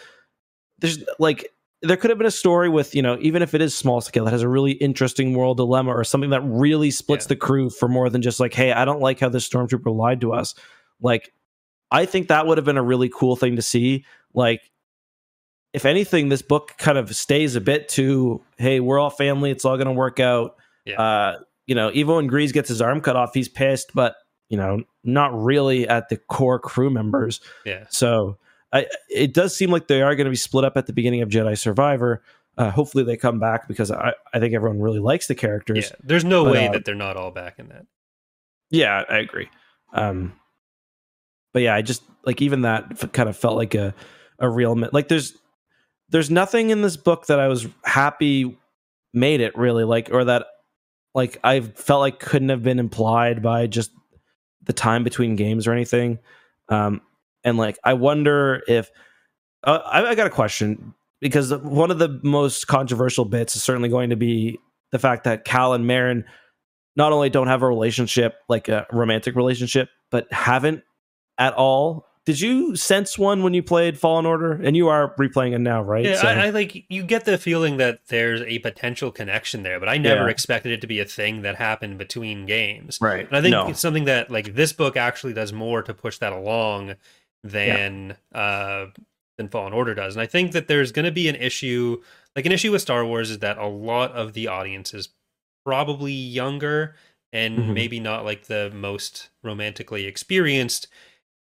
there's 0.80 1.04
like 1.19 1.50
there 1.82 1.95
could 1.95 2.10
have 2.10 2.17
been 2.17 2.28
a 2.28 2.32
story 2.32 2.67
with 2.69 2.93
you 2.93 3.02
know 3.02 3.17
even 3.22 3.41
if 3.41 3.54
it 3.54 3.62
is 3.62 3.76
small 3.76 4.02
scale 4.02 4.26
that 4.26 4.32
has 4.32 4.41
a 4.41 4.48
really 4.50 4.72
interesting 4.74 5.32
moral 5.34 5.56
dilemma 5.56 5.91
or 5.91 6.04
something 6.04 6.30
that 6.30 6.41
really 6.41 6.91
splits 6.91 7.26
Yeah. 7.26 7.30
the 7.30 7.36
crew 7.38 7.69
for 7.69 7.88
more 7.88 8.10
than 8.10 8.22
just 8.22 8.39
like 8.39 8.54
hey 8.54 8.72
i 8.72 8.86
don't 8.86 9.00
like 9.02 9.19
how 9.19 9.30
this 9.30 9.48
stormtrooper 9.48 9.95
lied 9.95 10.22
to 10.22 10.34
us 10.34 10.54
like 11.02 11.34
i 11.91 12.06
think 12.06 12.28
that 12.28 12.45
would 12.48 12.58
have 12.58 12.65
been 12.65 12.78
a 12.78 12.84
really 12.84 13.10
cool 13.10 13.36
thing 13.36 13.56
to 13.56 13.62
see 13.62 14.06
like 14.34 14.62
if 15.74 15.86
anything 15.86 16.30
this 16.30 16.41
book 16.41 16.74
kind 16.78 16.98
of 16.98 17.15
stays 17.15 17.56
a 17.56 17.62
bit 17.62 17.88
to 17.89 18.41
hey 18.58 18.80
we're 18.80 19.00
all 19.00 19.10
family 19.10 19.50
it's 19.52 19.65
all 19.65 19.78
going 19.78 19.88
to 19.88 19.93
work 19.93 20.19
out 20.19 20.56
Yeah. 20.86 21.02
uh 21.02 21.39
you 21.67 21.76
know 21.76 21.91
even 21.93 22.15
when 22.15 22.30
Greez 22.30 22.52
gets 22.54 22.69
his 22.69 22.82
arm 22.82 23.02
cut 23.02 23.15
off 23.15 23.34
he's 23.34 23.48
pissed 23.50 23.91
but 23.93 24.15
you 24.50 24.58
know 24.58 24.82
not 25.13 25.38
really 25.41 25.88
at 25.88 26.10
the 26.10 26.17
core 26.17 26.60
crew 26.60 26.89
members 26.89 27.39
Yeah. 27.65 27.86
so 27.89 28.38
I, 28.72 28.86
it 29.10 29.34
does 29.34 29.56
seem 29.56 29.72
like 29.72 29.88
they 29.88 30.02
are 30.04 30.15
going 30.15 30.26
to 30.26 30.30
be 30.32 30.36
split 30.36 30.63
up 30.63 30.78
at 30.78 30.86
the 30.86 30.93
beginning 30.93 31.24
of 31.24 31.30
Jedi 31.30 31.58
Survivor. 31.58 32.22
Uh, 32.56 32.69
hopefully 32.69 33.04
they 33.04 33.17
come 33.17 33.39
back 33.39 33.67
because 33.67 33.89
I, 33.89 34.13
I 34.32 34.39
think 34.39 34.54
everyone 34.54 34.80
really 34.80 35.00
likes 35.00 35.26
the 35.26 35.34
characters. 35.34 35.89
Yeah. 35.89 35.95
There's 36.04 36.24
no 36.24 36.43
But, 36.43 36.54
way 36.54 36.67
uh, 36.67 36.72
that 36.74 36.86
they're 36.86 36.93
not 36.93 37.17
all 37.17 37.32
back 37.32 37.58
in 37.58 37.69
that. 37.69 37.88
Yeah, 38.69 39.04
I 39.10 39.17
agree. 39.17 39.50
Um, 39.91 40.34
but 41.52 41.63
yeah, 41.63 41.74
I 41.74 41.82
just 41.82 42.04
like 42.26 42.43
even 42.43 42.62
that 42.62 42.86
f- 42.91 43.12
kind 43.12 43.28
of 43.28 43.36
felt 43.36 43.56
like 43.58 43.74
a 43.74 43.95
a 44.38 44.48
real 44.48 44.76
like 44.91 45.08
there's 45.08 45.34
there's 46.10 46.30
nothing 46.30 46.69
in 46.69 46.84
this 46.84 46.95
book 46.95 47.26
that 47.26 47.39
I 47.39 47.48
was 47.48 47.67
happy 47.84 48.56
made 49.13 49.41
it 49.41 49.58
really 49.58 49.84
like 49.84 50.10
or 50.12 50.26
that 50.26 50.45
like 51.15 51.39
I 51.43 51.62
felt 51.62 52.02
like 52.02 52.19
couldn't 52.19 52.50
have 52.50 52.62
been 52.62 52.78
implied 52.78 53.41
by 53.41 53.65
just 53.65 53.89
the 54.69 54.73
time 54.73 55.03
between 55.03 55.36
games 55.36 55.65
or 55.65 55.73
anything. 55.73 56.19
Um, 56.67 57.01
and 57.43 57.58
like 57.58 57.79
I 57.84 57.93
wonder 57.93 58.62
if 58.67 58.91
uh, 59.63 59.79
I, 59.84 60.10
I 60.10 60.13
got 60.13 60.27
a 60.27 60.29
question 60.29 60.93
because 61.19 61.51
one 61.51 61.89
of 61.89 61.97
the 61.97 62.19
most 62.21 62.67
controversial 62.67 63.25
bits 63.25 63.55
is 63.55 63.63
certainly 63.63 63.89
going 63.89 64.12
to 64.12 64.15
be 64.15 64.60
the 64.91 64.99
fact 64.99 65.23
that 65.23 65.43
Cal 65.43 65.73
and 65.73 65.86
Merrin 65.86 66.23
not 66.95 67.12
only 67.12 67.32
don't 67.32 67.47
have 67.47 67.63
a 67.63 67.67
relationship 67.67 68.36
like 68.47 68.69
a 68.69 68.86
romantic 68.91 69.36
relationship 69.36 69.89
but 70.12 70.32
haven't 70.32 70.84
at 71.39 71.53
all 71.53 72.05
did 72.30 72.39
you 72.42 72.76
sense 72.76 73.18
one 73.18 73.42
when 73.42 73.56
you 73.56 73.63
played 73.63 73.98
fallen 73.98 74.24
order 74.28 74.52
and 74.52 74.78
you 74.78 74.88
are 74.88 75.15
replaying 75.15 75.54
it 75.54 75.60
now 75.60 75.82
right 75.82 76.06
Yeah, 76.06 76.15
So- 76.22 76.28
I, 76.28 76.34
I 76.46 76.50
like 76.52 76.86
you 76.88 77.02
get 77.02 77.26
the 77.26 77.39
feeling 77.39 77.78
that 77.78 78.02
there's 78.10 78.42
a 78.42 78.60
potential 78.60 79.12
connection 79.12 79.63
there, 79.63 79.80
but 79.80 79.89
I 79.89 79.98
never 79.98 80.26
Yeah. 80.26 80.30
expected 80.30 80.72
it 80.72 80.82
to 80.82 80.88
be 80.88 81.00
a 81.00 81.06
thing 81.06 81.42
that 81.42 81.56
happened 81.56 81.98
between 81.98 82.46
games. 82.46 83.00
right 83.02 83.26
And 83.28 83.36
I 83.36 83.42
think 83.42 83.52
no. 83.54 83.68
it's 83.68 83.80
something 83.80 84.06
that 84.06 84.30
like 84.30 84.54
this 84.54 84.74
book 84.74 84.96
actually 84.96 85.34
does 85.34 85.52
more 85.52 85.82
to 85.82 85.92
push 85.92 86.20
that 86.20 86.32
along 86.32 86.96
than 87.44 88.15
uh 88.34 88.86
than 89.38 89.48
Fallen 89.50 89.74
Order 89.74 89.96
does. 89.96 90.15
And 90.15 90.22
I 90.22 90.28
think 90.28 90.52
that 90.52 90.68
there's 90.68 90.92
going 90.92 91.06
to 91.06 91.12
be 91.12 91.28
an 91.30 91.36
issue 91.36 92.02
like 92.36 92.46
an 92.46 92.52
issue 92.52 92.72
with 92.72 92.82
Star 92.84 93.04
Wars 93.06 93.32
is 93.32 93.39
that 93.39 93.58
a 93.58 93.65
lot 93.68 94.12
of 94.12 94.34
the 94.34 94.48
audience 94.48 94.94
is 94.94 95.10
probably 95.65 96.13
younger 96.13 96.94
and 97.34 97.58
Mhm. 97.58 97.74
maybe 97.74 98.00
not 98.00 98.24
like 98.26 98.44
the 98.46 98.72
most 98.74 99.30
romantically 99.44 100.06
experienced 100.06 100.88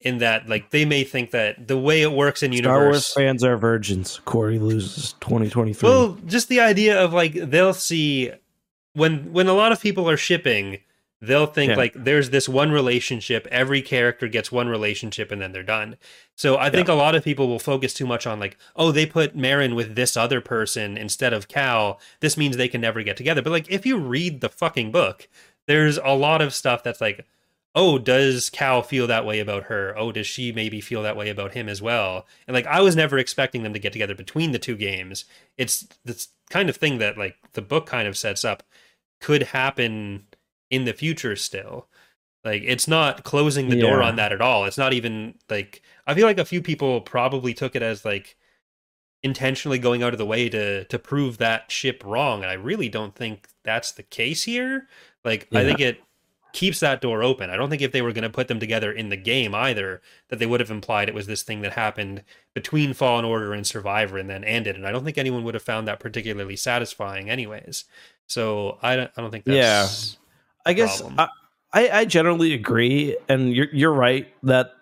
in 0.02 0.18
that 0.20 0.50
like 0.50 0.72
they 0.72 0.84
may 0.86 1.04
think 1.04 1.32
that 1.32 1.68
the 1.68 1.78
way 1.78 2.02
it 2.02 2.12
works 2.12 2.42
in 2.44 2.52
Star 2.54 2.74
Wars 2.74 2.84
universe 2.86 3.14
fans 3.14 3.44
are 3.44 3.58
virgins. 3.58 4.20
Corey 4.26 4.60
loses 4.60 5.14
2023. 5.22 5.88
well, 5.90 6.18
just 6.26 6.50
the 6.50 6.60
idea 6.60 7.00
of 7.00 7.14
like 7.14 7.34
they'll 7.34 7.74
see 7.74 8.32
when 8.94 9.32
when 9.32 9.48
a 9.48 9.54
lot 9.54 9.72
of 9.72 9.80
people 9.80 10.10
are 10.10 10.18
shipping, 10.18 10.80
they'll 11.22 11.46
think 11.46 11.70
Yeah. 11.70 11.76
like 11.78 11.94
there's 11.96 12.32
this 12.32 12.50
one 12.50 12.72
relationship, 12.72 13.48
every 13.52 13.82
character 13.82 14.28
gets 14.28 14.52
one 14.52 14.68
relationship 14.68 15.32
and 15.32 15.42
then 15.42 15.52
they're 15.52 15.64
done. 15.64 15.98
So 16.36 16.58
I 16.58 16.72
think 16.72 16.88
a 16.88 16.94
lot 16.96 17.14
of 17.14 17.24
people 17.24 17.48
will 17.48 17.60
focus 17.60 17.94
too 17.94 18.08
much 18.08 18.26
on 18.26 18.40
like, 18.40 18.58
oh, 18.76 18.92
they 18.92 19.06
put 19.06 19.38
Merrin 19.38 19.76
with 19.76 19.96
this 19.96 20.18
other 20.18 20.42
person 20.42 20.98
instead 20.98 21.34
of 21.34 21.48
Cal. 21.48 22.00
This 22.20 22.36
means 22.36 22.58
they 22.58 22.68
can 22.68 22.82
never 22.82 23.04
get 23.04 23.16
together. 23.18 23.44
But 23.44 23.52
like 23.52 23.70
if 23.70 23.86
you 23.86 23.98
read 23.98 24.42
the 24.42 24.50
fucking 24.50 24.92
book, 24.92 25.28
there's 25.68 25.98
a 26.00 26.16
lot 26.16 26.42
of 26.42 26.54
stuff 26.56 26.82
that's 26.82 27.00
like 27.00 27.26
oh, 27.74 27.98
does 27.98 28.50
Cal 28.50 28.82
feel 28.82 29.08
that 29.08 29.26
way 29.26 29.40
about 29.40 29.64
her? 29.64 29.98
Oh, 29.98 30.12
does 30.12 30.28
she 30.28 30.52
maybe 30.52 30.82
feel 30.82 31.02
that 31.04 31.16
way 31.16 31.30
about 31.30 31.54
him 31.54 31.70
as 31.70 31.82
well? 31.82 32.28
And 32.48 32.54
like, 32.54 32.68
I 32.68 32.82
was 32.82 32.96
never 32.96 33.18
expecting 33.18 33.64
them 33.64 33.74
to 33.74 33.80
get 33.80 33.94
together 33.94 34.16
between 34.16 34.52
the 34.52 34.60
two 34.60 34.76
games. 34.76 35.26
It's 35.58 35.88
this 36.04 36.30
kind 36.50 36.70
of 36.70 36.76
thing 36.76 36.98
that 36.98 37.18
like 37.18 37.36
the 37.54 37.62
book 37.62 37.86
kind 37.86 38.08
of 38.08 38.18
sets 38.18 38.44
up 38.44 38.64
could 39.22 39.44
happen 39.44 40.26
in 40.70 40.86
the 40.86 40.94
future 40.94 41.36
still. 41.36 41.88
Like, 42.44 42.64
it's 42.66 42.88
not 42.88 43.24
closing 43.24 43.70
the 43.70 43.80
door 43.80 44.02
on 44.02 44.16
that 44.16 44.34
at 44.34 44.42
all. 44.42 44.66
It's 44.66 44.78
not 44.78 44.94
even 44.94 45.36
like, 45.48 45.84
I 46.08 46.16
feel 46.16 46.26
like 46.26 46.40
a 46.40 46.46
few 46.46 46.62
people 46.62 47.00
probably 47.02 47.54
took 47.54 47.76
it 47.76 47.84
as 47.84 48.04
like, 48.04 48.36
intentionally 49.24 49.78
going 49.78 50.02
out 50.02 50.14
of 50.14 50.18
the 50.18 50.26
way 50.26 50.50
to 50.50 50.84
to 50.86 50.98
prove 50.98 51.38
that 51.38 51.72
ship 51.72 52.04
wrong 52.04 52.42
and 52.42 52.50
i 52.50 52.56
really 52.56 52.90
don't 52.90 53.14
think 53.14 53.48
that's 53.64 53.92
the 53.92 54.02
case 54.02 54.42
here 54.42 54.88
like 55.24 55.48
i 55.54 55.64
think 55.64 55.80
it 55.80 56.02
keeps 56.54 56.80
that 56.80 57.02
door 57.02 57.24
open 57.24 57.50
i 57.50 57.56
don't 57.56 57.70
think 57.70 57.82
if 57.82 57.92
they 57.92 58.02
were 58.02 58.12
going 58.12 58.24
to 58.24 58.30
put 58.30 58.48
them 58.48 58.60
together 58.60 58.92
in 58.92 59.10
the 59.10 59.18
game 59.18 59.54
either 59.56 60.02
that 60.30 60.40
they 60.40 60.46
would 60.46 60.60
have 60.60 60.72
implied 60.72 61.08
it 61.08 61.16
was 61.16 61.28
this 61.28 61.44
thing 61.44 61.62
that 61.62 61.74
happened 61.74 62.24
between 62.54 62.94
fallen 62.94 63.26
order 63.26 63.54
and 63.54 63.66
survivor 63.66 64.18
and 64.18 64.30
then 64.30 64.44
ended 64.44 64.76
and 64.76 64.88
i 64.88 64.92
don't 64.92 65.04
think 65.04 65.18
anyone 65.18 65.44
would 65.44 65.54
have 65.54 65.64
found 65.64 65.88
that 65.88 66.00
particularly 66.00 66.56
satisfying 66.56 67.30
anyways 67.30 67.86
so 68.28 68.78
i 68.82 68.96
don't, 68.96 69.12
I 69.16 69.22
don't 69.22 69.32
think 69.32 69.46
Yeah. 69.46 69.82
that's 69.84 70.18
I 70.66 70.74
guess. 70.74 71.02
I, 71.74 71.90
I, 71.90 72.06
generally 72.06 72.54
agree, 72.54 73.18
and 73.30 73.54
you're 73.54 73.68
you're 73.72 73.94
right 73.94 74.28
that 74.44 74.74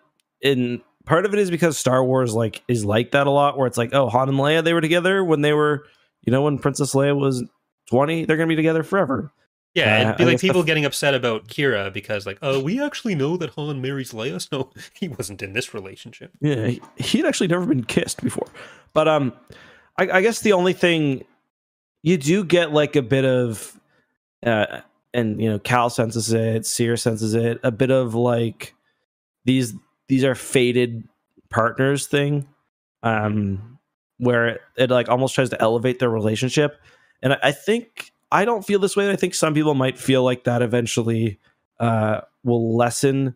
in 0.42 0.82
part 1.06 1.26
of 1.26 1.34
it 1.34 1.40
is 1.40 1.52
because 1.52 1.78
Star 1.78 2.04
Wars 2.04 2.34
like 2.34 2.64
is 2.68 2.84
like 2.84 3.12
that 3.12 3.28
a 3.28 3.32
lot, 3.32 3.58
where 3.58 3.68
it's 3.68 3.78
like, 3.78 3.94
oh, 3.94 4.10
Han 4.10 4.30
and 4.30 4.38
Leia 4.38 4.64
they 4.64 4.74
were 4.74 4.82
together 4.82 5.24
when 5.24 5.42
they 5.42 5.54
were, 5.54 5.86
you 6.24 6.32
know, 6.32 6.42
when 6.42 6.58
Princess 6.58 6.94
Leia 6.94 7.18
was 7.18 7.44
twenty, 7.90 8.26
they're 8.26 8.38
gonna 8.38 8.48
be 8.48 8.56
together 8.56 8.84
forever. 8.84 9.32
Yeah 9.76 9.98
Uh, 9.98 10.02
it'd 10.02 10.18
be 10.18 10.24
I 10.24 10.28
like 10.28 10.42
people 10.42 10.64
getting 10.64 10.86
upset 10.86 11.14
about 11.14 11.48
Qi'ra 11.48 11.94
because 11.94 12.26
like 12.26 12.40
oh 12.42 12.60
we 12.60 12.82
actually 12.84 13.16
know 13.16 13.38
that 13.38 13.52
han 13.52 13.82
marries 13.82 14.12
leia. 14.14 14.40
No 14.52 14.72
he 14.94 15.08
wasn't 15.08 15.42
in 15.42 15.54
this 15.54 15.74
relationship. 15.74 16.32
Yeah, 16.42 16.68
he- 16.68 16.82
he'd 16.98 17.26
actually 17.26 17.48
never 17.48 17.66
been 17.66 17.84
kissed 17.84 18.22
before, 18.24 18.48
but 18.94 19.08
um, 19.08 19.34
I, 19.98 20.10
I 20.10 20.22
guess 20.22 20.40
the 20.42 20.54
only 20.54 20.74
thing 20.74 21.24
you 22.02 22.18
do 22.18 22.44
get 22.46 22.72
like 22.72 22.96
a 22.96 23.02
bit 23.02 23.26
of, 23.26 23.78
uh, 24.46 24.80
and 25.14 25.42
you 25.42 25.50
know, 25.50 25.60
Cal 25.60 25.90
senses 25.90 26.32
it, 26.32 26.66
Cere 26.66 26.96
senses 26.98 27.34
it, 27.34 27.60
a 27.64 27.72
bit 27.72 27.92
of 27.92 28.16
like 28.16 28.74
these 29.46 29.74
these 30.08 30.24
are 30.24 30.36
faded 30.36 31.08
partners 31.50 32.08
thing, 32.08 32.48
um, 33.04 33.78
where 34.18 34.48
it, 34.48 34.62
it 34.78 34.90
like 34.90 35.10
almost 35.10 35.36
tries 35.36 35.50
to 35.50 35.62
elevate 35.62 36.00
their 36.00 36.10
relationship, 36.10 36.80
and 37.22 37.34
I, 37.34 37.38
I 37.44 37.52
think 37.52 38.12
I 38.32 38.46
don't 38.46 38.66
feel 38.66 38.80
this 38.80 38.96
way. 38.96 39.10
I 39.12 39.16
think 39.16 39.34
some 39.34 39.54
people 39.54 39.74
might 39.74 39.98
feel 39.98 40.24
like 40.24 40.44
that 40.44 40.62
eventually 40.62 41.40
uh, 41.80 42.22
will 42.44 42.76
lessen 42.78 43.36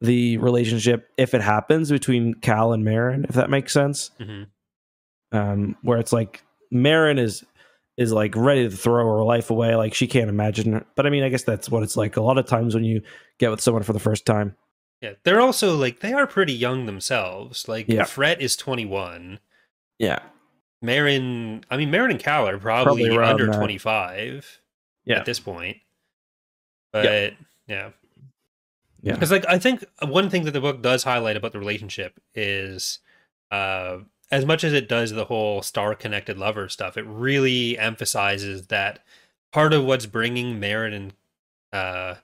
the 0.00 0.36
relationship 0.38 1.08
if 1.16 1.32
it 1.34 1.40
happens 1.40 1.90
between 1.90 2.34
Cal 2.34 2.72
and 2.72 2.84
Merrin, 2.84 3.24
if 3.28 3.34
that 3.34 3.48
makes 3.50 3.72
sense. 3.72 4.10
hmm 4.18 4.42
Um, 5.32 5.76
where 5.82 5.98
it's 5.98 6.12
like 6.12 6.42
Merrin 6.72 7.18
is 7.18 7.44
is 7.96 8.12
like 8.12 8.36
ready 8.36 8.68
to 8.68 8.76
throw 8.76 9.06
her 9.16 9.24
life 9.24 9.48
away, 9.48 9.74
like 9.74 9.94
she 9.94 10.06
can't 10.06 10.28
imagine. 10.28 10.84
But 10.96 11.06
I 11.06 11.10
mean, 11.10 11.22
I 11.24 11.30
guess 11.30 11.44
that's 11.44 11.70
what 11.70 11.82
it's 11.82 11.96
like 11.96 12.16
a 12.18 12.22
lot 12.22 12.36
of 12.36 12.44
times 12.46 12.74
when 12.74 12.84
you 12.84 13.00
get 13.38 13.50
with 13.50 13.60
someone 13.62 13.84
for 13.84 13.94
the 13.94 13.98
first 14.00 14.26
time. 14.26 14.54
Yeah, 15.00 15.12
they're 15.24 15.40
also 15.40 15.74
like 15.76 16.00
they 16.00 16.12
are 16.12 16.26
pretty 16.26 16.52
young 16.52 16.84
themselves. 16.86 17.68
Like 17.68 17.86
Yeah. 17.88 18.04
Fret 18.04 18.40
is 18.42 18.54
21. 18.56 19.38
Yeah, 19.98 20.18
Merrin, 20.86 21.64
I 21.70 21.76
mean 21.76 21.90
Merrin 21.90 22.10
and 22.10 22.20
Cal 22.20 22.48
are 22.48 22.58
probably, 22.58 23.08
Probably 23.08 23.24
under 23.26 23.46
that. 23.46 23.56
25 23.56 24.60
Yeah. 25.04 25.16
at 25.18 25.24
this 25.24 25.40
point. 25.40 25.78
But 26.92 27.34
yeah. 27.66 27.90
Yeah. 29.02 29.12
Because 29.12 29.30
like 29.30 29.44
I 29.48 29.58
think 29.58 29.84
one 30.02 30.30
thing 30.30 30.44
that 30.44 30.52
the 30.52 30.60
book 30.60 30.82
does 30.82 31.04
highlight 31.04 31.36
about 31.36 31.52
the 31.52 31.58
relationship 31.58 32.18
is 32.34 32.98
uh 33.50 33.98
as 34.30 34.44
much 34.44 34.64
as 34.64 34.72
it 34.72 34.88
does 34.88 35.12
the 35.12 35.26
whole 35.26 35.62
star 35.62 35.94
connected 35.94 36.36
lover 36.38 36.68
stuff, 36.68 36.96
it 36.96 37.04
really 37.06 37.78
emphasizes 37.78 38.66
that 38.68 38.98
part 39.52 39.72
of 39.72 39.84
what's 39.84 40.06
bringing 40.06 40.58
Merrin 40.60 40.94
and 40.94 41.12
uh 41.72 42.14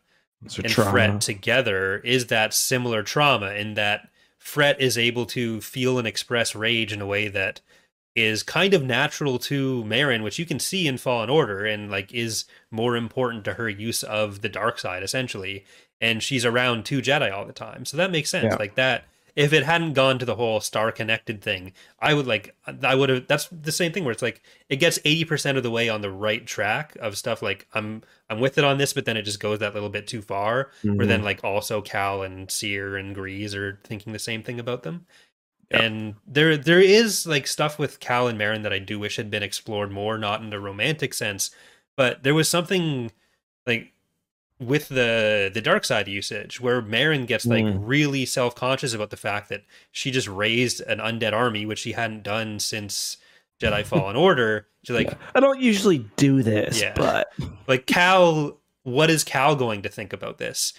So 0.48 0.62
and 0.62 0.72
trauma. 0.72 0.90
Fret 0.90 1.20
together 1.20 1.98
is 1.98 2.26
that 2.28 2.54
similar 2.54 3.02
trauma 3.02 3.52
in 3.52 3.74
that 3.74 4.08
Fret 4.38 4.80
is 4.80 4.98
able 4.98 5.24
to 5.26 5.60
feel 5.60 5.98
and 5.98 6.08
express 6.08 6.56
rage 6.56 6.92
in 6.92 7.00
a 7.00 7.06
way 7.06 7.28
that 7.28 7.60
is 8.14 8.42
kind 8.42 8.74
of 8.74 8.82
natural 8.82 9.38
to 9.38 9.82
Merrin, 9.84 10.22
which 10.22 10.38
you 10.38 10.44
can 10.46 10.58
see 10.58 10.86
in 10.86 10.98
Fallen 10.98 11.30
Order, 11.30 11.64
and 11.64 11.90
like 11.90 12.12
is 12.12 12.44
more 12.70 12.96
important 12.96 13.44
to 13.46 13.54
her 13.54 13.68
use 13.68 14.02
of 14.02 14.42
the 14.42 14.48
dark 14.48 14.78
side, 14.78 15.02
essentially. 15.02 15.64
And 16.00 16.22
she's 16.22 16.44
around 16.44 16.84
two 16.84 17.00
Jedi 17.00 17.32
all 17.32 17.44
the 17.46 17.52
time, 17.52 17.84
so 17.84 17.96
that 17.96 18.10
makes 18.10 18.28
sense. 18.28 18.46
Yeah. 18.50 18.56
Like 18.56 18.74
that, 18.74 19.04
if 19.36 19.52
it 19.54 19.62
hadn't 19.62 19.94
gone 19.94 20.18
to 20.18 20.26
the 20.26 20.34
whole 20.34 20.60
star 20.60 20.92
connected 20.92 21.40
thing, 21.40 21.72
I 22.00 22.12
would 22.12 22.26
like, 22.26 22.54
I 22.82 22.94
would 22.94 23.08
have. 23.08 23.26
That's 23.28 23.46
the 23.46 23.72
same 23.72 23.92
thing 23.92 24.04
where 24.04 24.12
it's 24.12 24.20
like 24.20 24.42
it 24.68 24.76
gets 24.76 24.98
eighty 25.06 25.24
percent 25.24 25.56
of 25.56 25.62
the 25.62 25.70
way 25.70 25.88
on 25.88 26.00
the 26.02 26.10
right 26.10 26.44
track 26.44 26.96
of 27.00 27.16
stuff. 27.16 27.40
Like 27.40 27.66
I'm, 27.72 28.02
I'm 28.28 28.40
with 28.40 28.58
it 28.58 28.64
on 28.64 28.76
this, 28.78 28.92
but 28.92 29.04
then 29.06 29.16
it 29.16 29.22
just 29.22 29.40
goes 29.40 29.60
that 29.60 29.74
little 29.74 29.88
bit 29.88 30.06
too 30.06 30.20
far. 30.22 30.70
Where 30.82 30.94
Mhm. 30.96 31.08
then 31.08 31.22
like 31.22 31.44
also 31.44 31.80
Cal 31.80 32.22
and 32.22 32.50
Cere 32.50 32.96
and 32.96 33.16
Greez 33.16 33.54
are 33.54 33.80
thinking 33.84 34.12
the 34.12 34.18
same 34.18 34.42
thing 34.42 34.60
about 34.60 34.82
them. 34.82 35.06
Yeah. 35.72 35.82
And 35.82 36.14
there 36.26 36.56
there 36.56 36.80
is 36.80 37.26
like 37.26 37.46
stuff 37.46 37.78
with 37.78 38.00
Cal 38.00 38.28
and 38.28 38.38
Merrin 38.38 38.62
that 38.62 38.72
I 38.72 38.78
do 38.78 38.98
wish 38.98 39.16
had 39.16 39.30
been 39.30 39.42
explored 39.42 39.90
more, 39.90 40.18
not 40.18 40.40
in 40.42 40.50
the 40.50 40.60
romantic 40.60 41.14
sense, 41.14 41.50
but 41.96 42.22
there 42.22 42.34
was 42.34 42.48
something 42.48 43.10
like 43.66 43.92
with 44.60 44.88
the 44.88 45.50
the 45.52 45.60
dark 45.60 45.84
side 45.84 46.06
usage 46.08 46.60
where 46.60 46.80
Merrin 46.80 47.26
gets 47.26 47.44
like 47.46 47.64
Mm. 47.64 47.80
really 47.82 48.24
self-conscious 48.24 48.94
about 48.94 49.10
the 49.10 49.16
fact 49.16 49.48
that 49.48 49.62
she 49.90 50.10
just 50.12 50.28
raised 50.28 50.80
an 50.82 50.98
undead 50.98 51.32
army 51.32 51.66
which 51.66 51.80
she 51.80 51.92
hadn't 51.92 52.22
done 52.22 52.60
since 52.60 53.16
Jedi 53.60 53.84
Fallen 53.86 54.14
Order. 54.16 54.68
She's 54.84 54.94
like 54.94 55.08
Yeah. 55.08 55.14
I 55.34 55.40
don't 55.40 55.60
usually 55.60 55.98
do 56.16 56.42
this, 56.42 56.80
Yeah. 56.80 56.92
but 56.94 57.32
like 57.66 57.86
Cal, 57.86 58.58
what 58.84 59.10
is 59.10 59.24
Cal 59.24 59.56
going 59.56 59.82
to 59.82 59.88
think 59.88 60.12
about 60.12 60.38
this? 60.38 60.74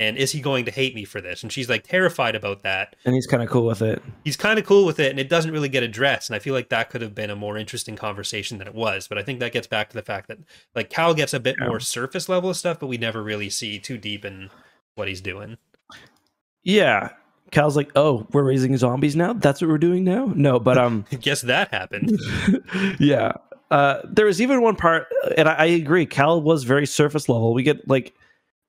And 0.00 0.16
is 0.16 0.30
he 0.30 0.40
going 0.40 0.64
to 0.66 0.70
hate 0.70 0.94
me 0.94 1.04
for 1.04 1.20
this? 1.20 1.42
And 1.42 1.50
she's 1.50 1.68
like 1.68 1.82
terrified 1.82 2.36
about 2.36 2.62
that. 2.62 2.94
and 3.04 3.14
he's 3.16 3.26
kind 3.26 3.42
of 3.42 3.48
cool 3.48 3.66
with 3.66 3.82
it. 3.82 4.00
He's 4.22 4.36
kind 4.36 4.58
of 4.58 4.64
cool 4.64 4.86
with 4.86 5.00
it, 5.00 5.10
and 5.10 5.18
it 5.18 5.28
doesn't 5.28 5.50
really 5.50 5.68
get 5.68 5.82
addressed. 5.82 6.30
And 6.30 6.36
I 6.36 6.38
feel 6.38 6.54
like 6.54 6.68
that 6.68 6.88
could 6.88 7.02
have 7.02 7.16
been 7.16 7.30
a 7.30 7.36
more 7.36 7.58
interesting 7.58 7.96
conversation 7.96 8.58
than 8.58 8.68
it 8.68 8.74
was. 8.74 9.08
But 9.08 9.18
I 9.18 9.22
think 9.24 9.40
that 9.40 9.52
gets 9.52 9.66
back 9.66 9.88
to 9.90 9.94
the 9.96 10.02
fact 10.02 10.28
that 10.28 10.38
like 10.74 10.88
Cal 10.88 11.14
gets 11.14 11.34
a 11.34 11.40
bit 11.40 11.56
Yeah. 11.60 11.66
more 11.68 11.80
surface 11.80 12.28
level 12.28 12.48
of 12.50 12.56
stuff, 12.56 12.78
but 12.78 12.86
we 12.86 12.96
never 12.96 13.22
really 13.24 13.50
see 13.50 13.80
too 13.80 13.98
deep 13.98 14.24
in 14.24 14.50
what 14.94 15.08
he's 15.08 15.20
doing. 15.20 15.56
Yeah. 16.62 17.10
Cal's 17.50 17.76
like, 17.76 17.90
"Oh, 17.96 18.26
we're 18.32 18.42
raising 18.44 18.76
zombies 18.76 19.16
now. 19.16 19.32
That's 19.32 19.60
what 19.60 19.68
we're 19.70 19.78
doing 19.78 20.04
now." 20.04 20.26
No, 20.34 20.60
but 20.60 20.76
um, 20.76 21.06
I 21.12 21.16
guess 21.16 21.40
that 21.42 21.72
happened. 21.72 22.18
yeah. 23.00 23.32
Uh, 23.70 24.00
there 24.04 24.26
was 24.26 24.40
even 24.40 24.60
one 24.62 24.76
part, 24.76 25.06
and 25.36 25.48
I, 25.48 25.54
I 25.54 25.64
agree. 25.66 26.06
Cal 26.06 26.40
was 26.42 26.64
very 26.64 26.86
surface 26.86 27.28
level. 27.28 27.54
We 27.54 27.62
get 27.62 27.88
like 27.88 28.14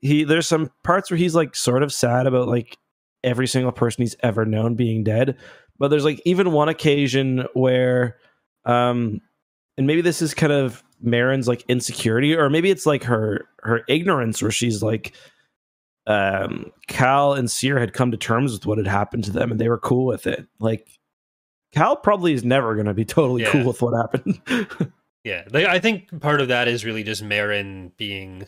he. 0.02 0.24
There's 0.24 0.47
some 0.47 0.72
parts 0.84 1.10
where 1.12 1.18
he's 1.18 1.36
like 1.36 1.56
sort 1.56 1.84
of 1.84 1.93
sad 1.93 2.28
about 2.28 2.47
like 2.47 2.78
every 3.24 3.47
single 3.47 3.72
person 3.72 4.02
he's 4.04 4.16
ever 4.22 4.45
known 4.45 4.76
being 4.76 5.04
dead. 5.04 5.38
But 5.78 5.89
there's 5.89 6.06
like 6.06 6.22
even 6.26 6.52
one 6.52 6.70
occasion 6.70 7.45
where, 7.54 8.18
um, 8.66 9.22
and 9.78 9.88
maybe 9.88 10.02
this 10.02 10.22
is 10.22 10.34
kind 10.34 10.52
of 10.52 10.84
Merrin's 11.04 11.47
like 11.47 11.64
insecurity, 11.70 12.36
or 12.36 12.50
maybe 12.50 12.70
it's 12.70 12.86
like 12.86 13.04
her 13.04 13.47
her 13.64 13.84
ignorance, 13.88 14.41
where 14.41 14.52
she's 14.52 14.84
like, 14.84 15.14
um, 16.08 16.72
Cal 16.88 17.34
and 17.34 17.50
Cere 17.50 17.80
had 17.80 17.93
come 17.93 18.12
to 18.12 18.18
terms 18.18 18.52
with 18.52 18.66
what 18.66 18.78
had 18.78 18.88
happened 18.88 19.24
to 19.26 19.32
them, 19.32 19.52
and 19.52 19.60
they 19.60 19.70
were 19.70 19.78
cool 19.78 20.06
with 20.06 20.28
it. 20.28 20.47
Like 20.60 20.88
Cal 21.74 21.95
probably 21.95 22.34
is 22.34 22.43
never 22.43 22.74
going 22.76 22.88
to 22.88 22.93
be 22.93 23.06
totally 23.06 23.43
Yeah. 23.43 23.52
cool 23.52 23.66
with 23.66 23.82
what 23.82 23.93
happened. 23.95 24.41
yeah, 25.24 25.43
like, 25.52 25.66
I 25.66 25.80
think 25.80 26.20
part 26.20 26.41
of 26.41 26.47
that 26.47 26.68
is 26.68 26.84
really 26.84 27.04
just 27.04 27.24
Merrin 27.24 27.95
being 27.95 28.47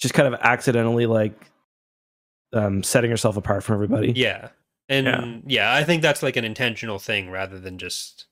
She's 0.00 0.12
kind 0.12 0.32
of 0.32 0.40
accidentally 0.40 1.06
like 1.06 1.32
um, 2.52 2.82
setting 2.82 3.10
herself 3.10 3.36
apart 3.36 3.62
from 3.62 3.74
everybody. 3.74 4.12
yeah, 4.16 4.48
and 4.88 5.06
Yeah. 5.06 5.36
yeah. 5.46 5.74
I 5.74 5.84
think 5.84 6.02
that's 6.02 6.22
like 6.22 6.36
an 6.36 6.44
intentional 6.44 6.98
thing 6.98 7.30
rather 7.30 7.58
than 7.60 7.78
just 7.78 8.26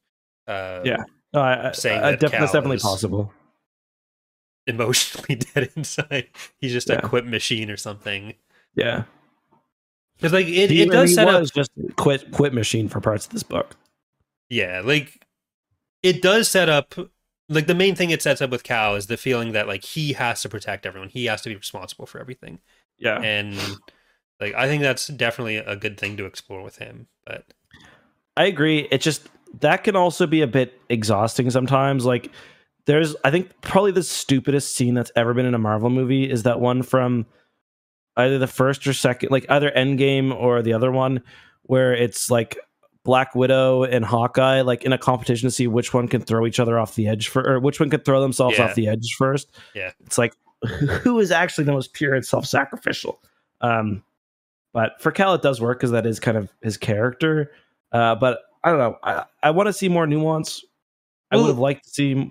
uh, 0.47 0.81
Yeah. 0.85 1.05
No, 1.35 1.41
I, 1.41 1.69
I, 1.69 1.73
Saying 1.73 2.03
I 2.03 2.11
that 2.13 2.21
def- 2.21 2.31
that's 2.33 2.53
definitely 2.53 2.79
possible. 2.79 3.33
emotionally 4.67 5.35
dead 5.55 5.71
inside. 5.77 6.29
He's 6.59 6.73
just 6.73 6.89
Yeah. 6.89 6.97
a 6.97 7.03
quit 7.09 7.27
machine 7.27 7.71
or 7.71 7.77
something. 7.77 8.35
Yeah, 8.75 9.05
Because 10.17 10.33
like 10.33 10.47
it, 10.47 10.71
he, 10.71 10.83
it 10.83 10.91
does 10.91 11.15
set 11.15 11.29
up 11.29 11.45
just 11.53 11.71
quit 11.97 12.31
quit 12.31 12.55
machine 12.55 12.89
for 12.89 13.01
parts 13.01 13.27
of 13.27 13.33
this 13.33 13.43
book. 13.43 13.77
yeah, 14.49 14.81
like 14.85 15.25
it 16.03 16.23
does 16.23 16.49
set 16.49 16.69
up 16.69 16.95
like 17.49 17.67
the 17.67 17.75
main 17.75 17.95
thing 17.95 18.11
it 18.11 18.23
sets 18.23 18.43
up 18.43 18.51
with 18.51 18.63
Cal 18.63 18.95
is 18.95 19.07
the 19.07 19.17
feeling 19.17 19.53
that 19.53 19.67
like 19.67 19.85
he 19.85 20.13
has 20.13 20.43
to 20.43 20.49
protect 20.49 20.87
everyone. 20.87 21.09
He 21.09 21.27
has 21.27 21.43
to 21.43 21.49
be 21.49 21.57
responsible 21.57 22.07
for 22.07 22.21
everything. 22.21 22.61
Yeah, 22.99 23.21
And 23.21 23.57
like 24.41 24.55
I 24.55 24.67
think 24.67 24.83
that's 24.83 25.07
definitely 25.09 25.57
a 25.57 25.77
good 25.77 25.99
thing 25.99 26.17
to 26.17 26.27
explore 26.27 26.63
with 26.63 26.79
him. 26.79 27.07
But 27.25 27.45
I 28.37 28.47
agree. 28.47 28.89
It 28.91 29.01
just 29.01 29.29
that 29.61 29.85
can 29.85 29.97
also 29.97 30.27
be 30.27 30.43
a 30.43 30.47
bit 30.47 30.81
exhausting 30.89 31.51
sometimes. 31.51 32.05
Like 32.05 32.31
there's 32.87 33.17
I 33.25 33.31
think 33.31 33.61
probably 33.61 33.93
the 33.93 34.03
stupidest 34.03 34.75
scene 34.75 34.95
that's 34.95 35.13
ever 35.17 35.35
been 35.35 35.47
in 35.47 35.55
a 35.55 35.59
Marvel 35.59 35.91
movie 35.91 36.31
is 36.31 36.43
that 36.43 36.61
one 36.61 36.83
from 36.83 37.27
either 38.17 38.39
the 38.39 38.47
first 38.47 38.87
or 38.87 38.93
second 38.93 39.31
like 39.31 39.47
either 39.49 39.71
Endgame 39.71 40.35
or 40.35 40.61
the 40.61 40.73
other 40.73 40.91
one 40.91 41.23
where 41.63 41.95
it's 41.95 42.31
like 42.31 42.59
Black 43.09 43.35
Widow 43.35 43.85
and 43.85 44.05
Hawkeye 44.05 44.61
like 44.61 44.85
in 44.85 44.93
a 44.93 44.99
competition 44.99 45.49
to 45.49 45.51
see 45.51 45.67
which 45.67 45.95
one 45.95 46.09
can 46.09 46.21
throw 46.21 46.45
each 46.47 46.61
other 46.61 46.79
off 46.79 46.95
the 46.95 47.09
edge 47.09 47.29
for 47.29 47.41
or 47.49 47.59
which 47.59 47.81
one 47.81 47.89
can 47.89 48.01
throw 48.01 48.21
themselves 48.21 48.59
Yeah. 48.59 48.67
off 48.67 48.75
the 48.75 48.87
edge 48.87 49.15
first. 49.17 49.51
Yeah. 49.75 49.93
It's 50.05 50.19
like 50.19 50.35
who 51.03 51.19
is 51.19 51.31
actually 51.31 51.65
the 51.65 51.73
most 51.73 51.95
pure 51.95 52.15
and 52.15 52.23
self-sacrificial. 52.27 53.19
Um 53.63 54.03
but 54.75 55.01
for 55.01 55.11
Cal 55.11 55.33
it 55.33 55.41
does 55.41 55.59
work 55.59 55.79
because 55.79 55.93
that 55.93 56.05
is 56.05 56.21
kind 56.21 56.37
of 56.37 56.53
his 56.61 56.77
character. 56.77 57.51
Uh, 57.93 58.15
but 58.15 58.41
I 58.63 58.69
don't 58.69 58.79
know. 58.79 58.99
I, 59.03 59.25
I 59.43 59.53
want 59.53 59.69
to 59.69 59.73
see 59.73 59.89
more 59.89 60.07
nuance. 60.07 60.63
I 61.31 61.37
would 61.39 61.47
have 61.47 61.59
liked 61.59 61.85
to 61.85 61.91
see. 61.91 62.31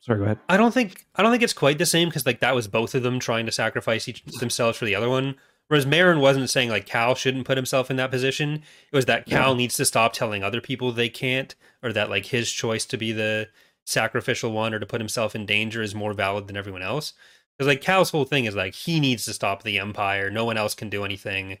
Sorry, 0.00 0.18
go 0.18 0.24
ahead. 0.24 0.38
I 0.48 0.56
don't 0.56 0.74
think 0.74 1.06
I 1.14 1.22
don't 1.22 1.30
think 1.30 1.44
it's 1.44 1.52
quite 1.52 1.78
the 1.78 1.86
same 1.86 2.08
because 2.08 2.26
like 2.26 2.40
that 2.40 2.56
was 2.56 2.66
both 2.66 2.96
of 2.96 3.04
them 3.04 3.20
trying 3.20 3.46
to 3.46 3.52
sacrifice 3.52 4.08
each 4.08 4.24
themselves 4.40 4.76
for 4.76 4.86
the 4.86 4.96
other 4.96 5.08
one. 5.08 5.36
Whereas 5.68 5.86
Merrin 5.86 6.20
wasn't 6.20 6.50
saying 6.50 6.68
like 6.68 6.86
Cal 6.86 7.14
shouldn't 7.14 7.46
put 7.46 7.56
himself 7.56 7.90
in 7.90 7.96
that 7.96 8.10
position. 8.10 8.62
It 8.92 8.96
was 8.96 9.06
that 9.06 9.26
Cal 9.26 9.54
needs 9.54 9.76
to 9.76 9.84
stop 9.84 10.12
telling 10.12 10.44
other 10.44 10.60
people 10.60 10.92
they 10.92 11.08
can't, 11.08 11.54
or 11.82 11.92
that 11.92 12.10
like 12.10 12.26
his 12.26 12.50
choice 12.50 12.84
to 12.86 12.96
be 12.96 13.12
the 13.12 13.48
sacrificial 13.86 14.52
one 14.52 14.74
or 14.74 14.78
to 14.78 14.86
put 14.86 15.00
himself 15.00 15.34
in 15.34 15.46
danger 15.46 15.82
is 15.82 15.94
more 15.94 16.12
valid 16.12 16.46
than 16.46 16.56
everyone 16.56 16.82
else. 16.82 17.14
Because 17.56 17.68
like 17.68 17.80
Cal's 17.80 18.10
whole 18.10 18.24
thing 18.24 18.44
is 18.44 18.54
like 18.54 18.74
he 18.74 19.00
needs 19.00 19.24
to 19.24 19.32
stop 19.32 19.62
the 19.62 19.78
Empire. 19.78 20.30
No 20.30 20.44
one 20.44 20.56
else 20.56 20.74
can 20.74 20.90
do 20.90 21.04
anything. 21.04 21.58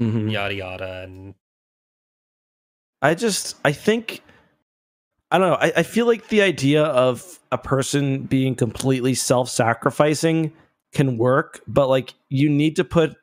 Mhm. 0.00 0.30
Yada 0.30 0.54
yada. 0.54 1.02
And 1.02 1.34
I 3.00 3.14
just, 3.14 3.56
I 3.64 3.72
think, 3.72 4.22
I 5.30 5.38
don't 5.38 5.48
know. 5.50 5.58
I, 5.60 5.72
I 5.78 5.82
feel 5.82 6.06
like 6.06 6.28
the 6.28 6.42
idea 6.42 6.84
of 6.84 7.38
a 7.52 7.58
person 7.58 8.22
being 8.24 8.54
completely 8.54 9.14
self-sacrificing 9.14 10.52
can 10.92 11.18
work, 11.18 11.60
but 11.66 11.88
like 11.88 12.14
you 12.28 12.48
need 12.48 12.76
to 12.76 12.84
put 12.84 13.16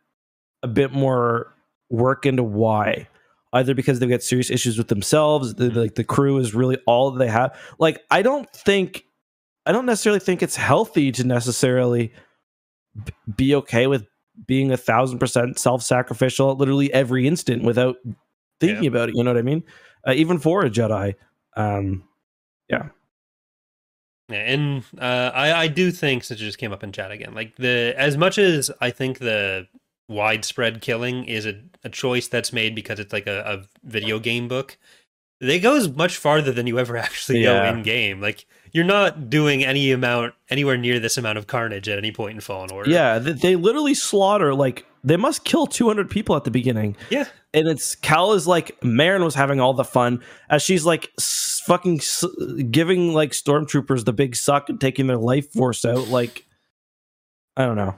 a 0.64 0.68
bit 0.68 0.92
more 0.92 1.54
work 1.90 2.26
into 2.26 2.44
why. 2.44 3.08
Either 3.54 3.76
because 3.76 4.00
they've 4.00 4.10
got 4.10 4.24
serious 4.24 4.50
issues 4.50 4.80
with 4.80 4.88
themselves, 4.88 5.54
the, 5.54 5.70
like 5.70 5.94
the 5.94 6.04
crew 6.04 6.40
is 6.40 6.56
really 6.56 6.78
all 6.88 7.12
that 7.12 7.20
they 7.20 7.30
have. 7.30 7.56
Like 7.78 8.02
I 8.10 8.24
don't 8.24 8.50
think, 8.50 9.06
I 9.68 9.72
don't 9.72 9.86
necessarily 9.86 10.20
think 10.20 10.42
it's 10.42 10.56
healthy 10.56 11.12
to 11.12 11.24
necessarily 11.24 12.12
be 13.36 13.54
okay 13.56 13.86
with 13.86 14.08
being 14.48 14.72
a 14.72 14.78
thousand 14.78 15.20
percent 15.20 15.60
self-sacrificial 15.60 16.52
at 16.52 16.58
literally 16.58 16.92
every 16.94 17.28
instant 17.28 17.64
without 17.64 17.98
thinking 18.60 18.86
Yeah. 18.86 18.90
about 18.90 19.10
it. 19.10 19.16
You 19.16 19.24
know 19.24 19.32
what 19.32 19.38
I 19.38 19.44
mean? 19.44 19.64
Uh, 20.08 20.14
even 20.14 20.40
for 20.40 20.66
a 20.66 20.70
Jedi. 20.72 21.14
Um, 21.56 22.04
Yeah, 22.70 22.90
and 24.30 24.84
uh, 24.98 25.32
I 25.34 25.54
I 25.54 25.68
do 25.68 25.92
think 25.92 26.24
since 26.24 26.40
it 26.40 26.44
just 26.46 26.58
came 26.58 26.72
up 26.72 26.84
in 26.84 26.92
chat 26.92 27.12
again, 27.12 27.36
like 27.36 27.56
the 27.58 27.94
as 27.98 28.18
much 28.18 28.38
as 28.38 28.72
I 28.82 28.90
think 28.90 29.20
the 29.20 29.68
widespread 30.14 30.82
killing 30.82 31.26
is 31.26 31.46
a, 31.46 31.60
a 31.84 31.90
choice 31.90 32.28
that's 32.28 32.54
made 32.54 32.76
because 32.76 33.00
it's 33.00 33.12
like 33.14 33.28
a, 33.28 33.42
a 33.42 33.64
video 33.88 34.20
game 34.20 34.48
book. 34.48 34.78
It 35.42 35.60
goes 35.60 35.90
much 35.90 36.16
farther 36.18 36.52
than 36.54 36.68
you 36.68 36.80
ever 36.80 36.96
actually 37.08 37.44
Yeah. 37.44 37.70
go 37.72 37.78
in 37.78 37.84
game. 37.84 38.22
Like 38.22 38.46
you're 38.72 38.86
not 38.86 39.30
doing 39.30 39.64
any 39.66 39.92
amount 39.92 40.34
anywhere 40.50 40.78
near 40.78 41.00
this 41.00 41.18
amount 41.18 41.38
of 41.38 41.48
carnage 41.48 41.88
at 41.90 41.98
any 41.98 42.12
point 42.12 42.36
in 42.36 42.42
Fallen 42.42 42.72
Order. 42.72 42.90
yeah, 42.90 43.20
they, 43.20 43.34
they 43.34 43.56
literally 43.56 43.94
slaughter 43.94 44.56
like 44.56 44.86
they 45.04 45.18
must 45.18 45.44
kill 45.44 45.68
200 45.68 46.10
people 46.10 46.36
at 46.38 46.44
the 46.46 46.50
beginning. 46.52 46.96
yeah, 47.10 47.26
and 47.54 47.68
it's 47.68 47.94
Cal 47.94 48.32
is 48.34 48.48
like 48.48 48.80
Merrin 48.82 49.24
was 49.24 49.36
having 49.36 49.60
all 49.60 49.74
the 49.74 49.84
fun 49.84 50.22
as 50.50 50.62
she's 50.64 50.86
like 50.86 51.12
s- 51.20 51.62
fucking 51.66 51.98
s- 51.98 52.24
giving 52.72 53.14
like 53.14 53.32
stormtroopers 53.32 54.06
the 54.06 54.14
big 54.14 54.36
suck 54.36 54.70
and 54.70 54.80
taking 54.80 55.08
their 55.08 55.18
life 55.18 55.52
force 55.52 55.84
out. 55.84 56.08
Like, 56.08 56.46
I 57.58 57.66
don't 57.66 57.76
know. 57.76 57.96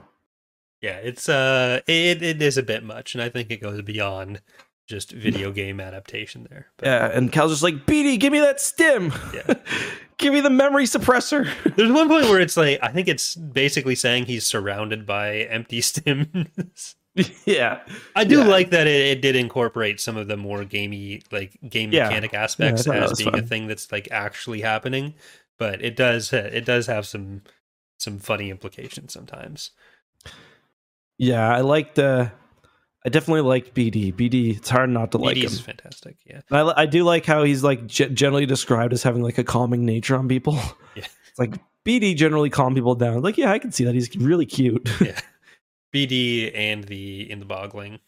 Yeah. 0.86 0.96
It's 0.98 1.28
uh, 1.28 1.80
it 1.86 2.22
it 2.22 2.40
is 2.42 2.56
a 2.58 2.62
bit 2.62 2.82
much, 2.84 3.14
and 3.14 3.22
I 3.22 3.28
think 3.28 3.50
it 3.50 3.60
goes 3.60 3.80
beyond 3.82 4.40
just 4.86 5.10
video 5.10 5.50
game 5.50 5.80
adaptation 5.80 6.46
there. 6.48 6.68
But 6.76 6.86
Yeah, 6.86 7.10
and 7.12 7.32
Cal's 7.32 7.50
just 7.50 7.62
like, 7.64 7.86
BD, 7.86 8.20
give 8.20 8.32
me 8.32 8.38
that 8.38 8.60
stim. 8.60 9.12
Yeah. 9.34 9.54
give 10.18 10.32
me 10.32 10.40
the 10.40 10.50
memory 10.50 10.84
suppressor. 10.84 11.50
There's 11.76 11.90
one 11.90 12.08
point 12.08 12.26
where 12.26 12.40
it's 12.40 12.56
like 12.56 12.78
I 12.82 12.88
think 12.92 13.08
it's 13.08 13.34
basically 13.34 13.96
saying 13.96 14.26
he's 14.26 14.46
surrounded 14.46 15.04
by 15.04 15.38
empty 15.50 15.80
stims. 15.82 16.94
yeah. 17.44 17.80
I 18.14 18.22
do 18.24 18.38
Yeah. 18.40 18.46
like 18.46 18.70
that 18.70 18.86
it, 18.86 19.18
it 19.18 19.22
did 19.22 19.34
incorporate 19.36 20.00
some 20.00 20.16
of 20.16 20.28
the 20.28 20.36
more 20.36 20.64
gamey 20.64 21.22
like 21.32 21.58
game 21.68 21.90
Yeah. 21.90 22.04
mechanic 22.04 22.34
aspects 22.34 22.84
that 22.84 23.02
as 23.02 23.18
being 23.18 23.34
a 23.36 23.42
thing 23.42 23.66
that's 23.66 23.90
like 23.90 24.06
actually 24.12 24.60
happening, 24.60 25.14
but 25.58 25.82
it 25.82 25.96
does 25.96 26.32
it 26.32 26.64
does 26.64 26.86
have 26.86 27.06
some 27.06 27.42
some 27.98 28.18
funny 28.18 28.50
implications 28.50 29.12
sometimes. 29.14 29.70
Yeah, 31.18 31.48
I 31.48 31.60
liked 31.60 31.98
uh 31.98 32.28
I 33.04 33.08
definitely 33.08 33.42
liked 33.42 33.72
BD. 33.74 34.12
BD, 34.12 34.56
it's 34.56 34.68
hard 34.68 34.90
not 34.90 35.12
to 35.12 35.18
like 35.18 35.36
him. 35.36 35.44
BD 35.44 35.46
is 35.46 35.60
fantastic. 35.60 36.16
Yeah. 36.26 36.40
I, 36.50 36.82
I 36.82 36.86
do 36.86 37.04
like 37.04 37.24
how 37.24 37.44
he's 37.44 37.62
like 37.62 37.86
ge- 37.86 38.12
generally 38.12 38.46
described 38.46 38.92
as 38.92 39.02
having 39.04 39.22
like 39.22 39.38
a 39.38 39.44
calming 39.44 39.84
nature 39.84 40.16
on 40.16 40.26
people. 40.28 40.58
Yeah. 40.96 41.04
It's 41.28 41.38
like 41.38 41.54
BD 41.84 42.16
generally 42.16 42.50
calm 42.50 42.74
people 42.74 42.94
down. 42.96 43.22
Like, 43.22 43.38
yeah, 43.38 43.52
I 43.52 43.58
can 43.60 43.70
see 43.70 43.84
that. 43.84 43.94
He's 43.94 44.14
really 44.16 44.46
cute. 44.46 44.88
Yeah. 45.00 45.20
BD 45.94 46.50
and 46.54 46.84
the 46.84 47.30
in 47.30 47.38
the 47.40 47.46
bogling. 47.46 48.00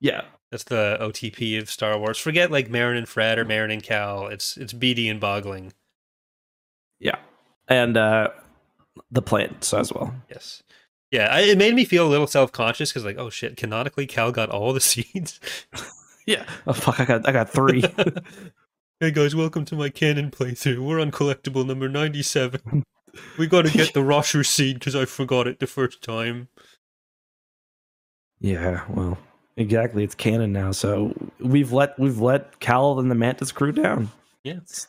yeah. 0.00 0.22
That's 0.50 0.64
the 0.64 0.96
OTP 1.00 1.60
of 1.60 1.68
Star 1.68 1.98
Wars. 1.98 2.18
Forget 2.18 2.50
like 2.52 2.68
Merrin 2.68 2.96
and 2.96 3.08
Fret 3.08 3.38
or 3.38 3.44
Merrin 3.44 3.72
and 3.72 3.82
Cal. 3.82 4.28
It's 4.28 4.56
it's 4.56 4.72
BD 4.72 5.10
and 5.10 5.20
bogling. 5.20 5.72
Yeah. 7.00 7.16
And 7.68 7.96
uh 7.96 8.28
the 9.10 9.22
plants 9.22 9.74
as 9.74 9.92
well. 9.92 10.14
Yes. 10.30 10.62
Yeah, 11.10 11.28
I, 11.32 11.40
it 11.42 11.58
made 11.58 11.74
me 11.74 11.84
feel 11.84 12.06
a 12.06 12.10
little 12.10 12.26
self 12.26 12.50
conscious 12.52 12.90
because, 12.90 13.04
like, 13.04 13.18
oh 13.18 13.30
shit, 13.30 13.56
canonically, 13.56 14.06
Cal 14.06 14.32
got 14.32 14.50
all 14.50 14.72
the 14.72 14.80
seeds. 14.92 15.40
Yeah. 16.26 16.44
Oh 16.66 16.72
fuck, 16.72 16.98
I 16.98 17.04
got 17.04 17.28
I 17.28 17.32
got 17.32 17.48
three. 17.50 17.84
hey 19.00 19.12
guys, 19.12 19.36
welcome 19.36 19.64
to 19.66 19.76
my 19.76 19.88
canon 19.88 20.30
playthrough. 20.30 20.78
We're 20.80 21.00
on 21.00 21.10
collectible 21.12 21.66
number 21.66 21.88
97. 21.88 22.84
We 23.38 23.46
gotta 23.46 23.70
get 23.70 23.94
the 23.94 24.02
Rosher 24.02 24.44
seed 24.44 24.78
because 24.78 24.94
I 24.94 25.06
forgot 25.06 25.46
it 25.46 25.58
the 25.58 25.66
first 25.66 26.02
time. 26.02 26.48
yeah, 28.40 28.84
well. 28.90 29.16
Exactly. 29.56 30.04
It's 30.04 30.14
canon 30.14 30.52
now. 30.52 30.70
So 30.72 31.14
we've 31.40 31.72
let 31.72 31.98
we've 31.98 32.20
let 32.20 32.60
Cal 32.60 32.98
and 32.98 33.10
the 33.10 33.14
Mantis 33.14 33.52
crew 33.52 33.72
down. 33.72 34.10
Yes. 34.44 34.88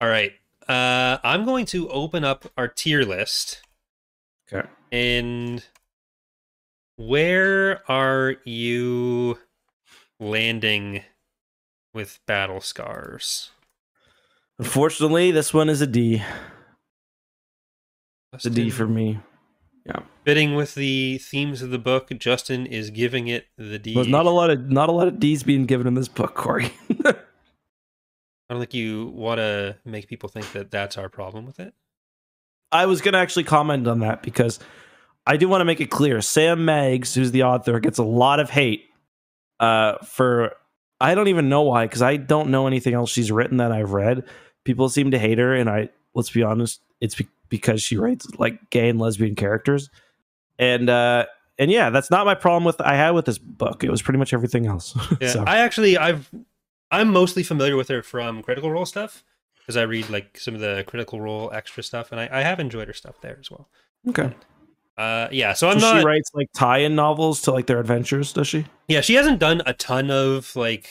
All 0.00 0.08
right. 0.08 0.32
Uh, 0.66 1.18
I'm 1.22 1.44
going 1.44 1.66
to 1.66 1.86
open 1.90 2.24
up 2.24 2.46
our 2.56 2.66
tier 2.66 3.02
list. 3.02 3.60
Okay. 4.50 4.66
And 4.92 5.64
where 6.96 7.82
are 7.90 8.36
you 8.44 9.38
landing 10.20 11.02
with 11.94 12.20
battle 12.26 12.60
scars? 12.60 13.50
Unfortunately, 14.58 15.30
this 15.30 15.54
one 15.54 15.70
is 15.70 15.80
a 15.80 15.86
D. 15.86 16.22
It's 18.34 18.44
a 18.44 18.50
D 18.50 18.68
for 18.68 18.86
me. 18.86 19.18
Yeah. 19.86 20.00
Fitting 20.24 20.54
with 20.54 20.74
the 20.74 21.18
themes 21.18 21.62
of 21.62 21.70
the 21.70 21.78
book, 21.78 22.10
Justin 22.18 22.66
is 22.66 22.90
giving 22.90 23.28
it 23.28 23.46
the 23.56 23.78
D. 23.78 23.94
There's 23.94 24.06
not 24.06 24.26
a 24.26 24.30
lot 24.30 24.50
of 24.50 24.70
not 24.70 24.90
a 24.90 24.92
lot 24.92 25.08
of 25.08 25.18
D's 25.18 25.42
being 25.42 25.64
given 25.64 25.86
in 25.86 25.94
this 25.94 26.08
book, 26.08 26.34
Corey. 26.34 26.70
I 27.04 27.14
don't 28.50 28.60
think 28.60 28.74
you 28.74 29.06
want 29.14 29.38
to 29.38 29.78
make 29.86 30.06
people 30.06 30.28
think 30.28 30.52
that 30.52 30.70
that's 30.70 30.98
our 30.98 31.08
problem 31.08 31.46
with 31.46 31.58
it. 31.58 31.72
I 32.70 32.86
was 32.86 33.00
going 33.00 33.12
to 33.12 33.18
actually 33.18 33.44
comment 33.44 33.86
on 33.86 34.00
that 34.00 34.22
because 34.22 34.58
I 35.26 35.36
do 35.36 35.48
want 35.48 35.60
to 35.60 35.64
make 35.64 35.80
it 35.80 35.90
clear. 35.90 36.20
Sam 36.20 36.64
Maggs, 36.64 37.14
who's 37.14 37.30
the 37.30 37.44
author, 37.44 37.78
gets 37.80 37.98
a 37.98 38.04
lot 38.04 38.40
of 38.40 38.50
hate 38.50 38.84
uh, 39.60 39.98
for 40.04 40.54
I 41.00 41.14
don't 41.14 41.28
even 41.28 41.48
know 41.48 41.62
why 41.62 41.86
because 41.86 42.02
I 42.02 42.16
don't 42.16 42.50
know 42.50 42.66
anything 42.66 42.94
else 42.94 43.10
she's 43.10 43.32
written 43.32 43.58
that 43.58 43.72
I've 43.72 43.92
read. 43.92 44.24
People 44.64 44.88
seem 44.88 45.10
to 45.12 45.18
hate 45.18 45.38
her, 45.38 45.54
and 45.54 45.70
I 45.70 45.88
let's 46.14 46.30
be 46.30 46.42
honest, 46.42 46.80
it's 47.00 47.14
be- 47.14 47.28
because 47.48 47.82
she 47.82 47.96
writes 47.96 48.26
like 48.38 48.70
gay 48.70 48.88
and 48.88 48.98
lesbian 48.98 49.34
characters, 49.34 49.90
and 50.58 50.90
uh, 50.90 51.26
and 51.58 51.70
yeah, 51.70 51.90
that's 51.90 52.10
not 52.10 52.26
my 52.26 52.34
problem 52.34 52.64
with 52.64 52.80
I 52.80 52.96
had 52.96 53.10
with 53.10 53.24
this 53.24 53.38
book. 53.38 53.84
It 53.84 53.90
was 53.90 54.02
pretty 54.02 54.18
much 54.18 54.32
everything 54.32 54.66
else. 54.66 54.96
Yeah, 55.20 55.28
so, 55.28 55.44
I 55.46 55.58
actually 55.58 55.96
I've 55.96 56.30
I'm 56.90 57.08
mostly 57.08 57.42
familiar 57.42 57.76
with 57.76 57.88
her 57.88 58.02
from 58.02 58.42
Critical 58.42 58.70
Role 58.70 58.86
stuff 58.86 59.24
because 59.58 59.76
I 59.76 59.82
read 59.82 60.10
like 60.10 60.38
some 60.38 60.54
of 60.54 60.60
the 60.60 60.84
Critical 60.86 61.20
Role 61.20 61.50
extra 61.52 61.82
stuff, 61.82 62.10
and 62.10 62.20
I, 62.20 62.28
I 62.32 62.42
have 62.42 62.58
enjoyed 62.58 62.88
her 62.88 62.94
stuff 62.94 63.20
there 63.20 63.38
as 63.40 63.50
well. 63.50 63.68
okay. 64.08 64.32
Uh, 65.02 65.28
yeah, 65.32 65.52
so 65.52 65.68
I'm 65.68 65.80
So 65.80 65.92
not. 65.92 66.00
she 66.00 66.06
writes 66.06 66.30
like 66.34 66.48
tie-in 66.54 66.94
novels 66.94 67.42
to 67.42 67.52
like 67.52 67.66
their 67.66 67.80
adventures, 67.80 68.32
does 68.32 68.46
she? 68.46 68.66
Yeah, 68.88 69.00
she 69.00 69.14
hasn't 69.14 69.38
done 69.38 69.62
a 69.66 69.72
ton 69.74 70.10
of 70.10 70.54
like 70.56 70.88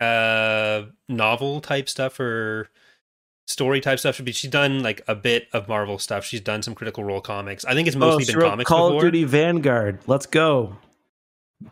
uh 0.00 0.82
novel 1.08 1.60
type 1.60 1.88
stuff 1.88 2.18
or 2.20 2.68
story 3.46 3.80
type 3.80 3.98
stuff. 3.98 4.20
But 4.24 4.34
she's 4.34 4.50
done 4.50 4.82
like 4.82 5.02
a 5.08 5.14
bit 5.14 5.48
of 5.52 5.68
Marvel 5.68 5.98
stuff. 5.98 6.24
She's 6.24 6.40
done 6.40 6.62
some 6.62 6.74
Critical 6.74 7.04
Role 7.04 7.20
comics. 7.20 7.64
I 7.64 7.74
think 7.74 7.88
it's 7.88 7.96
mostly 7.96 8.22
Oh, 8.22 8.26
she 8.26 8.32
been 8.32 8.42
wrote 8.42 8.50
comics 8.50 8.68
Call 8.68 8.88
before. 8.90 9.06
of 9.06 9.12
Duty 9.12 9.24
Vanguard. 9.24 9.98
Let's 10.06 10.26
go. 10.26 10.76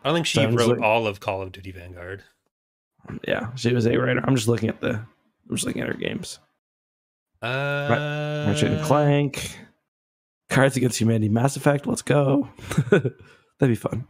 I 0.03 0.09
don't 0.09 0.15
think 0.15 0.25
she 0.25 0.39
Sounds 0.39 0.55
wrote 0.55 0.77
like- 0.77 0.81
all 0.81 1.07
of 1.07 1.19
Call 1.19 1.41
of 1.41 1.51
Duty 1.51 1.71
Vanguard. 1.71 2.23
Yeah, 3.27 3.53
she 3.55 3.71
was 3.73 3.85
a 3.85 3.95
writer. 3.97 4.21
I'm 4.25 4.35
just 4.35 4.47
looking 4.47 4.69
at 4.69 4.81
the. 4.81 4.93
I'm 5.49 5.55
just 5.55 5.65
looking 5.65 5.81
at 5.83 5.87
her 5.87 5.93
games. 5.93 6.39
Uh, 7.41 8.45
Ratchet 8.47 8.71
and 8.71 8.83
Clank, 8.83 9.55
Cards 10.55 10.77
Against 10.77 10.99
Humanity, 10.99 11.29
Mass 11.29 11.55
Effect. 11.57 11.85
Let's 11.85 12.01
go. 12.01 12.49
That'd 12.89 13.13
be 13.61 13.75
fun. 13.75 14.07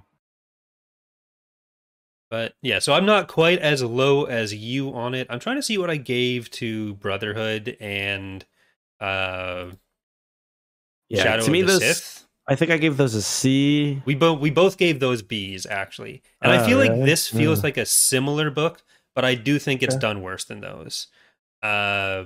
But 2.30 2.54
yeah, 2.62 2.80
so 2.80 2.94
I'm 2.94 3.06
not 3.06 3.28
quite 3.28 3.60
as 3.60 3.84
low 3.84 4.26
as 4.26 4.54
you 4.54 4.94
on 4.94 5.14
it. 5.14 5.28
I'm 5.30 5.40
trying 5.40 5.58
to 5.58 5.62
see 5.64 5.78
what 5.78 5.90
I 5.90 5.98
gave 5.98 6.50
to 6.52 6.96
Brotherhood 6.96 7.78
and 7.80 8.44
uh 9.00 9.72
Yeah, 11.10 11.24
Shadow 11.24 11.46
to 11.46 11.52
me, 11.52 11.62
of 11.62 11.68
the 11.68 11.74
those. 11.74 11.82
Sith. 11.84 12.28
I 12.48 12.56
think 12.56 12.70
I 12.72 12.78
gave 12.78 12.98
those 12.98 13.16
a 13.16 13.22
C. 13.24 14.02
We 14.06 14.14
both 14.16 14.40
we 14.40 14.52
both 14.52 14.78
gave 14.78 15.00
those 15.00 15.22
B's 15.24 15.66
actually, 15.66 16.22
and 16.42 16.52
I 16.52 16.62
Oh, 16.62 16.66
feel 16.66 16.78
like 16.78 16.92
really? 16.92 17.06
this 17.06 17.28
feels 17.28 17.60
Mm. 17.62 17.64
like 17.64 17.78
a 17.78 17.86
similar 17.86 18.52
book, 18.52 18.84
but 19.16 19.26
I 19.26 19.34
do 19.36 19.58
think 19.58 19.82
it's 19.82 19.96
Okay. 19.96 20.02
done 20.02 20.22
worse 20.22 20.44
than 20.46 20.62
those. 20.62 21.08
Uh, 21.64 22.26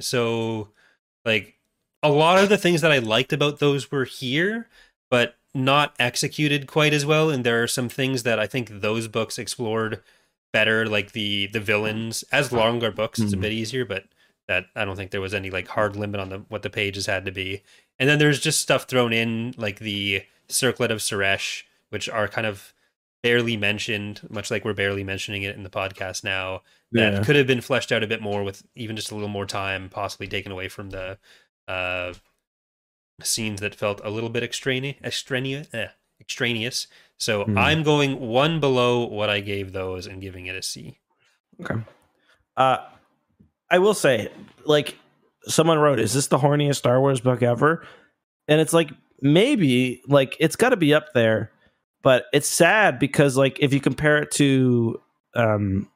so 0.00 0.72
like 1.26 1.59
a 2.02 2.10
lot 2.10 2.42
of 2.42 2.48
the 2.48 2.58
things 2.58 2.80
that 2.80 2.92
I 2.92 2.98
liked 2.98 3.32
about 3.32 3.58
those 3.58 3.90
were 3.90 4.04
here, 4.04 4.68
but 5.10 5.36
not 5.54 5.94
executed 5.98 6.66
quite 6.66 6.92
as 6.92 7.04
well. 7.04 7.28
And 7.30 7.44
there 7.44 7.62
are 7.62 7.66
some 7.68 7.88
things 7.88 8.22
that 8.22 8.38
I 8.38 8.46
think 8.46 8.80
those 8.80 9.08
books 9.08 9.38
explored 9.38 10.02
better, 10.52 10.86
like 10.86 11.12
the 11.12 11.46
the 11.48 11.60
villains. 11.60 12.24
As 12.32 12.52
longer 12.52 12.90
books, 12.90 13.18
it's 13.20 13.32
a 13.32 13.36
Mhm. 13.36 13.40
bit 13.42 13.52
easier, 13.52 13.84
but 13.84 14.04
that 14.48 14.66
I 14.74 14.84
don't 14.84 14.96
think 14.96 15.10
there 15.10 15.20
was 15.20 15.34
any 15.34 15.50
like 15.50 15.68
hard 15.68 15.96
limit 15.96 16.20
on 16.20 16.28
the 16.28 16.38
what 16.48 16.62
the 16.62 16.70
pages 16.70 17.06
had 17.06 17.24
to 17.26 17.32
be. 17.32 17.62
And 17.98 18.08
then 18.08 18.18
there's 18.18 18.40
just 18.40 18.60
stuff 18.60 18.84
thrown 18.84 19.12
in 19.12 19.54
like 19.56 19.78
the 19.80 20.22
Circlet 20.48 20.90
of 20.90 20.98
Suresh, 20.98 21.64
which 21.90 22.08
are 22.08 22.26
kind 22.28 22.46
of 22.46 22.72
barely 23.22 23.56
mentioned, 23.56 24.22
much 24.30 24.50
like 24.50 24.64
we're 24.64 24.72
barely 24.72 25.04
mentioning 25.04 25.42
it 25.42 25.54
in 25.54 25.62
the 25.62 25.70
podcast 25.70 26.24
now. 26.24 26.62
That 26.92 27.12
Yeah. 27.12 27.22
could 27.22 27.36
have 27.36 27.46
been 27.46 27.60
fleshed 27.60 27.92
out 27.92 28.02
a 28.02 28.06
bit 28.08 28.22
more 28.22 28.42
with 28.42 28.62
even 28.74 28.96
just 28.96 29.10
a 29.10 29.14
little 29.14 29.28
more 29.28 29.46
time, 29.46 29.88
possibly 29.90 30.26
taken 30.26 30.50
away 30.50 30.68
from 30.68 30.90
the 30.90 31.18
uh, 31.70 32.14
scenes 33.22 33.60
that 33.60 33.74
felt 33.74 34.00
a 34.04 34.10
little 34.10 34.30
bit 34.30 34.42
extraneous. 34.42 34.96
Extraneous. 35.04 35.68
Eh, 35.74 35.88
extraneous. 36.20 36.86
So 37.18 37.44
Hmm. 37.44 37.58
I'm 37.58 37.82
going 37.82 38.18
one 38.20 38.60
below 38.60 39.04
what 39.06 39.28
I 39.30 39.40
gave 39.40 39.72
those 39.72 40.06
and 40.06 40.20
giving 40.22 40.46
it 40.46 40.56
a 40.56 40.62
C. 40.62 40.98
Okay. 41.60 41.80
Uh, 42.56 42.78
I 43.70 43.78
will 43.78 43.94
say, 43.94 44.28
like, 44.64 44.96
someone 45.44 45.78
wrote, 45.78 45.98
"Is 46.00 46.14
this 46.14 46.28
the 46.28 46.38
horniest 46.38 46.76
Star 46.76 46.98
Wars 47.00 47.20
book 47.20 47.42
ever?" 47.42 47.86
And 48.48 48.60
it's 48.60 48.72
like 48.72 48.90
maybe, 49.20 50.00
like, 50.08 50.36
it's 50.40 50.56
got 50.56 50.70
to 50.70 50.76
be 50.76 50.94
up 50.94 51.12
there, 51.14 51.50
but 52.02 52.24
it's 52.32 52.48
sad 52.48 52.98
because, 52.98 53.36
like, 53.36 53.58
if 53.60 53.72
you 53.74 53.80
compare 53.80 54.16
it 54.22 54.30
to, 54.32 55.00
um, 55.34 55.88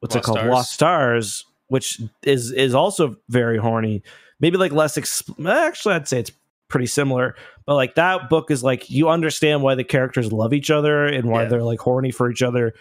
what's 0.00 0.16
it 0.16 0.22
called, 0.24 0.38
Stars. 0.38 0.50
Lost 0.50 0.72
Stars, 0.72 1.44
which 1.68 2.00
is 2.24 2.50
is 2.52 2.74
also 2.74 3.16
very 3.28 3.58
horny. 3.58 4.02
Maybe 4.42 4.58
like 4.58 4.72
less. 4.72 4.98
Exp- 4.98 5.46
actually, 5.48 5.94
I'd 5.94 6.06
say 6.08 6.18
it's 6.20 6.32
pretty 6.68 6.86
similar. 6.86 7.34
But 7.64 7.76
like 7.76 7.94
that 7.94 8.28
book 8.28 8.50
is 8.50 8.62
like 8.62 8.90
you 8.90 9.08
understand 9.08 9.62
why 9.62 9.74
the 9.76 9.84
characters 9.84 10.32
love 10.32 10.52
each 10.52 10.70
other 10.70 11.06
and 11.06 11.30
why 11.30 11.44
Yeah. 11.44 11.48
they're 11.48 11.62
like 11.62 11.80
horny 11.80 12.10
for 12.10 12.30
each 12.30 12.42
other. 12.42 12.74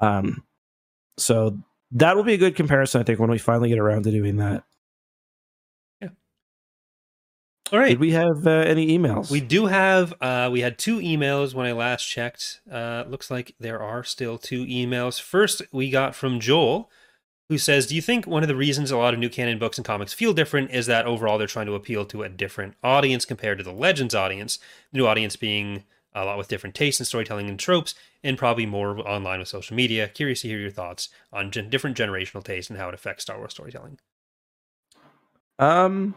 Um, 0.00 0.44
so 1.18 1.58
that 1.92 2.14
will 2.16 2.22
be 2.24 2.34
a 2.34 2.38
good 2.38 2.54
comparison, 2.54 3.00
I 3.00 3.04
think, 3.04 3.18
when 3.18 3.30
we 3.30 3.38
finally 3.38 3.68
get 3.68 3.78
around 3.78 4.04
to 4.04 4.10
doing 4.12 4.36
that. 4.36 4.62
Yeah. 6.00 6.08
All 7.72 7.78
right. 7.78 7.88
Did 7.88 8.00
we 8.00 8.12
have 8.12 8.46
uh, 8.46 8.50
any 8.50 8.96
emails? 8.96 9.30
We 9.30 9.40
do 9.40 9.66
have. 9.66 10.14
Uh, 10.20 10.48
we 10.52 10.60
had 10.60 10.78
two 10.78 10.98
emails 11.00 11.52
when 11.54 11.66
I 11.66 11.72
last 11.72 12.04
checked. 12.04 12.60
Uh, 12.70 13.04
looks 13.08 13.30
like 13.30 13.54
there 13.58 13.82
are 13.82 14.04
still 14.04 14.38
two 14.38 14.64
emails. 14.66 15.20
First, 15.20 15.62
we 15.72 15.90
got 15.90 16.14
from 16.14 16.38
Joel, 16.40 16.90
who 17.48 17.58
says, 17.58 17.86
"Do 17.86 17.94
you 17.94 18.02
think 18.02 18.26
one 18.26 18.42
of 18.42 18.48
the 18.48 18.56
reasons 18.56 18.90
a 18.90 18.96
lot 18.96 19.14
of 19.14 19.20
new 19.20 19.28
canon 19.28 19.58
books 19.58 19.78
and 19.78 19.84
comics 19.84 20.12
feel 20.12 20.32
different 20.32 20.70
is 20.70 20.86
that 20.86 21.06
overall 21.06 21.38
they're 21.38 21.46
trying 21.46 21.66
to 21.66 21.74
appeal 21.74 22.04
to 22.06 22.22
a 22.22 22.28
different 22.28 22.74
audience 22.82 23.24
compared 23.24 23.58
to 23.58 23.64
the 23.64 23.72
Legends 23.72 24.14
audience? 24.14 24.58
The 24.92 24.98
new 24.98 25.06
audience 25.06 25.36
being 25.36 25.84
a 26.14 26.24
lot 26.24 26.38
with 26.38 26.48
different 26.48 26.74
tastes 26.74 27.00
and 27.00 27.06
storytelling 27.06 27.48
and 27.48 27.58
tropes, 27.58 27.94
and 28.22 28.36
probably 28.36 28.66
more 28.66 28.98
online 29.08 29.38
with 29.38 29.48
social 29.48 29.76
media. 29.76 30.08
Curious 30.08 30.42
to 30.42 30.48
hear 30.48 30.58
your 30.58 30.70
thoughts 30.70 31.08
on 31.32 31.50
gen- 31.50 31.70
different 31.70 31.96
generational 31.96 32.42
tastes 32.42 32.70
and 32.70 32.78
how 32.78 32.88
it 32.88 32.94
affects 32.94 33.22
Star 33.22 33.38
Wars 33.38 33.52
storytelling. 33.52 33.98
Um, 35.58 36.14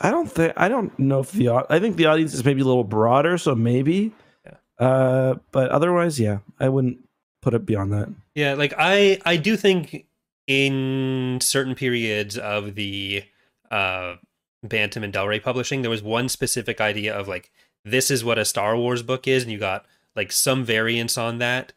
I 0.00 0.10
don't 0.10 0.30
think 0.30 0.52
I 0.56 0.68
don't 0.68 0.96
know 0.98 1.20
if 1.20 1.32
the 1.32 1.66
I 1.70 1.78
think 1.78 1.96
the 1.96 2.06
audience 2.06 2.34
is 2.34 2.44
maybe 2.44 2.60
a 2.60 2.64
little 2.64 2.84
broader, 2.84 3.38
so 3.38 3.54
maybe. 3.54 4.12
Yeah. 4.44 4.86
Uh, 4.86 5.34
but 5.52 5.70
otherwise, 5.70 6.20
yeah, 6.20 6.38
I 6.60 6.68
wouldn't 6.68 6.98
put 7.42 7.54
it 7.54 7.64
beyond 7.64 7.92
that. 7.92 8.12
Yeah, 8.36 8.54
like 8.54 8.74
I 8.78 9.18
I 9.24 9.36
do 9.38 9.56
think 9.56 10.06
in 10.46 11.38
certain 11.40 11.74
periods 11.74 12.38
of 12.38 12.76
the 12.76 13.24
uh 13.70 14.16
Bantam 14.62 15.02
and 15.04 15.12
Del 15.12 15.26
Rey 15.26 15.40
publishing, 15.40 15.82
there 15.82 15.90
was 15.90 16.02
one 16.02 16.28
specific 16.28 16.80
idea 16.80 17.14
of 17.18 17.26
like 17.26 17.50
this 17.84 18.10
is 18.10 18.22
what 18.24 18.38
a 18.38 18.44
Star 18.44 18.76
Wars 18.76 19.02
book 19.02 19.26
is, 19.26 19.42
and 19.42 19.50
you 19.50 19.58
got 19.58 19.86
like 20.14 20.30
some 20.30 20.64
variants 20.64 21.16
on 21.18 21.38
that. 21.38 21.72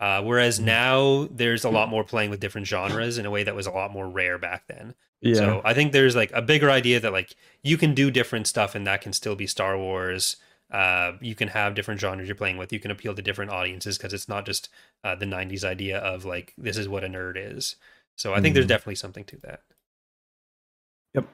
Uh, 0.00 0.22
whereas 0.22 0.58
Mhm. 0.60 0.64
now 0.64 1.28
there's 1.30 1.64
a 1.64 1.70
lot 1.70 1.88
more 1.88 2.04
playing 2.04 2.30
with 2.30 2.40
different 2.40 2.66
genres 2.66 3.16
in 3.18 3.26
a 3.26 3.30
way 3.30 3.42
that 3.44 3.54
was 3.54 3.66
a 3.66 3.70
lot 3.70 3.92
more 3.92 4.08
rare 4.08 4.38
back 4.38 4.66
then. 4.68 4.94
Yeah, 5.20 5.34
So 5.34 5.62
I 5.64 5.72
think 5.74 5.92
there's 5.92 6.14
like 6.16 6.30
a 6.32 6.42
bigger 6.42 6.70
idea 6.70 7.00
that 7.00 7.12
like 7.12 7.34
you 7.62 7.76
can 7.76 7.94
do 7.94 8.10
different 8.10 8.46
stuff 8.46 8.74
and 8.74 8.86
that 8.86 9.00
can 9.00 9.12
still 9.12 9.34
be 9.36 9.46
Star 9.46 9.76
Wars. 9.78 10.36
Uh, 10.74 11.18
you 11.22 11.34
can 11.36 11.48
have 11.48 11.74
different 11.76 12.00
genres 12.00 12.28
you're 12.28 12.34
playing 12.36 12.58
with. 12.58 12.72
You 12.72 12.80
can 12.80 12.90
appeal 12.90 13.14
to 13.14 13.22
different 13.22 13.52
audiences 13.52 13.96
because 13.98 14.12
it's 14.12 14.28
not 14.28 14.46
just 14.46 14.68
uh, 15.04 15.14
the 15.14 15.26
'90s 15.26 15.64
idea 15.64 15.98
of 15.98 16.24
like 16.26 16.54
this 16.58 16.76
is 16.76 16.88
what 16.88 17.04
a 17.04 17.08
nerd 17.08 17.36
is. 17.38 17.76
So 18.16 18.34
I 18.34 18.40
think 18.40 18.54
there's 18.54 18.66
Mhm. 18.66 18.68
definitely 18.68 18.96
something 18.96 19.24
to 19.26 19.36
that. 19.38 19.62
Yep. 21.14 21.26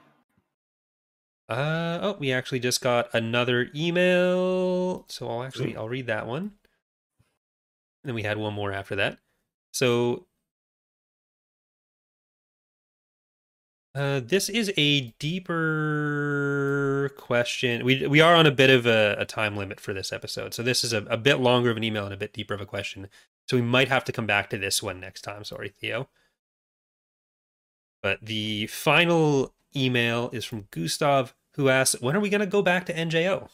Uh 1.49 1.99
oh, 2.01 2.17
we 2.19 2.31
actually 2.31 2.59
just 2.59 2.81
got 2.81 3.13
another 3.13 3.69
email. 3.75 5.05
So 5.09 5.29
I'll 5.29 5.43
actually 5.43 5.73
Ooh. 5.73 5.77
I'll 5.77 5.89
read 5.89 6.07
that 6.07 6.25
one. 6.27 6.41
And 8.03 8.09
then 8.09 8.15
we 8.15 8.23
had 8.23 8.37
one 8.37 8.53
more 8.53 8.71
after 8.71 8.95
that. 8.95 9.19
So 9.73 10.27
Uh, 13.93 14.21
this 14.23 14.47
is 14.47 14.71
a 14.77 15.13
deeper 15.19 17.11
question. 17.17 17.83
We 17.83 18.07
we 18.07 18.21
are 18.21 18.35
on 18.35 18.45
a 18.45 18.51
bit 18.51 18.69
of 18.69 18.85
a, 18.85 19.17
a 19.19 19.25
time 19.25 19.57
limit 19.57 19.81
for 19.81 19.93
this 19.93 20.13
episode, 20.13 20.53
so 20.53 20.63
this 20.63 20.85
is 20.85 20.93
a, 20.93 21.03
a 21.05 21.17
bit 21.17 21.41
longer 21.41 21.69
of 21.69 21.77
an 21.77 21.83
email 21.83 22.05
and 22.05 22.13
a 22.13 22.17
bit 22.17 22.31
deeper 22.31 22.53
of 22.53 22.61
a 22.61 22.65
question. 22.65 23.09
So 23.49 23.57
we 23.57 23.63
might 23.63 23.89
have 23.89 24.05
to 24.05 24.13
come 24.13 24.25
back 24.25 24.49
to 24.51 24.57
this 24.57 24.81
one 24.81 25.01
next 25.01 25.23
time. 25.23 25.43
Sorry, 25.43 25.69
Theo. 25.69 26.07
But 28.01 28.19
the 28.21 28.67
final 28.67 29.53
email 29.75 30.29
is 30.31 30.45
from 30.45 30.67
Gustav, 30.71 31.35
who 31.55 31.67
asks, 31.67 32.01
"When 32.01 32.15
are 32.15 32.21
we 32.21 32.29
going 32.29 32.39
to 32.39 32.47
go 32.47 32.61
back 32.61 32.85
to 32.85 32.93
NJO?" 32.93 33.49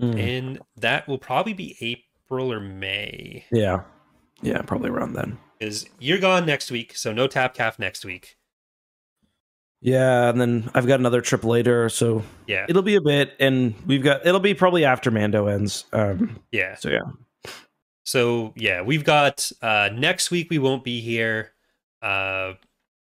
Mm. 0.00 0.38
And 0.38 0.58
that 0.76 1.08
will 1.08 1.18
probably 1.18 1.54
be 1.54 1.76
April 1.80 2.52
or 2.52 2.60
May. 2.60 3.46
yeah, 3.50 3.82
yeah, 4.42 4.62
probably 4.62 4.90
around 4.90 5.14
then. 5.14 5.38
Is 5.58 5.88
you're 5.98 6.18
gone 6.18 6.46
next 6.46 6.70
week, 6.70 6.96
so 6.96 7.12
no 7.12 7.26
tap 7.26 7.52
calf 7.54 7.80
next 7.80 8.04
week. 8.04 8.37
Yeah, 9.80 10.28
and 10.28 10.40
then 10.40 10.70
I've 10.74 10.86
got 10.88 10.98
another 10.98 11.20
trip 11.20 11.44
later, 11.44 11.88
so 11.88 12.22
Yeah, 12.46 12.66
it'll 12.68 12.82
be 12.82 12.96
a 12.96 13.00
bit, 13.00 13.34
and 13.38 13.74
we've 13.86 14.02
got 14.02 14.26
it'll 14.26 14.40
be 14.40 14.54
probably 14.54 14.84
after 14.84 15.10
Mando 15.10 15.46
ends. 15.46 15.84
Um, 15.92 16.40
yeah. 16.50 16.74
so 16.74 16.88
yeah, 16.90 17.50
So 18.04 18.52
yeah, 18.56 18.82
we've 18.82 19.04
got 19.04 19.50
uh 19.62 19.90
next 19.94 20.30
week 20.30 20.50
we 20.50 20.58
won't 20.58 20.82
be 20.84 21.00
here. 21.00 21.52
Uh 22.02 22.54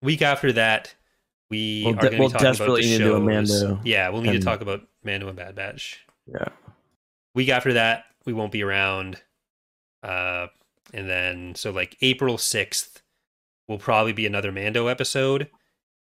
week 0.01 0.21
after 0.21 0.51
that 0.53 0.93
we 1.49 1.83
We'll 1.85 1.93
are 1.93 1.97
de- 1.97 2.01
going 2.01 2.11
to 2.13 2.19
we'll 2.19 2.27
be 2.29 2.33
talking 2.33 2.47
about 2.65 2.75
the 2.75 2.81
need 2.81 2.97
to 2.97 3.03
do 3.03 3.15
a 3.15 3.17
shows. 3.45 3.61
Mando 3.61 3.81
Yeah, 3.85 4.09
we'll 4.09 4.21
need 4.21 4.31
and- 4.31 4.39
to 4.41 4.45
talk 4.45 4.59
about 4.61 4.81
Mando 5.03 5.27
and 5.29 5.37
Bad 5.37 5.55
Batch. 5.55 6.05
yeah, 6.25 6.49
Week 7.33 7.47
after 7.49 7.73
that 7.73 8.05
we 8.25 8.33
won't 8.33 8.51
be 8.51 8.63
around. 8.63 9.21
Uh 10.03 10.47
and 10.93 11.09
then 11.09 11.55
so 11.55 11.71
like 11.71 11.95
April 12.01 12.35
6th 12.37 13.01
will 13.69 13.77
probably 13.79 14.13
be 14.13 14.25
another 14.25 14.51
Mando 14.51 14.87
episode. 14.87 15.49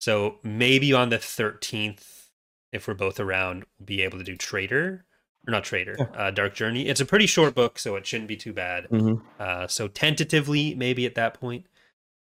So 0.04 0.36
maybe 0.43 0.91
on 0.91 1.08
the 1.10 1.18
13th 1.18 2.28
if 2.74 2.88
we're 2.89 2.93
both 2.93 3.20
around 3.22 3.64
we'll 3.80 3.86
be 3.86 4.01
able 4.01 4.18
to 4.18 4.24
do 4.26 4.36
Traitor 4.36 5.06
or 5.47 5.51
not 5.51 5.64
Traitor, 5.64 5.95
uh 6.18 6.30
Dark 6.32 6.56
Journey. 6.56 6.88
It's 6.89 6.99
a 6.99 7.06
pretty 7.06 7.26
short 7.26 7.56
book 7.56 7.80
so 7.80 7.95
it 7.95 8.06
shouldn't 8.06 8.28
be 8.28 8.36
too 8.36 8.51
bad. 8.51 8.88
hmm 8.88 9.14
Uh, 9.39 9.66
so 9.68 9.88
tentatively, 9.88 10.76
maybe 10.76 11.06
at 11.06 11.16
that 11.16 11.36
point, 11.39 11.66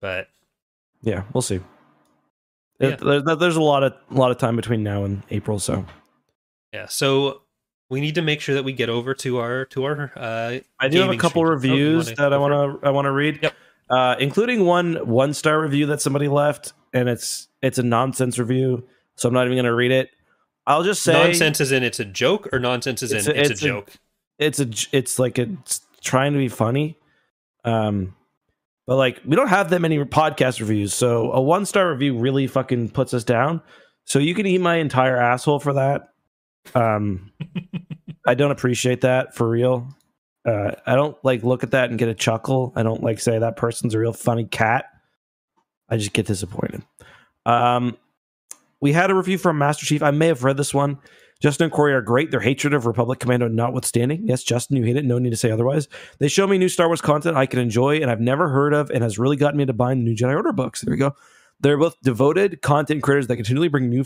but 0.01 0.27
yeah, 1.03 1.23
we'll 1.33 1.43
see. 1.43 1.59
Yeah. 2.79 2.95
There- 2.95 3.21
there- 3.21 3.35
there's 3.35 3.55
a 3.57 3.61
lot 3.61 3.83
of 3.83 3.93
a 4.09 4.13
lot 4.15 4.31
of 4.31 4.37
time 4.37 4.55
between 4.55 4.81
now 4.81 5.03
and 5.03 5.21
April, 5.29 5.59
so 5.59 5.85
yeah. 6.73 6.87
So 6.87 7.41
we 7.91 8.01
need 8.01 8.15
to 8.15 8.21
make 8.23 8.41
sure 8.41 8.55
that 8.55 8.63
we 8.63 8.73
get 8.73 8.89
over 8.89 9.13
to 9.15 9.37
our 9.37 9.65
to 9.65 9.83
our. 9.85 10.11
Uh, 10.15 10.59
I 10.79 10.87
do 10.87 10.99
have 11.01 11.11
a 11.11 11.17
couple. 11.17 11.41
Oh, 11.43 11.45
reviews 11.45 12.07
that 12.15 12.33
I 12.33 12.37
want 12.37 12.53
to 12.81 12.87
I 12.87 12.89
want 12.91 13.05
to 13.05 13.11
read. 13.11 13.39
Yep. 13.43 13.53
Uh, 13.89 14.15
including 14.19 14.65
one 14.65 14.95
one 15.07 15.33
star 15.33 15.61
review 15.61 15.85
that 15.87 16.01
somebody 16.01 16.27
left, 16.27 16.73
and 16.99 17.09
it's 17.09 17.47
it's 17.61 17.77
a 17.77 17.83
nonsense 17.83 18.37
review, 18.39 18.87
so 19.15 19.27
I'm 19.27 19.33
not 19.33 19.45
even 19.45 19.55
going 19.55 19.65
to 19.65 19.73
read 19.73 19.91
it. 19.91 20.09
I'll 20.65 20.83
just 20.83 21.01
say 21.03 21.13
nonsense 21.13 21.61
is 21.61 21.71
in 21.71 21.83
it's 21.83 21.99
a 21.99 22.05
joke, 22.05 22.49
or 22.51 22.59
nonsense 22.59 23.01
is 23.03 23.11
in 23.11 23.17
a- 23.17 23.19
it's, 23.39 23.49
it's 23.51 23.61
a 23.61 23.65
a- 23.65 23.67
joke. 23.69 23.93
it's 24.39 24.59
a 24.59 24.67
it's 24.91 25.17
like 25.19 25.39
it's 25.39 25.81
trying 26.01 26.33
to 26.33 26.39
be 26.39 26.47
funny 26.47 26.97
um 27.65 28.13
but 28.85 28.95
like 28.95 29.19
we 29.25 29.35
don't 29.35 29.47
have 29.49 29.71
that 29.71 29.81
many 29.81 29.97
podcast 30.05 30.59
reviews 30.59 30.93
so 30.93 31.31
a 31.33 31.41
one 31.41 31.65
star 31.65 31.89
review 31.91 32.17
really 32.17 32.47
fucking 32.47 32.89
puts 32.89 33.13
us 33.13 33.23
down. 33.25 33.61
So 34.05 34.19
you 34.19 34.33
can 34.33 34.45
eat 34.45 34.59
my 34.61 34.75
entire 34.75 35.17
asshole 35.17 35.59
for 35.59 35.73
that. 35.73 36.09
Um 36.75 37.31
i 38.25 38.35
don't 38.35 38.51
appreciate 38.51 39.01
that 39.01 39.35
for 39.35 39.49
real. 39.49 39.87
Uh 40.45 40.71
i 40.85 40.95
don't 40.95 41.17
like 41.25 41.43
look 41.43 41.63
at 41.63 41.71
that 41.71 41.89
and 41.89 41.99
get 41.99 42.07
a 42.09 42.13
chuckle. 42.13 42.71
I 42.75 42.83
don't 42.83 43.03
like 43.03 43.19
say 43.19 43.39
that 43.39 43.57
person's 43.57 43.93
a 43.95 43.99
real 43.99 44.13
funny 44.13 44.45
cat 44.45 44.85
i 45.89 45.97
just 45.97 46.13
get 46.13 46.25
disappointed 46.25 46.81
um 47.45 47.97
we 48.79 48.93
had 48.93 49.09
a 49.09 49.15
review 49.15 49.37
from 49.37 49.57
master 49.57 49.85
chief 49.85 50.03
i 50.03 50.11
may 50.11 50.27
have 50.27 50.43
read 50.43 50.57
this 50.57 50.73
one 50.73 50.99
Justin 51.39 51.65
and 51.65 51.73
Corey 51.73 51.93
are 51.93 52.01
great. 52.01 52.31
Their 52.31 52.39
hatred 52.39 52.73
of 52.73 52.85
Republic 52.85 53.19
Commando 53.19 53.47
notwithstanding. 53.47 54.21
Yes, 54.25 54.43
Justin, 54.43 54.77
you 54.77 54.83
hate 54.83 54.97
it. 54.97 55.05
No 55.05 55.19
need 55.19 55.29
to 55.29 55.37
say 55.37 55.51
otherwise. 55.51 55.87
They 56.19 56.27
show 56.27 56.47
me 56.47 56.57
new 56.57 56.69
Star 56.69 56.87
Wars 56.87 57.01
content 57.01 57.37
I 57.37 57.45
can 57.45 57.59
enjoy 57.59 57.97
and 57.97 58.09
I've 58.09 58.19
never 58.19 58.49
heard 58.49 58.73
of 58.73 58.89
and 58.89 59.03
has 59.03 59.19
really 59.19 59.35
gotten 59.35 59.57
me 59.57 59.63
into 59.63 59.73
buying 59.73 59.99
the 59.99 60.05
new 60.05 60.15
Jedi 60.15 60.35
Order 60.35 60.51
books. 60.51 60.81
There 60.81 60.91
we 60.91 60.97
go. 60.97 61.15
They're 61.59 61.77
both 61.77 61.99
devoted 62.01 62.61
content 62.61 63.03
creators 63.03 63.27
that 63.27 63.35
continually 63.35 63.67
bring 63.67 63.89
new 63.89 64.05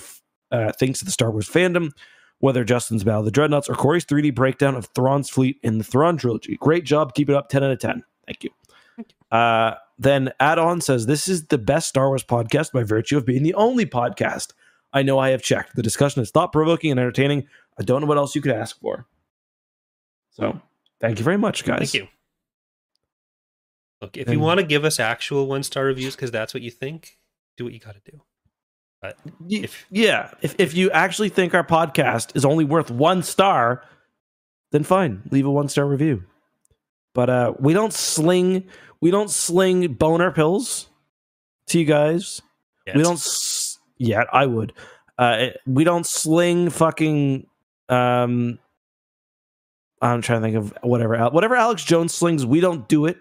uh, 0.51 0.71
things 0.73 0.99
to 0.99 1.05
the 1.05 1.11
Star 1.11 1.31
Wars 1.31 1.49
fandom, 1.49 1.91
whether 2.39 2.63
Justin's 2.63 3.03
Battle 3.03 3.19
of 3.19 3.25
the 3.25 3.31
Dreadnoughts 3.31 3.69
or 3.69 3.75
Corey's 3.75 4.05
3D 4.05 4.35
breakdown 4.35 4.75
of 4.75 4.87
Thrawn's 4.87 5.29
fleet 5.29 5.59
in 5.63 5.77
the 5.77 5.83
Thrawn 5.83 6.17
trilogy. 6.17 6.57
Great 6.57 6.83
job. 6.83 7.13
Keep 7.13 7.29
it 7.29 7.35
up. 7.35 7.49
10 7.49 7.63
out 7.63 7.71
of 7.71 7.79
10. 7.79 8.03
Thank 8.25 8.43
you. 8.43 8.49
Uh, 9.31 9.75
then 9.97 10.31
add 10.39 10.59
on 10.59 10.81
says, 10.81 11.05
This 11.05 11.27
is 11.27 11.47
the 11.47 11.57
best 11.57 11.89
Star 11.89 12.07
Wars 12.07 12.23
podcast 12.23 12.71
by 12.71 12.83
virtue 12.83 13.17
of 13.17 13.25
being 13.25 13.43
the 13.43 13.53
only 13.53 13.85
podcast 13.85 14.53
I 14.93 15.03
know 15.03 15.19
I 15.19 15.29
have 15.29 15.41
checked. 15.41 15.75
The 15.75 15.83
discussion 15.83 16.21
is 16.21 16.31
thought 16.31 16.51
provoking 16.51 16.91
and 16.91 16.99
entertaining. 16.99 17.47
I 17.79 17.83
don't 17.83 18.01
know 18.01 18.07
what 18.07 18.17
else 18.17 18.35
you 18.35 18.41
could 18.41 18.51
ask 18.51 18.79
for. 18.79 19.07
So, 20.31 20.59
thank 20.99 21.19
you 21.19 21.23
very 21.23 21.37
much, 21.37 21.63
guys. 21.63 21.79
Thank 21.79 21.93
you. 21.93 22.07
Look, 24.01 24.17
if 24.17 24.29
you 24.29 24.39
want 24.39 24.59
to 24.59 24.65
give 24.65 24.83
us 24.83 24.99
actual 24.99 25.47
one 25.47 25.63
star 25.63 25.85
reviews 25.85 26.15
because 26.15 26.31
that's 26.31 26.53
what 26.53 26.63
you 26.63 26.71
think, 26.71 27.19
do 27.55 27.65
what 27.65 27.73
you 27.73 27.79
got 27.79 27.93
to 27.93 28.11
do. 28.11 28.21
But 29.01 29.17
if 29.49 29.85
yeah, 29.89 30.31
if 30.41 30.55
if 30.59 30.73
you 30.73 30.91
actually 30.91 31.29
think 31.29 31.53
our 31.53 31.63
podcast 31.63 32.35
is 32.35 32.45
only 32.45 32.65
worth 32.65 32.89
one 32.89 33.23
star, 33.23 33.83
then 34.71 34.83
fine, 34.83 35.21
leave 35.31 35.45
a 35.45 35.51
one 35.51 35.69
star 35.69 35.85
review. 35.85 36.23
But 37.13 37.29
uh, 37.29 37.53
we 37.59 37.73
don't 37.73 37.93
sling 37.93 38.67
we 39.01 39.11
don't 39.11 39.29
sling 39.29 39.93
boner 39.93 40.31
pills 40.31 40.89
to 41.67 41.79
you 41.79 41.85
guys. 41.85 42.41
yeah, 42.87 42.95
we 42.97 43.03
don't 43.03 43.13
s- 43.13 43.79
yet. 43.97 44.27
I 44.31 44.45
would. 44.45 44.73
Uh, 45.17 45.35
it- 45.39 45.61
we 45.65 45.83
don't 45.83 46.05
sling 46.05 46.69
fucking. 46.69 47.47
Um, 47.89 48.57
I'm 50.01 50.21
trying 50.21 50.41
to 50.41 50.45
think 50.47 50.55
of 50.57 50.73
whatever 50.81 51.17
whatever 51.29 51.55
Alex 51.55 51.83
Jones 51.83 52.13
slings. 52.13 52.45
We 52.45 52.59
don't 52.59 52.87
do 52.87 53.05
it. 53.05 53.17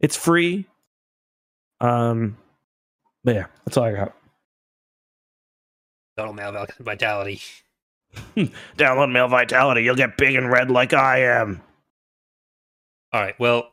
It's 0.00 0.16
free. 0.16 0.66
Um, 1.80 2.36
but 3.24 3.34
yeah, 3.34 3.46
that's 3.64 3.76
all 3.76 3.84
I 3.84 3.92
got. 3.92 4.14
Donald 6.16 6.36
Mal 6.36 6.66
Vitality. 6.80 7.40
Download 8.76 9.10
Male 9.10 9.28
Vitality. 9.28 9.82
You'll 9.82 9.96
get 9.96 10.16
big 10.18 10.34
and 10.34 10.50
red 10.50 10.70
like 10.70 10.92
I 10.92 11.40
am. 11.40 11.62
All 13.12 13.20
right. 13.22 13.38
Well, 13.40 13.71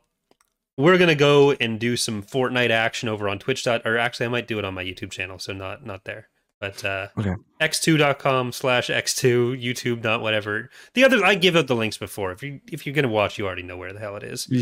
we're 0.76 0.98
gonna 0.98 1.14
go 1.14 1.52
and 1.52 1.78
do 1.78 1.96
some 1.96 2.22
Fortnite 2.22 2.70
action 2.70 3.08
over 3.08 3.28
on 3.28 3.38
Twitch. 3.38 3.64
Dot, 3.64 3.82
or 3.84 3.98
actually, 3.98 4.26
I 4.26 4.30
might 4.30 4.48
do 4.48 4.58
it 4.58 4.64
on 4.64 4.74
my 4.74 4.84
YouTube 4.84 5.10
channel, 5.10 5.38
so 5.38 5.52
not 5.52 5.84
not 5.84 6.04
there. 6.04 6.28
But 6.60 6.84
uh, 6.84 7.08
Okay. 7.18 7.34
x2.com 7.60 8.52
slash 8.52 8.88
x2 8.88 9.62
YouTube 9.62 10.02
not 10.02 10.20
whatever. 10.20 10.68
The 10.92 11.04
others 11.04 11.22
I 11.22 11.34
give 11.34 11.56
out 11.56 11.68
the 11.68 11.74
links 11.74 11.96
before. 11.96 12.32
If 12.32 12.42
you 12.42 12.60
if 12.70 12.84
you're 12.84 12.94
gonna 12.94 13.08
watch, 13.08 13.38
you 13.38 13.46
already 13.46 13.62
know 13.62 13.76
where 13.78 13.92
the 13.94 13.98
hell 14.00 14.16
it 14.16 14.22
is. 14.22 14.46